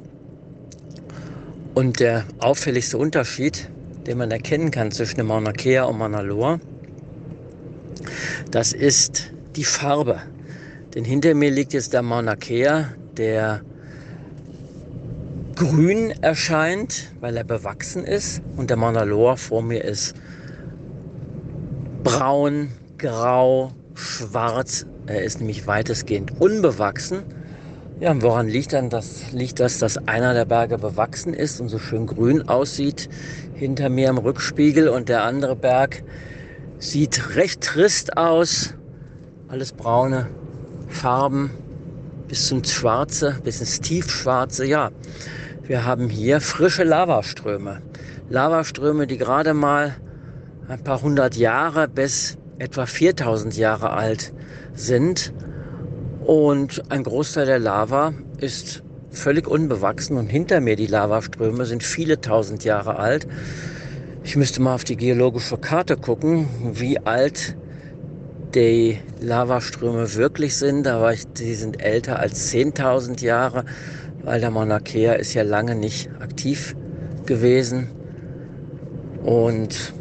Und 1.74 1.98
der 1.98 2.24
auffälligste 2.38 2.96
Unterschied, 2.96 3.68
den 4.06 4.18
man 4.18 4.30
erkennen 4.30 4.70
kann 4.70 4.92
zwischen 4.92 5.26
Mauna 5.26 5.50
Kea 5.50 5.82
und 5.82 5.98
Mauna 5.98 6.20
Loa, 6.20 6.60
das 8.52 8.72
ist 8.72 9.32
die 9.56 9.64
Farbe. 9.64 10.22
Denn 10.94 11.04
hinter 11.04 11.34
mir 11.34 11.50
liegt 11.50 11.72
jetzt 11.72 11.92
der 11.92 12.02
Mauna 12.02 12.36
Kea, 12.36 12.88
der 13.16 13.62
grün 15.56 16.10
erscheint, 16.22 17.12
weil 17.18 17.36
er 17.36 17.44
bewachsen 17.44 18.04
ist. 18.04 18.42
Und 18.56 18.70
der 18.70 18.76
Mauna 18.76 19.02
Loa 19.02 19.34
vor 19.34 19.60
mir 19.60 19.82
ist 19.82 20.14
braun, 22.04 22.68
grau, 23.04 23.70
schwarz. 23.94 24.86
Er 25.06 25.22
ist 25.22 25.38
nämlich 25.38 25.66
weitestgehend 25.66 26.40
unbewachsen. 26.40 27.22
Ja, 28.00 28.10
und 28.10 28.22
woran 28.22 28.48
liegt 28.48 28.72
dann 28.72 28.88
das? 28.88 29.30
Liegt 29.30 29.60
das, 29.60 29.78
dass 29.78 29.98
einer 30.08 30.32
der 30.32 30.46
Berge 30.46 30.78
bewachsen 30.78 31.34
ist 31.34 31.60
und 31.60 31.68
so 31.68 31.78
schön 31.78 32.06
grün 32.06 32.48
aussieht 32.48 33.10
hinter 33.52 33.90
mir 33.90 34.08
im 34.08 34.16
Rückspiegel 34.16 34.88
und 34.88 35.10
der 35.10 35.22
andere 35.22 35.54
Berg 35.54 36.02
sieht 36.78 37.36
recht 37.36 37.60
trist 37.60 38.16
aus. 38.16 38.74
Alles 39.48 39.72
braune 39.72 40.30
Farben 40.88 41.50
bis 42.26 42.48
zum 42.48 42.64
Schwarze, 42.64 43.38
bis 43.44 43.60
ins 43.60 43.80
Tiefschwarze. 43.80 44.64
Ja, 44.64 44.90
wir 45.62 45.84
haben 45.84 46.08
hier 46.08 46.40
frische 46.40 46.84
Lavaströme. 46.84 47.82
Lavaströme, 48.30 49.06
die 49.06 49.18
gerade 49.18 49.52
mal 49.52 49.94
ein 50.68 50.82
paar 50.82 51.02
hundert 51.02 51.36
Jahre 51.36 51.86
bis 51.86 52.38
etwa 52.58 52.86
4000 52.86 53.56
Jahre 53.56 53.90
alt 53.90 54.32
sind. 54.74 55.32
Und 56.24 56.82
ein 56.90 57.02
Großteil 57.02 57.46
der 57.46 57.58
Lava 57.58 58.14
ist 58.38 58.82
völlig 59.10 59.46
unbewachsen 59.46 60.16
und 60.16 60.26
hinter 60.26 60.60
mir 60.60 60.76
die 60.76 60.86
Lavaströme 60.86 61.66
sind 61.66 61.82
viele 61.82 62.20
tausend 62.20 62.64
Jahre 62.64 62.96
alt. 62.96 63.26
Ich 64.24 64.36
müsste 64.36 64.62
mal 64.62 64.74
auf 64.74 64.84
die 64.84 64.96
geologische 64.96 65.58
Karte 65.58 65.96
gucken, 65.96 66.48
wie 66.72 66.98
alt 66.98 67.56
die 68.54 68.98
Lavaströme 69.20 70.14
wirklich 70.14 70.56
sind, 70.56 70.86
aber 70.86 71.14
die 71.36 71.54
sind 71.54 71.82
älter 71.82 72.20
als 72.20 72.52
10.000 72.52 73.22
Jahre, 73.22 73.64
weil 74.22 74.40
der 74.40 74.50
Mauna 74.50 74.80
Kea 74.80 75.14
ist 75.14 75.34
ja 75.34 75.42
lange 75.42 75.74
nicht 75.74 76.08
aktiv 76.20 76.74
gewesen. 77.26 77.90
Und 79.24 79.92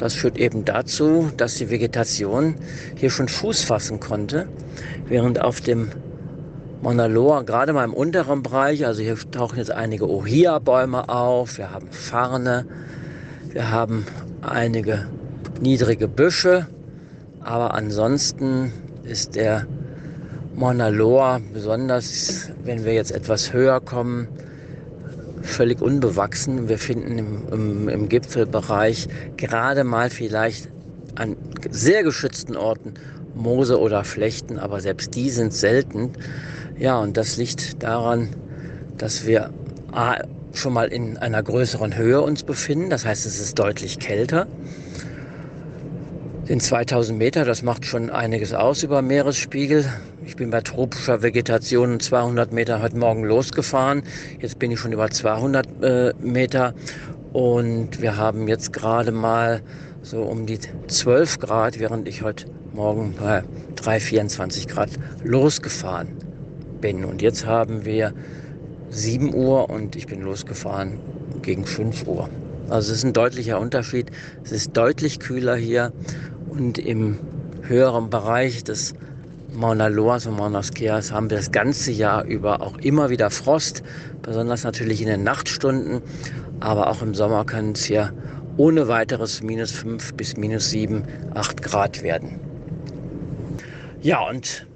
das 0.00 0.14
führt 0.14 0.38
eben 0.38 0.64
dazu, 0.64 1.30
dass 1.36 1.56
die 1.56 1.68
Vegetation 1.68 2.54
hier 2.96 3.10
schon 3.10 3.28
Fuß 3.28 3.62
fassen 3.64 4.00
konnte, 4.00 4.48
während 5.06 5.42
auf 5.42 5.60
dem 5.60 5.90
Mauna 6.80 7.04
Loa, 7.04 7.42
gerade 7.42 7.74
mal 7.74 7.84
im 7.84 7.92
unteren 7.92 8.42
Bereich, 8.42 8.86
also 8.86 9.02
hier 9.02 9.14
tauchen 9.30 9.58
jetzt 9.58 9.70
einige 9.70 10.08
Ohia-Bäume 10.08 11.10
auf, 11.10 11.58
wir 11.58 11.70
haben 11.70 11.88
Farne, 11.90 12.64
wir 13.50 13.70
haben 13.70 14.06
einige 14.40 15.06
niedrige 15.60 16.08
Büsche, 16.08 16.66
aber 17.40 17.74
ansonsten 17.74 18.72
ist 19.02 19.36
der 19.36 19.66
Mauna 20.56 20.88
Loa, 20.88 21.40
besonders 21.52 22.50
wenn 22.64 22.86
wir 22.86 22.94
jetzt 22.94 23.12
etwas 23.12 23.52
höher 23.52 23.82
kommen, 23.82 24.28
völlig 25.42 25.80
unbewachsen. 25.80 26.68
Wir 26.68 26.78
finden 26.78 27.18
im, 27.18 27.48
im, 27.52 27.88
im 27.88 28.08
Gipfelbereich 28.08 29.08
gerade 29.36 29.84
mal 29.84 30.10
vielleicht 30.10 30.68
an 31.16 31.36
sehr 31.70 32.02
geschützten 32.02 32.56
Orten 32.56 32.94
Moose 33.34 33.78
oder 33.78 34.04
Flechten, 34.04 34.58
aber 34.58 34.80
selbst 34.80 35.14
die 35.14 35.30
sind 35.30 35.52
selten. 35.52 36.12
Ja, 36.78 36.98
und 36.98 37.16
das 37.16 37.36
liegt 37.36 37.82
daran, 37.82 38.30
dass 38.96 39.26
wir 39.26 39.50
schon 40.52 40.72
mal 40.72 40.88
in 40.88 41.16
einer 41.16 41.42
größeren 41.42 41.96
Höhe 41.96 42.20
uns 42.20 42.42
befinden. 42.42 42.90
Das 42.90 43.04
heißt, 43.04 43.26
es 43.26 43.40
ist 43.40 43.58
deutlich 43.58 43.98
kälter. 43.98 44.46
Den 46.48 46.60
2000 46.60 47.16
Meter, 47.16 47.44
das 47.44 47.62
macht 47.62 47.84
schon 47.84 48.10
einiges 48.10 48.52
aus 48.52 48.82
über 48.82 49.02
Meeresspiegel. 49.02 49.84
Ich 50.22 50.36
bin 50.36 50.50
bei 50.50 50.60
tropischer 50.60 51.22
Vegetation 51.22 51.98
200 51.98 52.52
Meter 52.52 52.82
heute 52.82 52.98
Morgen 52.98 53.24
losgefahren. 53.24 54.02
Jetzt 54.38 54.58
bin 54.58 54.70
ich 54.70 54.78
schon 54.78 54.92
über 54.92 55.10
200 55.10 55.82
äh, 55.82 56.12
Meter 56.20 56.74
und 57.32 58.02
wir 58.02 58.18
haben 58.18 58.46
jetzt 58.46 58.72
gerade 58.72 59.12
mal 59.12 59.62
so 60.02 60.22
um 60.22 60.44
die 60.44 60.58
12 60.88 61.38
Grad, 61.38 61.78
während 61.78 62.06
ich 62.06 62.22
heute 62.22 62.44
Morgen 62.74 63.14
bei 63.18 63.42
3, 63.76 63.98
24 63.98 64.68
Grad 64.68 64.90
losgefahren 65.24 66.08
bin. 66.82 67.04
Und 67.04 67.22
jetzt 67.22 67.46
haben 67.46 67.86
wir 67.86 68.12
7 68.90 69.34
Uhr 69.34 69.70
und 69.70 69.96
ich 69.96 70.06
bin 70.06 70.20
losgefahren 70.20 70.98
gegen 71.40 71.64
5 71.64 72.06
Uhr. 72.06 72.28
Also 72.68 72.92
es 72.92 72.98
ist 72.98 73.04
ein 73.04 73.14
deutlicher 73.14 73.58
Unterschied. 73.58 74.10
Es 74.44 74.52
ist 74.52 74.76
deutlich 74.76 75.18
kühler 75.18 75.56
hier 75.56 75.92
und 76.50 76.78
im 76.78 77.18
höheren 77.62 78.10
Bereich 78.10 78.64
des 78.64 78.94
Mauna 79.52 79.88
Loas 79.88 80.26
und 80.26 80.36
Mauna 80.36 80.62
Skeas 80.62 81.10
haben 81.10 81.28
wir 81.28 81.36
das 81.36 81.50
ganze 81.50 81.90
Jahr 81.90 82.24
über 82.24 82.62
auch 82.62 82.78
immer 82.78 83.10
wieder 83.10 83.30
Frost, 83.30 83.82
besonders 84.22 84.62
natürlich 84.62 85.02
in 85.02 85.08
den 85.08 85.24
Nachtstunden, 85.24 86.00
aber 86.60 86.88
auch 86.88 87.02
im 87.02 87.14
Sommer 87.14 87.44
können 87.44 87.72
es 87.72 87.84
hier 87.84 88.12
ohne 88.56 88.86
weiteres 88.86 89.42
minus 89.42 89.72
5 89.72 90.14
bis 90.14 90.36
minus 90.36 90.70
7, 90.70 91.04
8 91.34 91.62
Grad 91.62 92.02
werden. 92.02 92.38
Ja, 94.02 94.20
und 94.28 94.66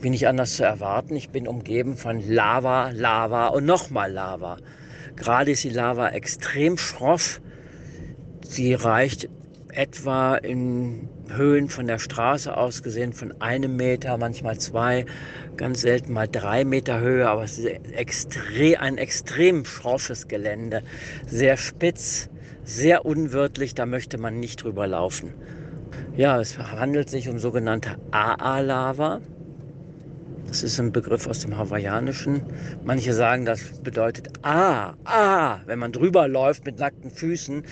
wie 0.00 0.10
nicht 0.10 0.26
anders 0.26 0.56
zu 0.56 0.64
erwarten, 0.64 1.14
ich 1.14 1.30
bin 1.30 1.46
umgeben 1.46 1.96
von 1.96 2.20
Lava, 2.28 2.90
Lava 2.90 3.48
und 3.48 3.64
nochmal 3.64 4.12
Lava. 4.12 4.56
Gerade 5.16 5.52
ist 5.52 5.62
die 5.62 5.70
Lava 5.70 6.08
extrem 6.08 6.76
schroff. 6.78 7.40
Sie 8.46 8.74
reicht 8.74 9.28
etwa 9.74 10.36
in 10.36 11.08
Höhen 11.28 11.68
von 11.68 11.86
der 11.86 11.98
Straße 11.98 12.56
aus 12.56 12.82
gesehen 12.82 13.12
von 13.12 13.32
einem 13.40 13.76
Meter, 13.76 14.16
manchmal 14.18 14.58
zwei, 14.58 15.06
ganz 15.56 15.82
selten 15.82 16.12
mal 16.12 16.28
drei 16.28 16.64
Meter 16.64 17.00
Höhe, 17.00 17.28
aber 17.28 17.44
es 17.44 17.58
ist 17.58 17.66
extrem, 17.92 18.80
ein 18.80 18.98
extrem 18.98 19.64
schroffes 19.64 20.28
Gelände, 20.28 20.82
sehr 21.26 21.56
spitz, 21.56 22.28
sehr 22.64 23.06
unwirtlich, 23.06 23.74
da 23.74 23.86
möchte 23.86 24.18
man 24.18 24.40
nicht 24.40 24.62
drüber 24.62 24.86
laufen. 24.86 25.34
Ja, 26.16 26.40
es 26.40 26.58
handelt 26.58 27.08
sich 27.08 27.28
um 27.28 27.38
sogenannte 27.38 27.96
AA-Lava. 28.10 29.20
Das 30.46 30.64
ist 30.64 30.80
ein 30.80 30.90
Begriff 30.90 31.28
aus 31.28 31.38
dem 31.40 31.56
Hawaiianischen. 31.56 32.42
Manche 32.84 33.14
sagen, 33.14 33.44
das 33.44 33.60
bedeutet 33.84 34.28
Ah, 34.42 34.94
Ah, 35.04 35.60
wenn 35.66 35.78
man 35.78 35.92
drüber 35.92 36.26
läuft 36.26 36.64
mit 36.64 36.80
nackten 36.80 37.10
Füßen. 37.10 37.62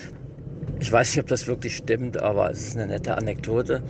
Ich 0.79 0.91
weiß 0.91 1.15
nicht, 1.15 1.23
ob 1.23 1.27
das 1.27 1.47
wirklich 1.47 1.75
stimmt, 1.77 2.17
aber 2.17 2.51
es 2.51 2.69
ist 2.69 2.77
eine 2.77 2.87
nette 2.87 3.17
Anekdote. 3.17 3.83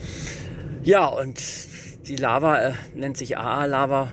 Ja, 0.84 1.06
und 1.06 1.40
die 2.08 2.16
Lava 2.16 2.60
äh, 2.60 2.74
nennt 2.96 3.18
sich 3.18 3.38
AA-Lava, 3.38 4.12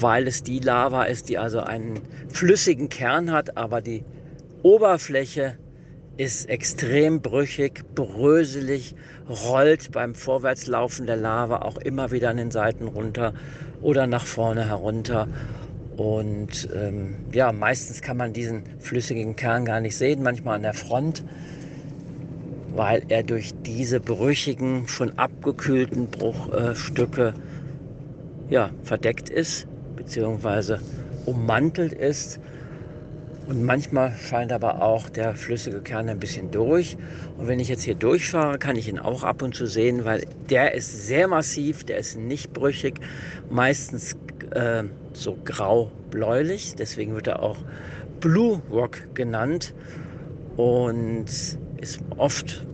weil 0.00 0.26
es 0.26 0.42
die 0.42 0.58
Lava 0.58 1.04
ist, 1.04 1.28
die 1.28 1.38
also 1.38 1.60
einen 1.60 2.00
flüssigen 2.28 2.88
Kern 2.88 3.32
hat, 3.32 3.56
aber 3.56 3.80
die 3.80 4.04
Oberfläche 4.62 5.56
ist 6.18 6.48
extrem 6.48 7.22
brüchig, 7.22 7.82
bröselig, 7.94 8.94
rollt 9.28 9.92
beim 9.92 10.14
Vorwärtslaufen 10.14 11.06
der 11.06 11.16
Lava 11.16 11.62
auch 11.62 11.78
immer 11.78 12.10
wieder 12.10 12.30
an 12.30 12.36
den 12.36 12.50
Seiten 12.50 12.86
runter 12.86 13.32
oder 13.80 14.06
nach 14.06 14.26
vorne 14.26 14.68
herunter. 14.68 15.26
Und 15.96 16.68
ähm, 16.74 17.16
ja, 17.32 17.52
meistens 17.52 18.00
kann 18.00 18.16
man 18.16 18.32
diesen 18.32 18.62
flüssigen 18.78 19.36
Kern 19.36 19.64
gar 19.64 19.80
nicht 19.80 19.96
sehen, 19.96 20.22
manchmal 20.22 20.56
an 20.56 20.62
der 20.62 20.74
Front, 20.74 21.22
weil 22.74 23.02
er 23.08 23.22
durch 23.22 23.52
diese 23.66 24.00
brüchigen, 24.00 24.88
schon 24.88 25.16
abgekühlten 25.18 26.06
Bruchstücke 26.06 27.34
äh, 28.48 28.52
ja, 28.52 28.70
verdeckt 28.84 29.28
ist, 29.28 29.66
beziehungsweise 29.96 30.80
ummantelt 31.26 31.92
ist. 31.92 32.40
Und 33.46 33.64
manchmal 33.64 34.12
scheint 34.12 34.52
aber 34.52 34.80
auch 34.82 35.08
der 35.08 35.34
flüssige 35.34 35.80
Kern 35.80 36.08
ein 36.08 36.18
bisschen 36.18 36.50
durch. 36.50 36.96
Und 37.36 37.48
wenn 37.48 37.60
ich 37.60 37.68
jetzt 37.68 37.82
hier 37.82 37.96
durchfahre, 37.96 38.58
kann 38.58 38.76
ich 38.76 38.88
ihn 38.88 38.98
auch 38.98 39.24
ab 39.24 39.42
und 39.42 39.54
zu 39.54 39.66
sehen, 39.66 40.04
weil 40.04 40.24
der 40.48 40.74
ist 40.74 41.06
sehr 41.06 41.28
massiv, 41.28 41.84
der 41.84 41.98
ist 41.98 42.16
nicht 42.16 42.52
brüchig. 42.52 43.00
Meistens 43.50 44.16
äh, 44.54 44.84
so 45.12 45.36
grau-bläulich, 45.44 46.74
deswegen 46.76 47.14
wird 47.14 47.26
er 47.26 47.42
auch 47.42 47.58
Blue 48.20 48.60
Rock 48.70 49.14
genannt. 49.14 49.74
Und 50.56 51.26
ist 51.80 52.00
oft 52.16 52.64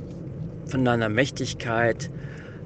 von 0.66 0.86
einer 0.86 1.08
Mächtigkeit 1.08 2.10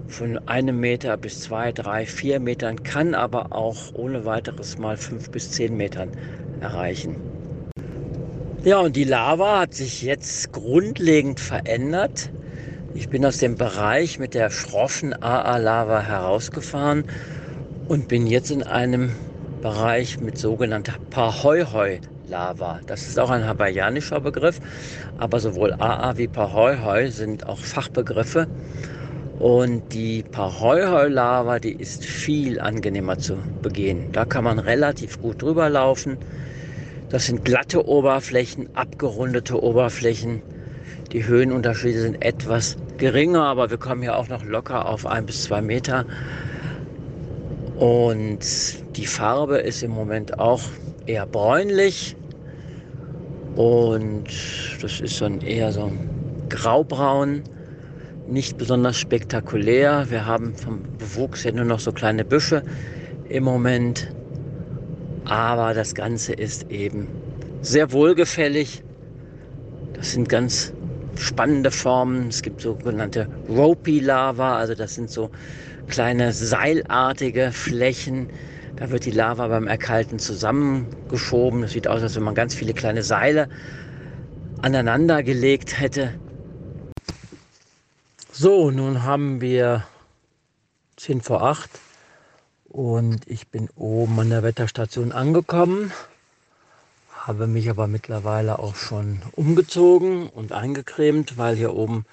von 0.08 0.38
einem 0.46 0.78
Meter 0.80 1.16
bis 1.16 1.40
zwei, 1.40 1.72
drei, 1.72 2.06
vier 2.06 2.40
Metern, 2.40 2.82
kann 2.82 3.14
aber 3.14 3.52
auch 3.52 3.94
ohne 3.94 4.24
weiteres 4.24 4.78
mal 4.78 4.96
fünf 4.96 5.30
bis 5.30 5.50
zehn 5.52 5.76
Metern 5.76 6.10
erreichen. 6.60 7.16
Ja, 8.64 8.78
und 8.78 8.94
die 8.94 9.04
Lava 9.04 9.60
hat 9.60 9.74
sich 9.74 10.02
jetzt 10.02 10.52
grundlegend 10.52 11.40
verändert. 11.40 12.30
Ich 12.94 13.08
bin 13.08 13.24
aus 13.24 13.38
dem 13.38 13.56
Bereich 13.56 14.18
mit 14.18 14.34
der 14.34 14.50
schroffen 14.50 15.14
AA-Lava 15.14 16.02
herausgefahren 16.02 17.04
und 17.92 18.08
bin 18.08 18.26
jetzt 18.26 18.50
in 18.50 18.62
einem 18.62 19.12
Bereich 19.60 20.18
mit 20.18 20.38
sogenannter 20.38 20.94
Pahoihoi-Lava. 21.10 22.80
Das 22.86 23.06
ist 23.06 23.20
auch 23.20 23.28
ein 23.28 23.46
hawaiianischer 23.46 24.18
Begriff, 24.18 24.60
aber 25.18 25.40
sowohl 25.40 25.74
AA 25.74 26.16
wie 26.16 26.26
Pahoihoi 26.26 27.10
sind 27.10 27.46
auch 27.46 27.58
Fachbegriffe. 27.58 28.46
Und 29.38 29.92
die 29.92 30.22
Pahoihoi-Lava, 30.22 31.58
die 31.58 31.74
ist 31.74 32.02
viel 32.06 32.60
angenehmer 32.60 33.18
zu 33.18 33.36
begehen. 33.60 34.10
Da 34.12 34.24
kann 34.24 34.44
man 34.44 34.58
relativ 34.58 35.20
gut 35.20 35.42
drüber 35.42 35.68
laufen. 35.68 36.16
Das 37.10 37.26
sind 37.26 37.44
glatte 37.44 37.86
Oberflächen, 37.86 38.74
abgerundete 38.74 39.62
Oberflächen. 39.62 40.40
Die 41.12 41.26
Höhenunterschiede 41.26 42.00
sind 42.00 42.24
etwas 42.24 42.78
geringer, 42.96 43.42
aber 43.42 43.68
wir 43.68 43.76
kommen 43.76 44.02
ja 44.02 44.14
auch 44.14 44.28
noch 44.28 44.46
locker 44.46 44.86
auf 44.86 45.04
ein 45.04 45.26
bis 45.26 45.42
zwei 45.42 45.60
Meter. 45.60 46.06
Und 47.82 48.38
die 48.96 49.06
Farbe 49.06 49.58
ist 49.58 49.82
im 49.82 49.90
Moment 49.90 50.38
auch 50.38 50.62
eher 51.06 51.26
bräunlich. 51.26 52.14
Und 53.56 54.28
das 54.80 55.00
ist 55.00 55.20
dann 55.20 55.40
eher 55.40 55.72
so 55.72 55.90
graubraun, 56.48 57.42
nicht 58.28 58.56
besonders 58.56 58.98
spektakulär. 58.98 60.06
Wir 60.10 60.24
haben 60.24 60.54
vom 60.54 60.84
Bewuchs 60.96 61.44
her 61.44 61.54
nur 61.54 61.64
noch 61.64 61.80
so 61.80 61.90
kleine 61.90 62.24
Büsche 62.24 62.62
im 63.28 63.42
Moment. 63.42 64.14
Aber 65.24 65.74
das 65.74 65.92
Ganze 65.92 66.34
ist 66.34 66.70
eben 66.70 67.08
sehr 67.62 67.90
wohlgefällig. 67.90 68.84
Das 69.94 70.12
sind 70.12 70.28
ganz 70.28 70.72
spannende 71.16 71.72
Formen. 71.72 72.28
Es 72.28 72.42
gibt 72.42 72.60
sogenannte 72.60 73.26
Ropey 73.48 73.98
Lava, 73.98 74.56
also 74.56 74.76
das 74.76 74.94
sind 74.94 75.10
so 75.10 75.30
kleine 75.88 76.32
seilartige 76.32 77.52
Flächen. 77.52 78.28
Da 78.76 78.90
wird 78.90 79.04
die 79.04 79.10
Lava 79.10 79.48
beim 79.48 79.66
Erkalten 79.66 80.18
zusammengeschoben. 80.18 81.62
Es 81.64 81.72
sieht 81.72 81.88
aus, 81.88 82.02
als 82.02 82.16
wenn 82.16 82.22
man 82.22 82.34
ganz 82.34 82.54
viele 82.54 82.74
kleine 82.74 83.02
Seile 83.02 83.48
aneinander 84.62 85.22
gelegt 85.22 85.80
hätte. 85.80 86.14
So, 88.32 88.70
nun 88.70 89.02
haben 89.02 89.40
wir 89.40 89.84
10 90.96 91.20
vor 91.20 91.42
8 91.42 91.70
und 92.68 93.28
ich 93.28 93.48
bin 93.48 93.68
oben 93.76 94.18
an 94.20 94.30
der 94.30 94.42
Wetterstation 94.42 95.12
angekommen, 95.12 95.92
habe 97.12 97.46
mich 97.46 97.68
aber 97.68 97.86
mittlerweile 97.86 98.58
auch 98.58 98.74
schon 98.74 99.20
umgezogen 99.32 100.28
und 100.28 100.52
eingecremt, 100.52 101.36
weil 101.36 101.56
hier 101.56 101.74
oben 101.74 102.06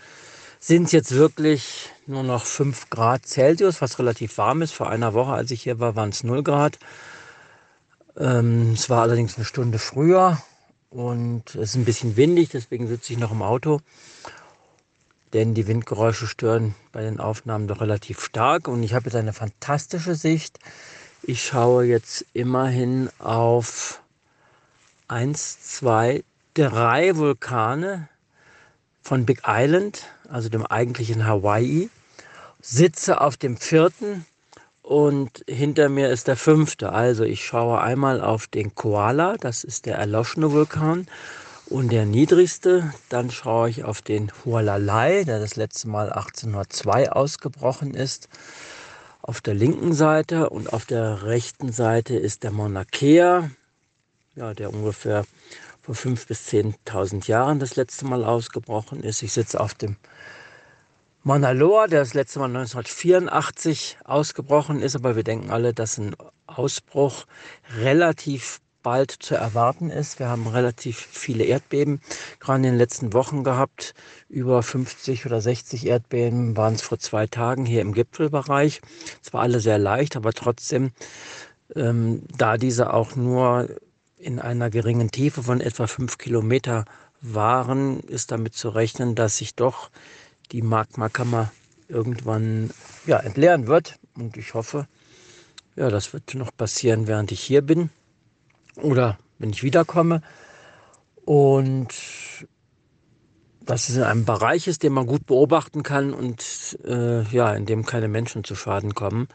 sind 0.60 0.86
es 0.86 0.92
jetzt 0.92 1.16
wirklich 1.16 1.90
nur 2.06 2.24
noch 2.24 2.46
5 2.46 2.90
Grad 2.90 3.26
Celsius, 3.26 3.82
was 3.82 3.98
relativ 3.98 4.38
warm 4.38 4.62
ist. 4.62 4.74
Vor 4.74 4.90
einer 4.90 5.14
Woche, 5.14 5.32
als 5.32 5.52
ich 5.52 5.64
hier 5.64 5.80
war, 5.80 5.96
waren 5.96 6.10
es 6.10 6.24
0 6.24 6.44
Grad. 6.44 6.78
Ähm, 8.18 8.74
es 8.74 8.90
war 8.90 9.02
allerdings 9.02 9.38
eine 9.38 9.46
Stunde 9.46 9.80
früher 9.80 10.42
und 10.90 11.56
es 11.56 11.72
ist 11.72 11.76
ein 11.76 11.86
bisschen 11.86 12.18
windig, 12.18 12.50
deswegen 12.50 12.88
sitze 12.88 13.14
ich 13.14 13.20
noch 13.20 13.32
im 13.32 13.42
Auto. 13.42 13.80
Denn 15.32 15.54
die 15.54 15.68
Windgeräusche 15.68 16.28
stören 16.28 16.76
bei 16.92 17.02
den 17.02 17.20
Aufnahmen 17.20 17.68
doch 17.68 17.82
relativ 17.82 18.20
stark. 18.22 18.68
Und 18.68 18.82
ich 18.82 18.96
habe 18.96 19.06
jetzt 19.06 19.16
eine 19.16 19.34
fantastische 19.34 20.16
Sicht. 20.16 20.58
Ich 21.22 21.46
schaue 21.46 21.86
jetzt 21.86 22.26
immerhin 22.34 23.10
auf 23.20 24.02
1, 25.08 25.76
2, 25.78 26.24
3 26.56 27.16
Vulkane 27.16 28.10
von 29.10 29.26
Big 29.26 29.42
Island, 29.48 30.04
also 30.30 30.50
dem 30.50 30.64
eigentlichen 30.64 31.26
Hawaii, 31.26 31.90
sitze 32.62 33.22
auf 33.22 33.38
dem 33.38 33.58
vierten 33.58 34.24
und 34.84 35.44
hinter 35.50 35.90
mir 35.90 36.10
ist 36.10 36.28
der 36.28 36.36
fünfte. 36.36 36.92
Also 36.92 37.24
ich 37.24 37.44
schaue 37.44 37.82
einmal 37.82 38.22
auf 38.22 38.46
den 38.46 38.76
Koala, 38.76 39.38
das 39.38 39.64
ist 39.64 39.88
der 39.88 39.96
erloschene 39.96 40.52
Vulkan, 40.52 41.08
und 41.66 41.92
der 41.92 42.06
niedrigste. 42.06 42.94
Dann 43.10 43.32
schaue 43.32 43.72
ich 43.72 43.84
auf 43.84 44.04
den 44.04 44.32
Hualalai, 44.46 45.24
der 45.24 45.40
das 45.40 45.56
letzte 45.56 45.88
Mal 45.88 46.14
1802 46.14 47.12
ausgebrochen 47.12 47.96
ist. 47.96 48.30
Auf 49.24 49.42
der 49.42 49.56
linken 49.56 49.94
Seite 49.94 50.52
und 50.52 50.72
auf 50.72 50.86
der 50.86 51.24
rechten 51.24 51.72
Seite 51.72 52.16
ist 52.16 52.44
der 52.44 52.52
Mauna 52.52 52.86
Kea, 52.86 53.50
ja, 54.36 54.54
der 54.54 54.72
ungefähr 54.72 55.26
vor 55.82 55.96
5.000 55.96 56.28
bis 56.28 56.48
10.000 56.50 57.28
Jahren 57.28 57.60
das 57.60 57.76
letzte 57.76 58.06
Mal 58.06 58.24
ausgebrochen 58.24 59.04
ist. 59.04 59.24
Ich 59.24 59.34
sitze 59.34 59.60
auf 59.60 59.74
dem 59.74 59.98
Mauna 61.24 61.52
Loa, 61.52 61.88
der 61.88 62.00
das 62.00 62.14
letzte 62.14 62.40
Mal 62.40 62.46
1984 62.46 63.98
ausgebrochen 64.06 64.82
ist, 64.82 64.96
aber 64.96 65.16
wir 65.16 65.24
denken 65.24 65.52
alle, 65.52 65.74
dass 65.74 65.98
ein 65.98 66.16
Ausbruch 66.48 67.26
relativ 67.78 68.62
bald 68.84 69.12
zu 69.12 69.36
erwarten 69.36 69.90
ist. 69.90 70.20
Wir 70.20 70.30
haben 70.30 70.48
relativ 70.48 70.98
viele 70.98 71.44
Erdbeben 71.44 72.02
gerade 72.40 72.58
in 72.58 72.64
den 72.64 72.78
letzten 72.78 73.14
Wochen 73.14 73.44
gehabt. 73.44 73.94
Über 74.30 74.64
50 74.64 75.26
oder 75.26 75.42
60 75.42 75.88
Erdbeben 75.88 76.56
waren 76.56 76.76
es 76.76 76.82
vor 76.82 77.00
zwei 77.00 77.28
Tagen 77.28 77.66
hier 77.66 77.82
im 77.82 77.94
Gipfelbereich. 77.94 78.82
Zwar 79.22 79.42
alle 79.42 79.60
sehr 79.60 79.78
leicht, 79.78 80.16
aber 80.16 80.34
trotzdem, 80.34 80.92
ähm, 81.76 82.24
da 82.38 82.58
diese 82.58 82.94
auch 82.94 83.16
nur 83.16 83.70
in 84.20 84.40
einer 84.40 84.70
geringen 84.70 85.12
Tiefe 85.12 85.44
von 85.44 85.62
etwa 85.62 85.88
fünf 85.88 86.18
Kilometer 86.18 86.86
waren, 87.22 88.02
ist 88.02 88.32
damit 88.32 88.54
zu 88.54 88.70
rechnen, 88.70 89.16
dass 89.16 89.38
sich 89.38 89.56
doch 89.56 89.90
die 90.52 90.62
Magmakammer 90.62 91.52
irgendwann 91.88 92.72
ja, 93.06 93.18
entleeren 93.18 93.68
wird. 93.68 93.98
Und 94.16 94.38
ich 94.38 94.54
hoffe, 94.54 94.88
ja, 95.76 95.90
das 95.90 96.14
wird 96.14 96.36
noch 96.36 96.56
passieren, 96.56 97.08
während 97.08 97.32
ich 97.32 97.42
hier 97.42 97.62
bin 97.62 97.90
oder 98.76 99.18
wenn 99.38 99.50
ich 99.50 99.64
wiederkomme. 99.64 100.22
Und 101.26 101.94
dass 103.62 103.88
es 103.88 103.96
in 103.96 104.04
einem 104.04 104.26
Bereich 104.26 104.68
ist, 104.68 104.84
den 104.84 104.94
man 104.94 105.06
gut 105.06 105.26
beobachten 105.28 105.84
kann 105.84 106.14
und 106.14 106.78
äh, 106.86 107.22
ja, 107.24 107.54
in 107.54 107.66
dem 107.66 107.86
keine 107.86 108.08
Menschen 108.08 108.44
zu 108.44 108.56
Schaden 108.56 108.96
kommen. 108.96 109.28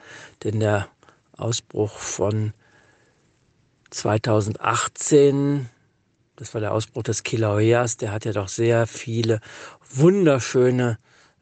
Denn 0.42 0.60
der 0.60 0.88
Ausbruch 1.36 1.98
von 1.98 2.52
2018, 3.94 5.68
das 6.36 6.52
war 6.54 6.60
der 6.60 6.72
Ausbruch 6.72 7.04
des 7.04 7.22
Kilaueas, 7.22 7.96
der 7.96 8.12
hat 8.12 8.24
ja 8.24 8.32
doch 8.32 8.48
sehr 8.48 8.86
viele 8.86 9.40
wunderschöne 9.88 10.98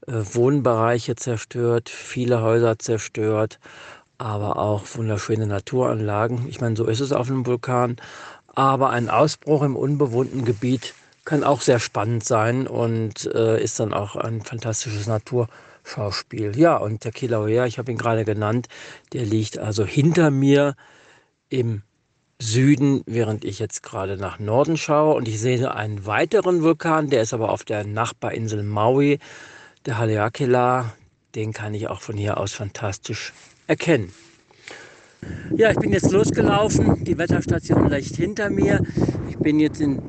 äh, 0.07 0.12
Wohnbereiche 0.12 1.16
zerstört, 1.16 1.88
viele 1.88 2.42
Häuser 2.42 2.78
zerstört, 2.78 3.59
aber 4.18 4.59
auch 4.59 4.84
wunderschöne 4.94 5.46
Naturanlagen. 5.46 6.46
Ich 6.48 6.61
meine, 6.61 6.76
so 6.76 6.86
ist 6.86 7.00
es 7.00 7.12
auf 7.12 7.28
einem 7.28 7.46
Vulkan. 7.46 7.96
Aber 8.55 8.90
ein 8.90 9.09
Ausbruch 9.09 9.62
im 9.62 9.76
unbewohnten 9.76 10.44
Gebiet 10.44 10.94
kann 11.24 11.42
auch 11.42 11.62
sehr 11.62 11.78
spannend 11.78 12.24
sein 12.24 12.66
und 12.66 13.26
äh, 13.34 13.62
ist 13.62 13.80
dann 13.80 13.94
auch 13.94 14.14
ein 14.16 14.42
fantastisches 14.42 15.07
Naturschauspiel. 15.07 16.57
Ja, 16.59 16.76
und 16.76 17.05
der 17.05 17.12
Kilauea, 17.12 17.64
ich 17.64 17.78
habe 17.78 17.90
ihn 17.90 17.98
gerade 17.98 18.24
genannt, 18.24 18.68
der 19.12 19.24
liegt 19.24 19.59
also 19.59 19.86
hinter 19.86 20.30
mir 20.30 20.74
im 21.48 21.82
Süden, 22.43 23.03
während 23.07 23.45
ich 23.45 23.59
jetzt 23.59 23.82
gerade 23.82 24.16
nach 24.16 24.38
Norden 24.38 24.76
schaue. 24.76 25.14
Und 25.14 25.28
ich 25.28 25.40
sehe 25.40 25.74
einen 25.74 26.05
weiteren 26.07 26.62
Vulkan, 26.62 27.09
der 27.09 27.22
ist 27.22 27.32
aber 27.32 27.51
auf 27.51 27.64
der 27.64 27.84
Nachbarinsel 27.84 28.62
Maui, 28.62 29.18
der 29.86 29.99
Haleakala. 29.99 30.93
Den 31.34 31.53
kann 31.53 31.72
ich 31.72 31.88
auch 31.88 32.01
von 32.01 32.16
hier 32.16 32.38
aus 32.38 32.53
fantastisch 32.53 33.32
erkennen. 33.66 34.12
Ja, 35.57 35.70
ich 35.70 35.78
bin 35.78 35.93
jetzt 35.93 36.11
losgelaufen. 36.11 37.05
Die 37.05 37.16
Wetterstation 37.16 37.88
leicht 37.88 38.16
hinter 38.16 38.51
mir. 38.51 38.80
Ich 39.30 39.38
bin 39.38 39.61
jetzt 39.61 39.80
in, 39.80 40.03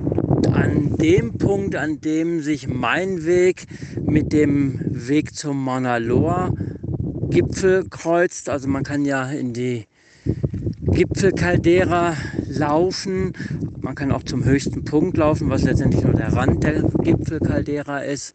an 0.51 0.97
dem 0.97 1.37
Punkt, 1.37 1.75
an 1.75 2.01
dem 2.01 2.41
sich 2.41 2.67
mein 2.67 3.25
Weg 3.25 3.67
mit 4.01 4.33
dem 4.33 4.81
Weg 4.83 5.35
zum 5.35 5.63
Mauna 5.63 5.97
Loa 5.97 6.51
Gipfel 7.29 7.87
kreuzt. 7.89 8.49
Also 8.49 8.67
man 8.67 8.83
kann 8.83 9.05
ja 9.05 9.29
in 9.29 9.53
die 9.53 9.85
Gipfelcaldera 10.85 12.15
laufen. 12.47 13.33
Man 13.81 13.95
kann 13.95 14.11
auch 14.11 14.23
zum 14.23 14.45
höchsten 14.45 14.83
Punkt 14.83 15.17
laufen, 15.17 15.49
was 15.49 15.63
letztendlich 15.63 16.03
nur 16.03 16.13
der 16.13 16.33
Rand 16.33 16.63
der 16.63 16.81
Gipfelcaldera 16.81 17.99
ist. 17.99 18.33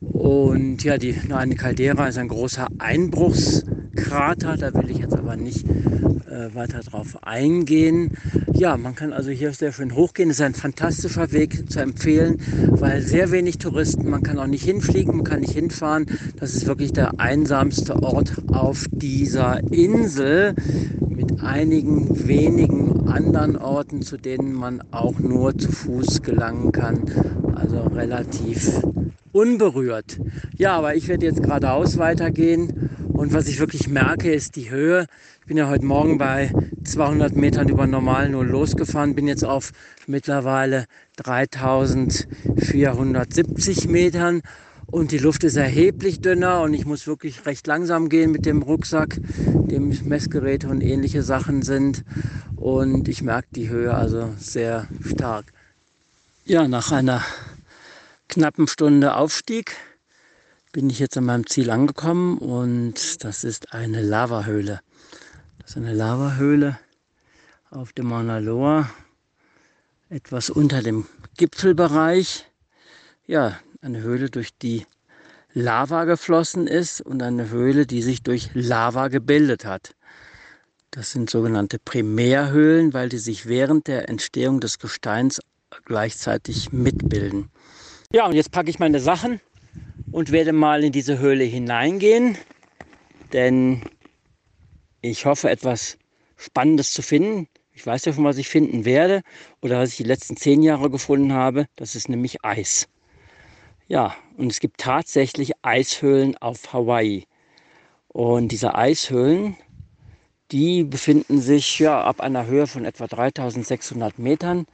Und 0.00 0.84
ja, 0.84 0.98
die, 0.98 1.16
eine 1.30 1.54
Caldera 1.54 2.08
ist 2.08 2.18
ein 2.18 2.28
großer 2.28 2.68
Einbruchskrater. 2.78 4.56
Da 4.56 4.74
will 4.74 4.90
ich 4.90 4.98
jetzt 4.98 5.16
aber 5.16 5.36
nicht 5.36 5.66
äh, 5.66 6.54
weiter 6.54 6.80
darauf 6.84 7.22
eingehen. 7.24 8.12
Ja, 8.52 8.76
man 8.76 8.94
kann 8.94 9.12
also 9.12 9.30
hier 9.30 9.52
sehr 9.52 9.72
schön 9.72 9.94
hochgehen. 9.94 10.30
Es 10.30 10.36
ist 10.36 10.44
ein 10.44 10.54
fantastischer 10.54 11.32
Weg 11.32 11.70
zu 11.70 11.80
empfehlen, 11.80 12.38
weil 12.70 13.00
sehr 13.02 13.30
wenig 13.30 13.58
Touristen, 13.58 14.10
man 14.10 14.22
kann 14.22 14.38
auch 14.38 14.46
nicht 14.46 14.64
hinfliegen, 14.64 15.16
man 15.16 15.24
kann 15.24 15.40
nicht 15.40 15.54
hinfahren. 15.54 16.06
Das 16.38 16.54
ist 16.54 16.66
wirklich 16.66 16.92
der 16.92 17.18
einsamste 17.18 18.02
Ort 18.02 18.32
auf 18.52 18.86
dieser 18.92 19.60
Insel 19.72 20.54
einigen 21.40 22.26
wenigen 22.26 23.08
anderen 23.08 23.56
Orten, 23.56 24.02
zu 24.02 24.16
denen 24.16 24.52
man 24.52 24.82
auch 24.90 25.18
nur 25.18 25.56
zu 25.56 25.70
Fuß 25.70 26.22
gelangen 26.22 26.72
kann. 26.72 27.02
Also 27.54 27.82
relativ 27.82 28.82
unberührt. 29.32 30.18
Ja, 30.56 30.76
aber 30.76 30.94
ich 30.94 31.08
werde 31.08 31.26
jetzt 31.26 31.42
geradeaus 31.42 31.98
weitergehen 31.98 32.90
und 33.12 33.32
was 33.32 33.48
ich 33.48 33.60
wirklich 33.60 33.88
merke, 33.88 34.32
ist 34.32 34.56
die 34.56 34.70
Höhe. 34.70 35.06
Ich 35.40 35.46
bin 35.46 35.56
ja 35.56 35.68
heute 35.68 35.86
Morgen 35.86 36.18
bei 36.18 36.52
200 36.84 37.36
Metern 37.36 37.68
über 37.68 37.86
Normal 37.86 38.28
nur 38.28 38.44
losgefahren, 38.44 39.14
bin 39.14 39.28
jetzt 39.28 39.44
auf 39.44 39.72
mittlerweile 40.06 40.86
3470 41.16 43.88
Metern 43.88 44.42
und 44.86 45.10
die 45.10 45.18
Luft 45.18 45.44
ist 45.44 45.56
erheblich 45.56 46.20
dünner 46.20 46.62
und 46.62 46.74
ich 46.74 46.86
muss 46.86 47.06
wirklich 47.06 47.46
recht 47.46 47.66
langsam 47.66 48.08
gehen 48.08 48.30
mit 48.30 48.46
dem 48.46 48.62
Rucksack, 48.62 49.18
dem 49.20 49.88
Messgeräte 50.04 50.68
und 50.68 50.80
ähnliche 50.80 51.22
Sachen 51.22 51.62
sind 51.62 52.04
und 52.56 53.08
ich 53.08 53.22
merke 53.22 53.48
die 53.52 53.68
Höhe 53.68 53.94
also 53.94 54.32
sehr 54.38 54.86
stark. 55.04 55.46
Ja, 56.44 56.68
nach 56.68 56.92
einer 56.92 57.22
knappen 58.28 58.68
Stunde 58.68 59.16
Aufstieg 59.16 59.76
bin 60.72 60.90
ich 60.90 60.98
jetzt 60.98 61.16
an 61.16 61.24
meinem 61.24 61.46
Ziel 61.46 61.70
angekommen 61.70 62.38
und 62.38 63.24
das 63.24 63.44
ist 63.44 63.72
eine 63.72 64.02
Lavahöhle. 64.02 64.80
Das 65.58 65.70
ist 65.70 65.76
eine 65.76 65.94
Lavahöhle 65.94 66.78
auf 67.70 67.92
dem 67.92 68.06
Mauna 68.06 68.38
Loa, 68.38 68.88
etwas 70.08 70.50
unter 70.50 70.82
dem 70.82 71.06
Gipfelbereich. 71.36 72.46
Ja, 73.26 73.58
eine 73.82 74.00
Höhle, 74.00 74.30
durch 74.30 74.50
die 74.56 74.86
Lava 75.52 76.04
geflossen 76.04 76.66
ist 76.66 77.00
und 77.00 77.22
eine 77.22 77.50
Höhle, 77.50 77.86
die 77.86 78.02
sich 78.02 78.22
durch 78.22 78.50
Lava 78.54 79.08
gebildet 79.08 79.64
hat. 79.64 79.94
Das 80.90 81.12
sind 81.12 81.30
sogenannte 81.30 81.78
Primärhöhlen, 81.78 82.92
weil 82.92 83.08
die 83.08 83.18
sich 83.18 83.46
während 83.46 83.86
der 83.86 84.08
Entstehung 84.08 84.60
des 84.60 84.78
Gesteins 84.78 85.40
gleichzeitig 85.84 86.72
mitbilden. 86.72 87.50
Ja, 88.12 88.26
und 88.26 88.34
jetzt 88.34 88.50
packe 88.50 88.70
ich 88.70 88.78
meine 88.78 89.00
Sachen 89.00 89.40
und 90.12 90.32
werde 90.32 90.52
mal 90.52 90.84
in 90.84 90.92
diese 90.92 91.18
Höhle 91.18 91.44
hineingehen, 91.44 92.38
denn 93.32 93.82
ich 95.00 95.26
hoffe 95.26 95.50
etwas 95.50 95.98
Spannendes 96.36 96.92
zu 96.92 97.02
finden. 97.02 97.48
Ich 97.72 97.86
weiß 97.86 98.04
ja 98.06 98.12
schon, 98.12 98.24
was 98.24 98.38
ich 98.38 98.48
finden 98.48 98.84
werde 98.84 99.22
oder 99.60 99.80
was 99.80 99.90
ich 99.90 99.96
die 99.98 100.04
letzten 100.04 100.36
zehn 100.36 100.62
Jahre 100.62 100.90
gefunden 100.90 101.32
habe. 101.32 101.66
Das 101.76 101.94
ist 101.94 102.08
nämlich 102.08 102.44
Eis. 102.44 102.88
Ja, 103.88 104.16
und 104.36 104.50
es 104.50 104.58
gibt 104.58 104.80
tatsächlich 104.80 105.52
Eishöhlen 105.62 106.36
auf 106.38 106.72
Hawaii. 106.72 107.26
Und 108.08 108.48
diese 108.48 108.74
Eishöhlen, 108.74 109.56
die 110.50 110.82
befinden 110.82 111.40
sich 111.40 111.78
ja 111.78 112.02
ab 112.02 112.20
einer 112.20 112.46
Höhe 112.46 112.66
von 112.66 112.84
etwa 112.84 113.06
3600 113.06 114.18
Metern. 114.18 114.66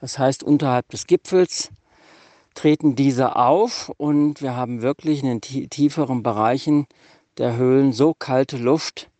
Das 0.00 0.18
heißt 0.18 0.42
unterhalb 0.42 0.88
des 0.88 1.06
Gipfels 1.06 1.70
treten 2.54 2.96
diese 2.96 3.36
auf 3.36 3.92
und 3.98 4.42
wir 4.42 4.56
haben 4.56 4.82
wirklich 4.82 5.22
in 5.22 5.40
den 5.40 5.70
tieferen 5.70 6.22
Bereichen 6.24 6.86
der 7.38 7.56
Höhlen 7.56 7.92
so 7.92 8.14
kalte 8.14 8.56
Luft, 8.56 9.10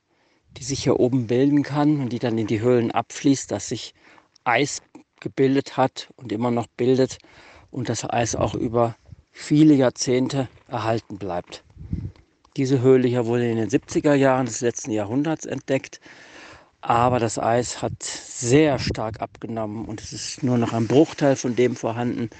die 0.56 0.64
sich 0.64 0.82
hier 0.82 0.98
oben 0.98 1.26
bilden 1.28 1.62
kann 1.62 2.00
und 2.00 2.12
die 2.12 2.18
dann 2.18 2.38
in 2.38 2.46
die 2.46 2.60
Höhlen 2.60 2.90
abfließt, 2.90 3.50
dass 3.52 3.68
sich 3.68 3.94
Eis 4.42 4.82
gebildet 5.20 5.76
hat 5.76 6.08
und 6.16 6.32
immer 6.32 6.50
noch 6.50 6.66
bildet 6.66 7.18
und 7.70 7.88
das 7.90 8.08
Eis 8.08 8.34
auch 8.34 8.54
über 8.54 8.96
viele 9.36 9.74
Jahrzehnte 9.74 10.48
erhalten 10.66 11.18
bleibt. 11.18 11.62
Diese 12.56 12.80
Höhle 12.80 13.06
hier 13.06 13.26
wurde 13.26 13.48
in 13.48 13.56
den 13.56 13.68
70er 13.68 14.14
Jahren 14.14 14.46
des 14.46 14.60
letzten 14.60 14.90
Jahrhunderts 14.90 15.44
entdeckt 15.44 16.00
aber 16.86 17.18
das 17.18 17.36
Eis 17.36 17.82
hat 17.82 18.00
sehr 18.00 18.78
stark 18.78 19.20
abgenommen 19.20 19.86
und 19.86 20.00
es 20.00 20.12
ist 20.12 20.44
nur 20.44 20.56
noch 20.56 20.72
ein 20.72 20.86
Bruchteil 20.86 21.34
von 21.34 21.56
dem 21.56 21.74
vorhanden, 21.74 22.30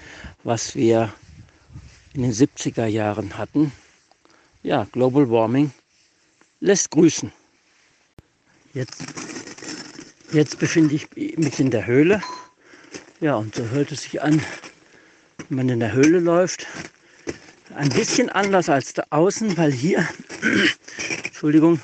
was 0.44 0.76
wir 0.76 1.12
in 2.14 2.22
den 2.22 2.32
70er 2.32 2.86
Jahren 2.86 3.38
hatten. 3.38 3.72
Ja, 4.62 4.86
Global 4.92 5.28
Warming 5.30 5.72
lässt 6.60 6.92
grüßen. 6.92 7.32
Jetzt, 8.72 9.04
jetzt 10.30 10.60
befinde 10.60 10.94
ich 10.94 11.08
mich 11.36 11.58
in 11.58 11.72
der 11.72 11.86
Höhle. 11.86 12.22
Ja, 13.20 13.34
und 13.34 13.56
so 13.56 13.64
hört 13.70 13.90
es 13.90 14.02
sich 14.02 14.22
an, 14.22 14.40
wenn 15.48 15.56
man 15.58 15.68
in 15.68 15.80
der 15.80 15.92
Höhle 15.92 16.20
läuft. 16.20 16.66
Ein 17.74 17.88
bisschen 17.90 18.28
anders 18.30 18.68
als 18.68 18.94
da 18.94 19.04
außen, 19.10 19.56
weil 19.56 19.72
hier, 19.72 20.06
Entschuldigung, 21.24 21.80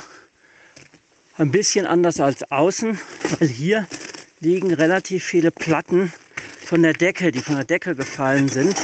ein 1.36 1.50
bisschen 1.50 1.86
anders 1.86 2.20
als 2.20 2.50
außen, 2.50 2.98
weil 3.38 3.48
hier 3.48 3.86
liegen 4.40 4.72
relativ 4.72 5.24
viele 5.24 5.50
Platten 5.50 6.12
von 6.64 6.82
der 6.82 6.92
Decke, 6.92 7.30
die 7.30 7.40
von 7.40 7.56
der 7.56 7.64
Decke 7.64 7.94
gefallen 7.94 8.48
sind, 8.48 8.76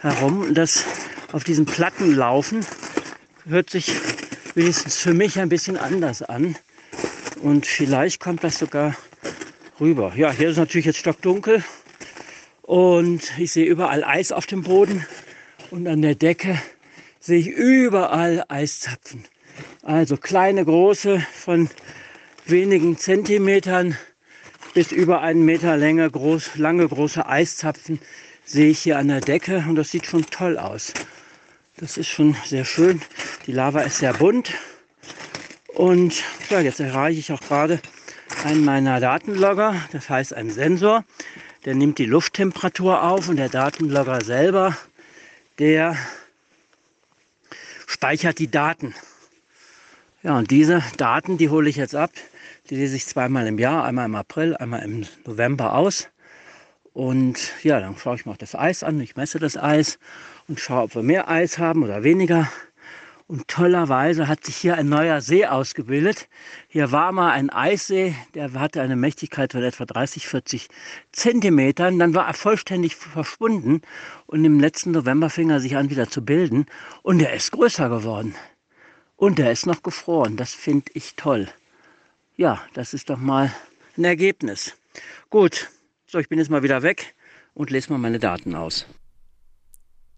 herum. 0.00 0.42
Und 0.42 0.54
das 0.54 0.84
auf 1.32 1.44
diesen 1.44 1.66
Platten 1.66 2.14
laufen 2.14 2.64
hört 3.46 3.70
sich 3.70 3.92
wenigstens 4.54 4.96
für 4.96 5.14
mich 5.14 5.38
ein 5.40 5.48
bisschen 5.48 5.76
anders 5.76 6.22
an. 6.22 6.56
Und 7.42 7.66
vielleicht 7.66 8.20
kommt 8.20 8.44
das 8.44 8.58
sogar 8.58 8.94
rüber. 9.80 10.12
Ja, 10.14 10.30
hier 10.30 10.50
ist 10.50 10.58
natürlich 10.58 10.86
jetzt 10.86 10.98
stockdunkel 10.98 11.64
und 12.62 13.38
ich 13.38 13.52
sehe 13.52 13.66
überall 13.66 14.04
Eis 14.04 14.32
auf 14.32 14.46
dem 14.46 14.62
Boden 14.62 15.06
und 15.70 15.86
an 15.86 16.02
der 16.02 16.14
Decke 16.14 16.60
sehe 17.20 17.38
ich 17.38 17.48
überall 17.48 18.44
Eiszapfen. 18.48 19.24
Also 19.82 20.16
kleine, 20.16 20.64
große, 20.64 21.24
von 21.32 21.68
wenigen 22.46 22.96
Zentimetern 22.96 23.96
bis 24.74 24.90
über 24.90 25.20
einen 25.20 25.44
Meter 25.44 25.76
Länge 25.76 26.10
groß, 26.10 26.56
lange 26.56 26.88
große 26.88 27.26
Eiszapfen 27.26 28.00
sehe 28.44 28.70
ich 28.70 28.80
hier 28.80 28.98
an 28.98 29.08
der 29.08 29.20
Decke 29.20 29.64
und 29.68 29.76
das 29.76 29.90
sieht 29.90 30.06
schon 30.06 30.24
toll 30.26 30.58
aus. 30.58 30.94
Das 31.76 31.96
ist 31.96 32.08
schon 32.08 32.36
sehr 32.44 32.64
schön. 32.64 33.02
Die 33.46 33.52
Lava 33.52 33.80
ist 33.82 33.98
sehr 33.98 34.14
bunt. 34.14 34.52
Und 35.74 36.22
ja, 36.50 36.60
jetzt 36.60 36.80
erreiche 36.80 37.18
ich 37.18 37.32
auch 37.32 37.40
gerade 37.40 37.80
einen 38.44 38.64
meiner 38.64 39.00
Datenlogger, 39.00 39.74
das 39.92 40.08
heißt 40.08 40.34
ein 40.34 40.50
Sensor, 40.50 41.04
der 41.64 41.74
nimmt 41.74 41.98
die 41.98 42.06
Lufttemperatur 42.06 43.02
auf 43.02 43.28
und 43.28 43.36
der 43.36 43.48
Datenlogger 43.48 44.22
selber, 44.22 44.76
der 45.58 45.96
speichert 47.86 48.38
die 48.38 48.50
Daten. 48.50 48.94
Ja, 50.22 50.38
und 50.38 50.50
diese 50.50 50.82
Daten, 50.96 51.38
die 51.38 51.48
hole 51.48 51.68
ich 51.68 51.76
jetzt 51.76 51.94
ab. 51.94 52.10
Die 52.70 52.76
lese 52.76 52.96
ich 52.96 53.06
zweimal 53.06 53.46
im 53.46 53.58
Jahr, 53.58 53.84
einmal 53.84 54.06
im 54.06 54.14
April, 54.14 54.56
einmal 54.56 54.82
im 54.82 55.06
November 55.26 55.74
aus. 55.74 56.08
Und 56.92 57.52
ja, 57.62 57.80
dann 57.80 57.96
schaue 57.96 58.16
ich 58.16 58.26
mir 58.26 58.32
auch 58.32 58.36
das 58.36 58.54
Eis 58.54 58.82
an. 58.82 59.00
Ich 59.00 59.16
messe 59.16 59.38
das 59.38 59.56
Eis 59.56 59.98
und 60.48 60.60
schaue, 60.60 60.82
ob 60.82 60.94
wir 60.94 61.02
mehr 61.02 61.28
Eis 61.28 61.58
haben 61.58 61.82
oder 61.82 62.02
weniger. 62.02 62.50
Und 63.32 63.48
tollerweise 63.48 64.28
hat 64.28 64.44
sich 64.44 64.56
hier 64.56 64.76
ein 64.76 64.90
neuer 64.90 65.22
See 65.22 65.46
ausgebildet. 65.46 66.28
Hier 66.68 66.92
war 66.92 67.12
mal 67.12 67.30
ein 67.30 67.48
Eissee, 67.48 68.14
der 68.34 68.52
hatte 68.52 68.82
eine 68.82 68.94
Mächtigkeit 68.94 69.52
von 69.52 69.62
etwa 69.62 69.86
30, 69.86 70.28
40 70.28 70.68
Zentimetern. 71.12 71.98
Dann 71.98 72.14
war 72.14 72.26
er 72.26 72.34
vollständig 72.34 72.94
verschwunden 72.94 73.80
und 74.26 74.44
im 74.44 74.60
letzten 74.60 74.90
November 74.90 75.30
fing 75.30 75.48
er 75.48 75.60
sich 75.60 75.78
an 75.78 75.88
wieder 75.88 76.10
zu 76.10 76.22
bilden 76.22 76.66
und 77.00 77.22
er 77.22 77.32
ist 77.32 77.52
größer 77.52 77.88
geworden. 77.88 78.34
Und 79.16 79.38
er 79.38 79.50
ist 79.50 79.64
noch 79.64 79.82
gefroren. 79.82 80.36
Das 80.36 80.52
finde 80.52 80.92
ich 80.92 81.16
toll. 81.16 81.48
Ja, 82.36 82.60
das 82.74 82.92
ist 82.92 83.08
doch 83.08 83.16
mal 83.16 83.50
ein 83.96 84.04
Ergebnis. 84.04 84.76
Gut, 85.30 85.70
so, 86.04 86.18
ich 86.18 86.28
bin 86.28 86.38
jetzt 86.38 86.50
mal 86.50 86.62
wieder 86.62 86.82
weg 86.82 87.14
und 87.54 87.70
lese 87.70 87.90
mal 87.92 87.98
meine 87.98 88.18
Daten 88.18 88.54
aus. 88.54 88.86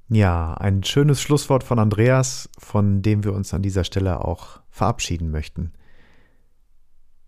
Ja, 0.09 0.55
ein 0.55 0.85
schönes 0.85 1.21
Schlusswort 1.23 1.65
von 1.65 1.79
Andreas, 1.79 2.51
von 2.59 3.01
dem 3.03 3.25
wir 3.25 3.33
uns 3.33 3.55
an 3.55 3.63
dieser 3.63 3.85
Stelle 3.85 4.25
auch 4.25 4.61
verabschieden 4.71 5.31
möchten. 5.31 5.73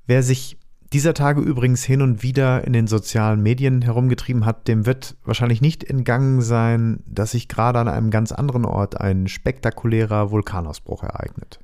Wer 0.06 0.22
sich 0.22 0.58
dieser 0.92 1.14
Tage 1.14 1.40
übrigens 1.40 1.84
hin 1.84 2.00
und 2.00 2.22
wieder 2.22 2.64
in 2.64 2.72
den 2.72 2.86
sozialen 2.86 3.42
Medien 3.42 3.82
herumgetrieben 3.82 4.44
hat, 4.44 4.68
dem 4.68 4.86
wird 4.86 5.16
wahrscheinlich 5.24 5.60
nicht 5.60 5.84
entgangen 5.84 6.42
sein, 6.42 7.02
dass 7.06 7.32
sich 7.32 7.48
gerade 7.48 7.78
an 7.78 7.88
einem 7.88 8.10
ganz 8.10 8.30
anderen 8.30 8.64
Ort 8.64 9.00
ein 9.00 9.26
spektakulärer 9.26 10.30
Vulkanausbruch 10.30 11.02
ereignet. 11.02 11.58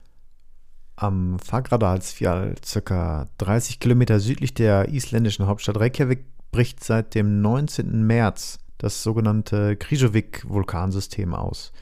Am 0.97 1.39
Fagradalsfjall, 1.39 2.57
circa 2.65 3.29
30 3.39 3.81
Kilometer 3.81 4.19
südlich 4.19 4.55
der 4.55 4.89
isländischen 4.89 5.47
Hauptstadt 5.47 5.79
Reykjavik, 5.79 6.25
bricht 6.51 6.83
seit 6.83 7.15
dem 7.15 7.41
19. 7.41 8.07
März 8.07 8.59
das 8.83 9.03
sogenannte 9.03 9.77
Krijovik-Vulkansystem 9.77 11.35
aus. 11.35 11.73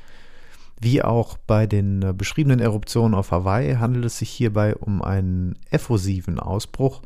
Wie 0.80 1.02
auch 1.02 1.36
bei 1.38 1.66
den 1.66 2.16
beschriebenen 2.16 2.60
Eruptionen 2.60 3.14
auf 3.14 3.32
Hawaii 3.32 3.74
handelt 3.74 4.04
es 4.04 4.18
sich 4.18 4.30
hierbei 4.30 4.76
um 4.76 5.02
einen 5.02 5.58
effusiven 5.70 6.38
Ausbruch, 6.38 7.02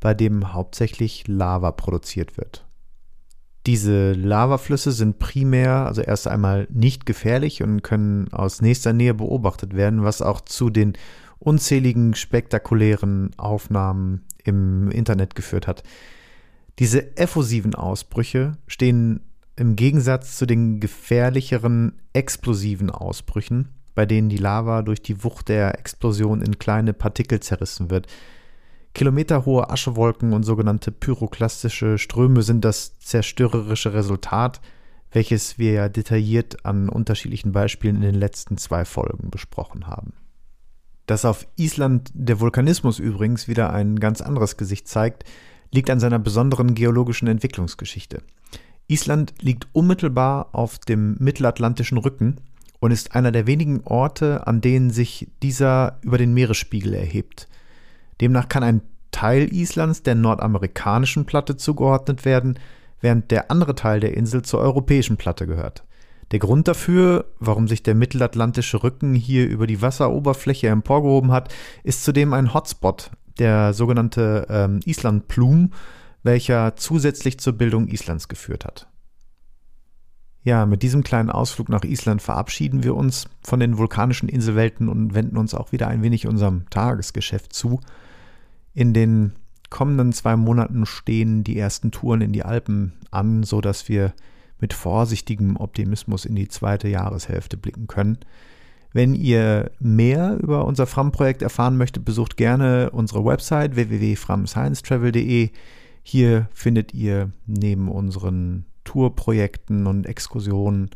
bei 0.00 0.14
dem 0.14 0.52
hauptsächlich 0.52 1.26
Lava 1.26 1.72
produziert 1.72 2.36
wird. 2.36 2.66
Diese 3.66 4.12
Lavaflüsse 4.12 4.92
sind 4.92 5.18
primär, 5.18 5.86
also 5.86 6.02
erst 6.02 6.28
einmal 6.28 6.68
nicht 6.70 7.04
gefährlich 7.04 7.64
und 7.64 7.82
können 7.82 8.32
aus 8.32 8.62
nächster 8.62 8.92
Nähe 8.92 9.14
beobachtet 9.14 9.74
werden, 9.74 10.04
was 10.04 10.22
auch 10.22 10.40
zu 10.40 10.70
den 10.70 10.92
unzähligen 11.40 12.14
spektakulären 12.14 13.30
Aufnahmen 13.36 14.24
im 14.44 14.90
Internet 14.92 15.34
geführt 15.34 15.66
hat. 15.66 15.82
Diese 16.78 17.16
effusiven 17.16 17.74
Ausbrüche 17.74 18.52
stehen 18.68 19.20
im 19.56 19.74
Gegensatz 19.74 20.36
zu 20.36 20.46
den 20.46 20.80
gefährlicheren 20.80 21.94
explosiven 22.12 22.90
Ausbrüchen, 22.90 23.68
bei 23.94 24.04
denen 24.06 24.28
die 24.28 24.36
Lava 24.36 24.82
durch 24.82 25.02
die 25.02 25.24
Wucht 25.24 25.48
der 25.48 25.78
Explosion 25.78 26.42
in 26.42 26.58
kleine 26.58 26.92
Partikel 26.92 27.40
zerrissen 27.40 27.90
wird. 27.90 28.06
Kilometerhohe 28.94 29.70
Aschewolken 29.70 30.32
und 30.32 30.42
sogenannte 30.42 30.92
pyroklastische 30.92 31.98
Ströme 31.98 32.42
sind 32.42 32.64
das 32.64 32.98
zerstörerische 32.98 33.94
Resultat, 33.94 34.60
welches 35.10 35.58
wir 35.58 35.72
ja 35.72 35.88
detailliert 35.88 36.64
an 36.66 36.88
unterschiedlichen 36.88 37.52
Beispielen 37.52 37.96
in 37.96 38.02
den 38.02 38.14
letzten 38.14 38.58
zwei 38.58 38.84
Folgen 38.84 39.30
besprochen 39.30 39.86
haben. 39.86 40.12
Dass 41.06 41.24
auf 41.24 41.46
Island 41.56 42.10
der 42.14 42.40
Vulkanismus 42.40 42.98
übrigens 42.98 43.48
wieder 43.48 43.72
ein 43.72 43.98
ganz 44.00 44.20
anderes 44.20 44.56
Gesicht 44.56 44.88
zeigt, 44.88 45.24
liegt 45.72 45.88
an 45.88 46.00
seiner 46.00 46.18
besonderen 46.18 46.74
geologischen 46.74 47.28
Entwicklungsgeschichte. 47.28 48.22
Island 48.88 49.34
liegt 49.40 49.66
unmittelbar 49.72 50.50
auf 50.52 50.78
dem 50.78 51.16
mittelatlantischen 51.18 51.98
Rücken 51.98 52.36
und 52.78 52.90
ist 52.90 53.14
einer 53.14 53.32
der 53.32 53.46
wenigen 53.46 53.82
Orte, 53.84 54.46
an 54.46 54.60
denen 54.60 54.90
sich 54.90 55.28
dieser 55.42 55.98
über 56.02 56.18
den 56.18 56.34
Meeresspiegel 56.34 56.94
erhebt. 56.94 57.48
Demnach 58.20 58.48
kann 58.48 58.62
ein 58.62 58.82
Teil 59.10 59.52
Islands 59.52 60.02
der 60.02 60.14
nordamerikanischen 60.14 61.24
Platte 61.24 61.56
zugeordnet 61.56 62.24
werden, 62.24 62.58
während 63.00 63.30
der 63.30 63.50
andere 63.50 63.74
Teil 63.74 64.00
der 64.00 64.16
Insel 64.16 64.42
zur 64.42 64.60
europäischen 64.60 65.16
Platte 65.16 65.46
gehört. 65.46 65.84
Der 66.32 66.38
Grund 66.38 66.66
dafür, 66.66 67.26
warum 67.38 67.68
sich 67.68 67.82
der 67.82 67.94
mittelatlantische 67.94 68.82
Rücken 68.82 69.14
hier 69.14 69.48
über 69.48 69.66
die 69.66 69.80
Wasseroberfläche 69.80 70.68
emporgehoben 70.68 71.30
hat, 71.30 71.54
ist 71.84 72.04
zudem 72.04 72.32
ein 72.32 72.52
Hotspot, 72.52 73.10
der 73.38 73.72
sogenannte 73.72 74.46
ähm, 74.50 74.80
Island-Plum, 74.84 75.72
welcher 76.26 76.76
zusätzlich 76.76 77.38
zur 77.38 77.54
Bildung 77.54 77.88
Islands 77.88 78.28
geführt 78.28 78.66
hat. 78.66 78.88
Ja, 80.42 80.64
mit 80.64 80.82
diesem 80.82 81.02
kleinen 81.02 81.30
Ausflug 81.30 81.68
nach 81.68 81.82
Island 81.82 82.22
verabschieden 82.22 82.84
wir 82.84 82.94
uns 82.94 83.28
von 83.42 83.58
den 83.58 83.78
vulkanischen 83.78 84.28
Inselwelten 84.28 84.88
und 84.88 85.14
wenden 85.14 85.38
uns 85.38 85.54
auch 85.54 85.72
wieder 85.72 85.88
ein 85.88 86.02
wenig 86.02 86.26
unserem 86.28 86.70
Tagesgeschäft 86.70 87.52
zu. 87.52 87.80
In 88.72 88.92
den 88.92 89.32
kommenden 89.70 90.12
zwei 90.12 90.36
Monaten 90.36 90.86
stehen 90.86 91.42
die 91.42 91.58
ersten 91.58 91.90
Touren 91.90 92.20
in 92.20 92.32
die 92.32 92.44
Alpen 92.44 92.92
an, 93.10 93.42
so 93.42 93.60
dass 93.60 93.88
wir 93.88 94.12
mit 94.60 94.72
vorsichtigem 94.72 95.56
Optimismus 95.56 96.24
in 96.24 96.36
die 96.36 96.48
zweite 96.48 96.88
Jahreshälfte 96.88 97.56
blicken 97.56 97.88
können. 97.88 98.18
Wenn 98.92 99.14
ihr 99.14 99.72
mehr 99.80 100.38
über 100.40 100.64
unser 100.64 100.86
Fram-Projekt 100.86 101.42
erfahren 101.42 101.76
möchtet, 101.76 102.04
besucht 102.04 102.36
gerne 102.36 102.90
unsere 102.92 103.24
Website 103.24 103.74
www.framsciencetravel.de. 103.74 105.50
Hier 106.08 106.48
findet 106.52 106.94
ihr 106.94 107.32
neben 107.46 107.88
unseren 107.88 108.64
Tourprojekten 108.84 109.88
und 109.88 110.06
Exkursionen 110.06 110.90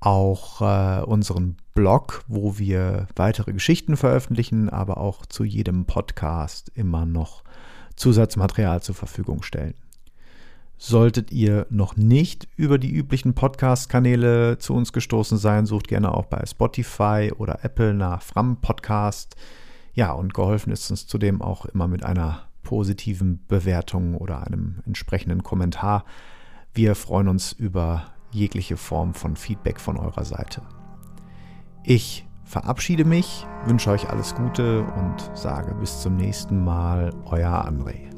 auch 0.00 0.62
äh, 0.62 1.02
unseren 1.04 1.58
Blog, 1.74 2.24
wo 2.28 2.56
wir 2.56 3.08
weitere 3.14 3.52
Geschichten 3.52 3.94
veröffentlichen, 3.94 4.70
aber 4.70 4.96
auch 4.96 5.26
zu 5.26 5.44
jedem 5.44 5.84
Podcast 5.84 6.72
immer 6.74 7.04
noch 7.04 7.44
Zusatzmaterial 7.94 8.82
zur 8.82 8.94
Verfügung 8.94 9.42
stellen. 9.42 9.74
Solltet 10.78 11.30
ihr 11.30 11.66
noch 11.68 11.96
nicht 11.96 12.48
über 12.56 12.78
die 12.78 12.90
üblichen 12.90 13.34
Podcast-Kanäle 13.34 14.56
zu 14.56 14.72
uns 14.72 14.94
gestoßen 14.94 15.36
sein, 15.36 15.66
sucht 15.66 15.88
gerne 15.88 16.14
auch 16.14 16.24
bei 16.24 16.42
Spotify 16.46 17.32
oder 17.36 17.62
Apple 17.66 17.92
nach 17.92 18.22
Fram 18.22 18.62
Podcast. 18.62 19.36
Ja, 19.92 20.12
und 20.12 20.32
geholfen 20.32 20.72
ist 20.72 20.90
uns 20.90 21.06
zudem 21.06 21.42
auch 21.42 21.66
immer 21.66 21.86
mit 21.86 22.02
einer 22.02 22.46
positiven 22.62 23.44
Bewertung 23.46 24.16
oder 24.16 24.46
einem 24.46 24.82
entsprechenden 24.86 25.42
Kommentar. 25.42 26.04
Wir 26.74 26.94
freuen 26.94 27.28
uns 27.28 27.52
über 27.52 28.04
jegliche 28.30 28.76
Form 28.76 29.14
von 29.14 29.36
Feedback 29.36 29.80
von 29.80 29.96
eurer 29.96 30.24
Seite. 30.24 30.62
Ich 31.84 32.26
verabschiede 32.44 33.04
mich, 33.04 33.46
wünsche 33.66 33.90
euch 33.90 34.08
alles 34.08 34.34
Gute 34.34 34.82
und 34.84 35.30
sage 35.36 35.74
bis 35.74 36.00
zum 36.00 36.16
nächsten 36.16 36.64
Mal, 36.64 37.12
euer 37.26 37.66
André. 37.66 38.10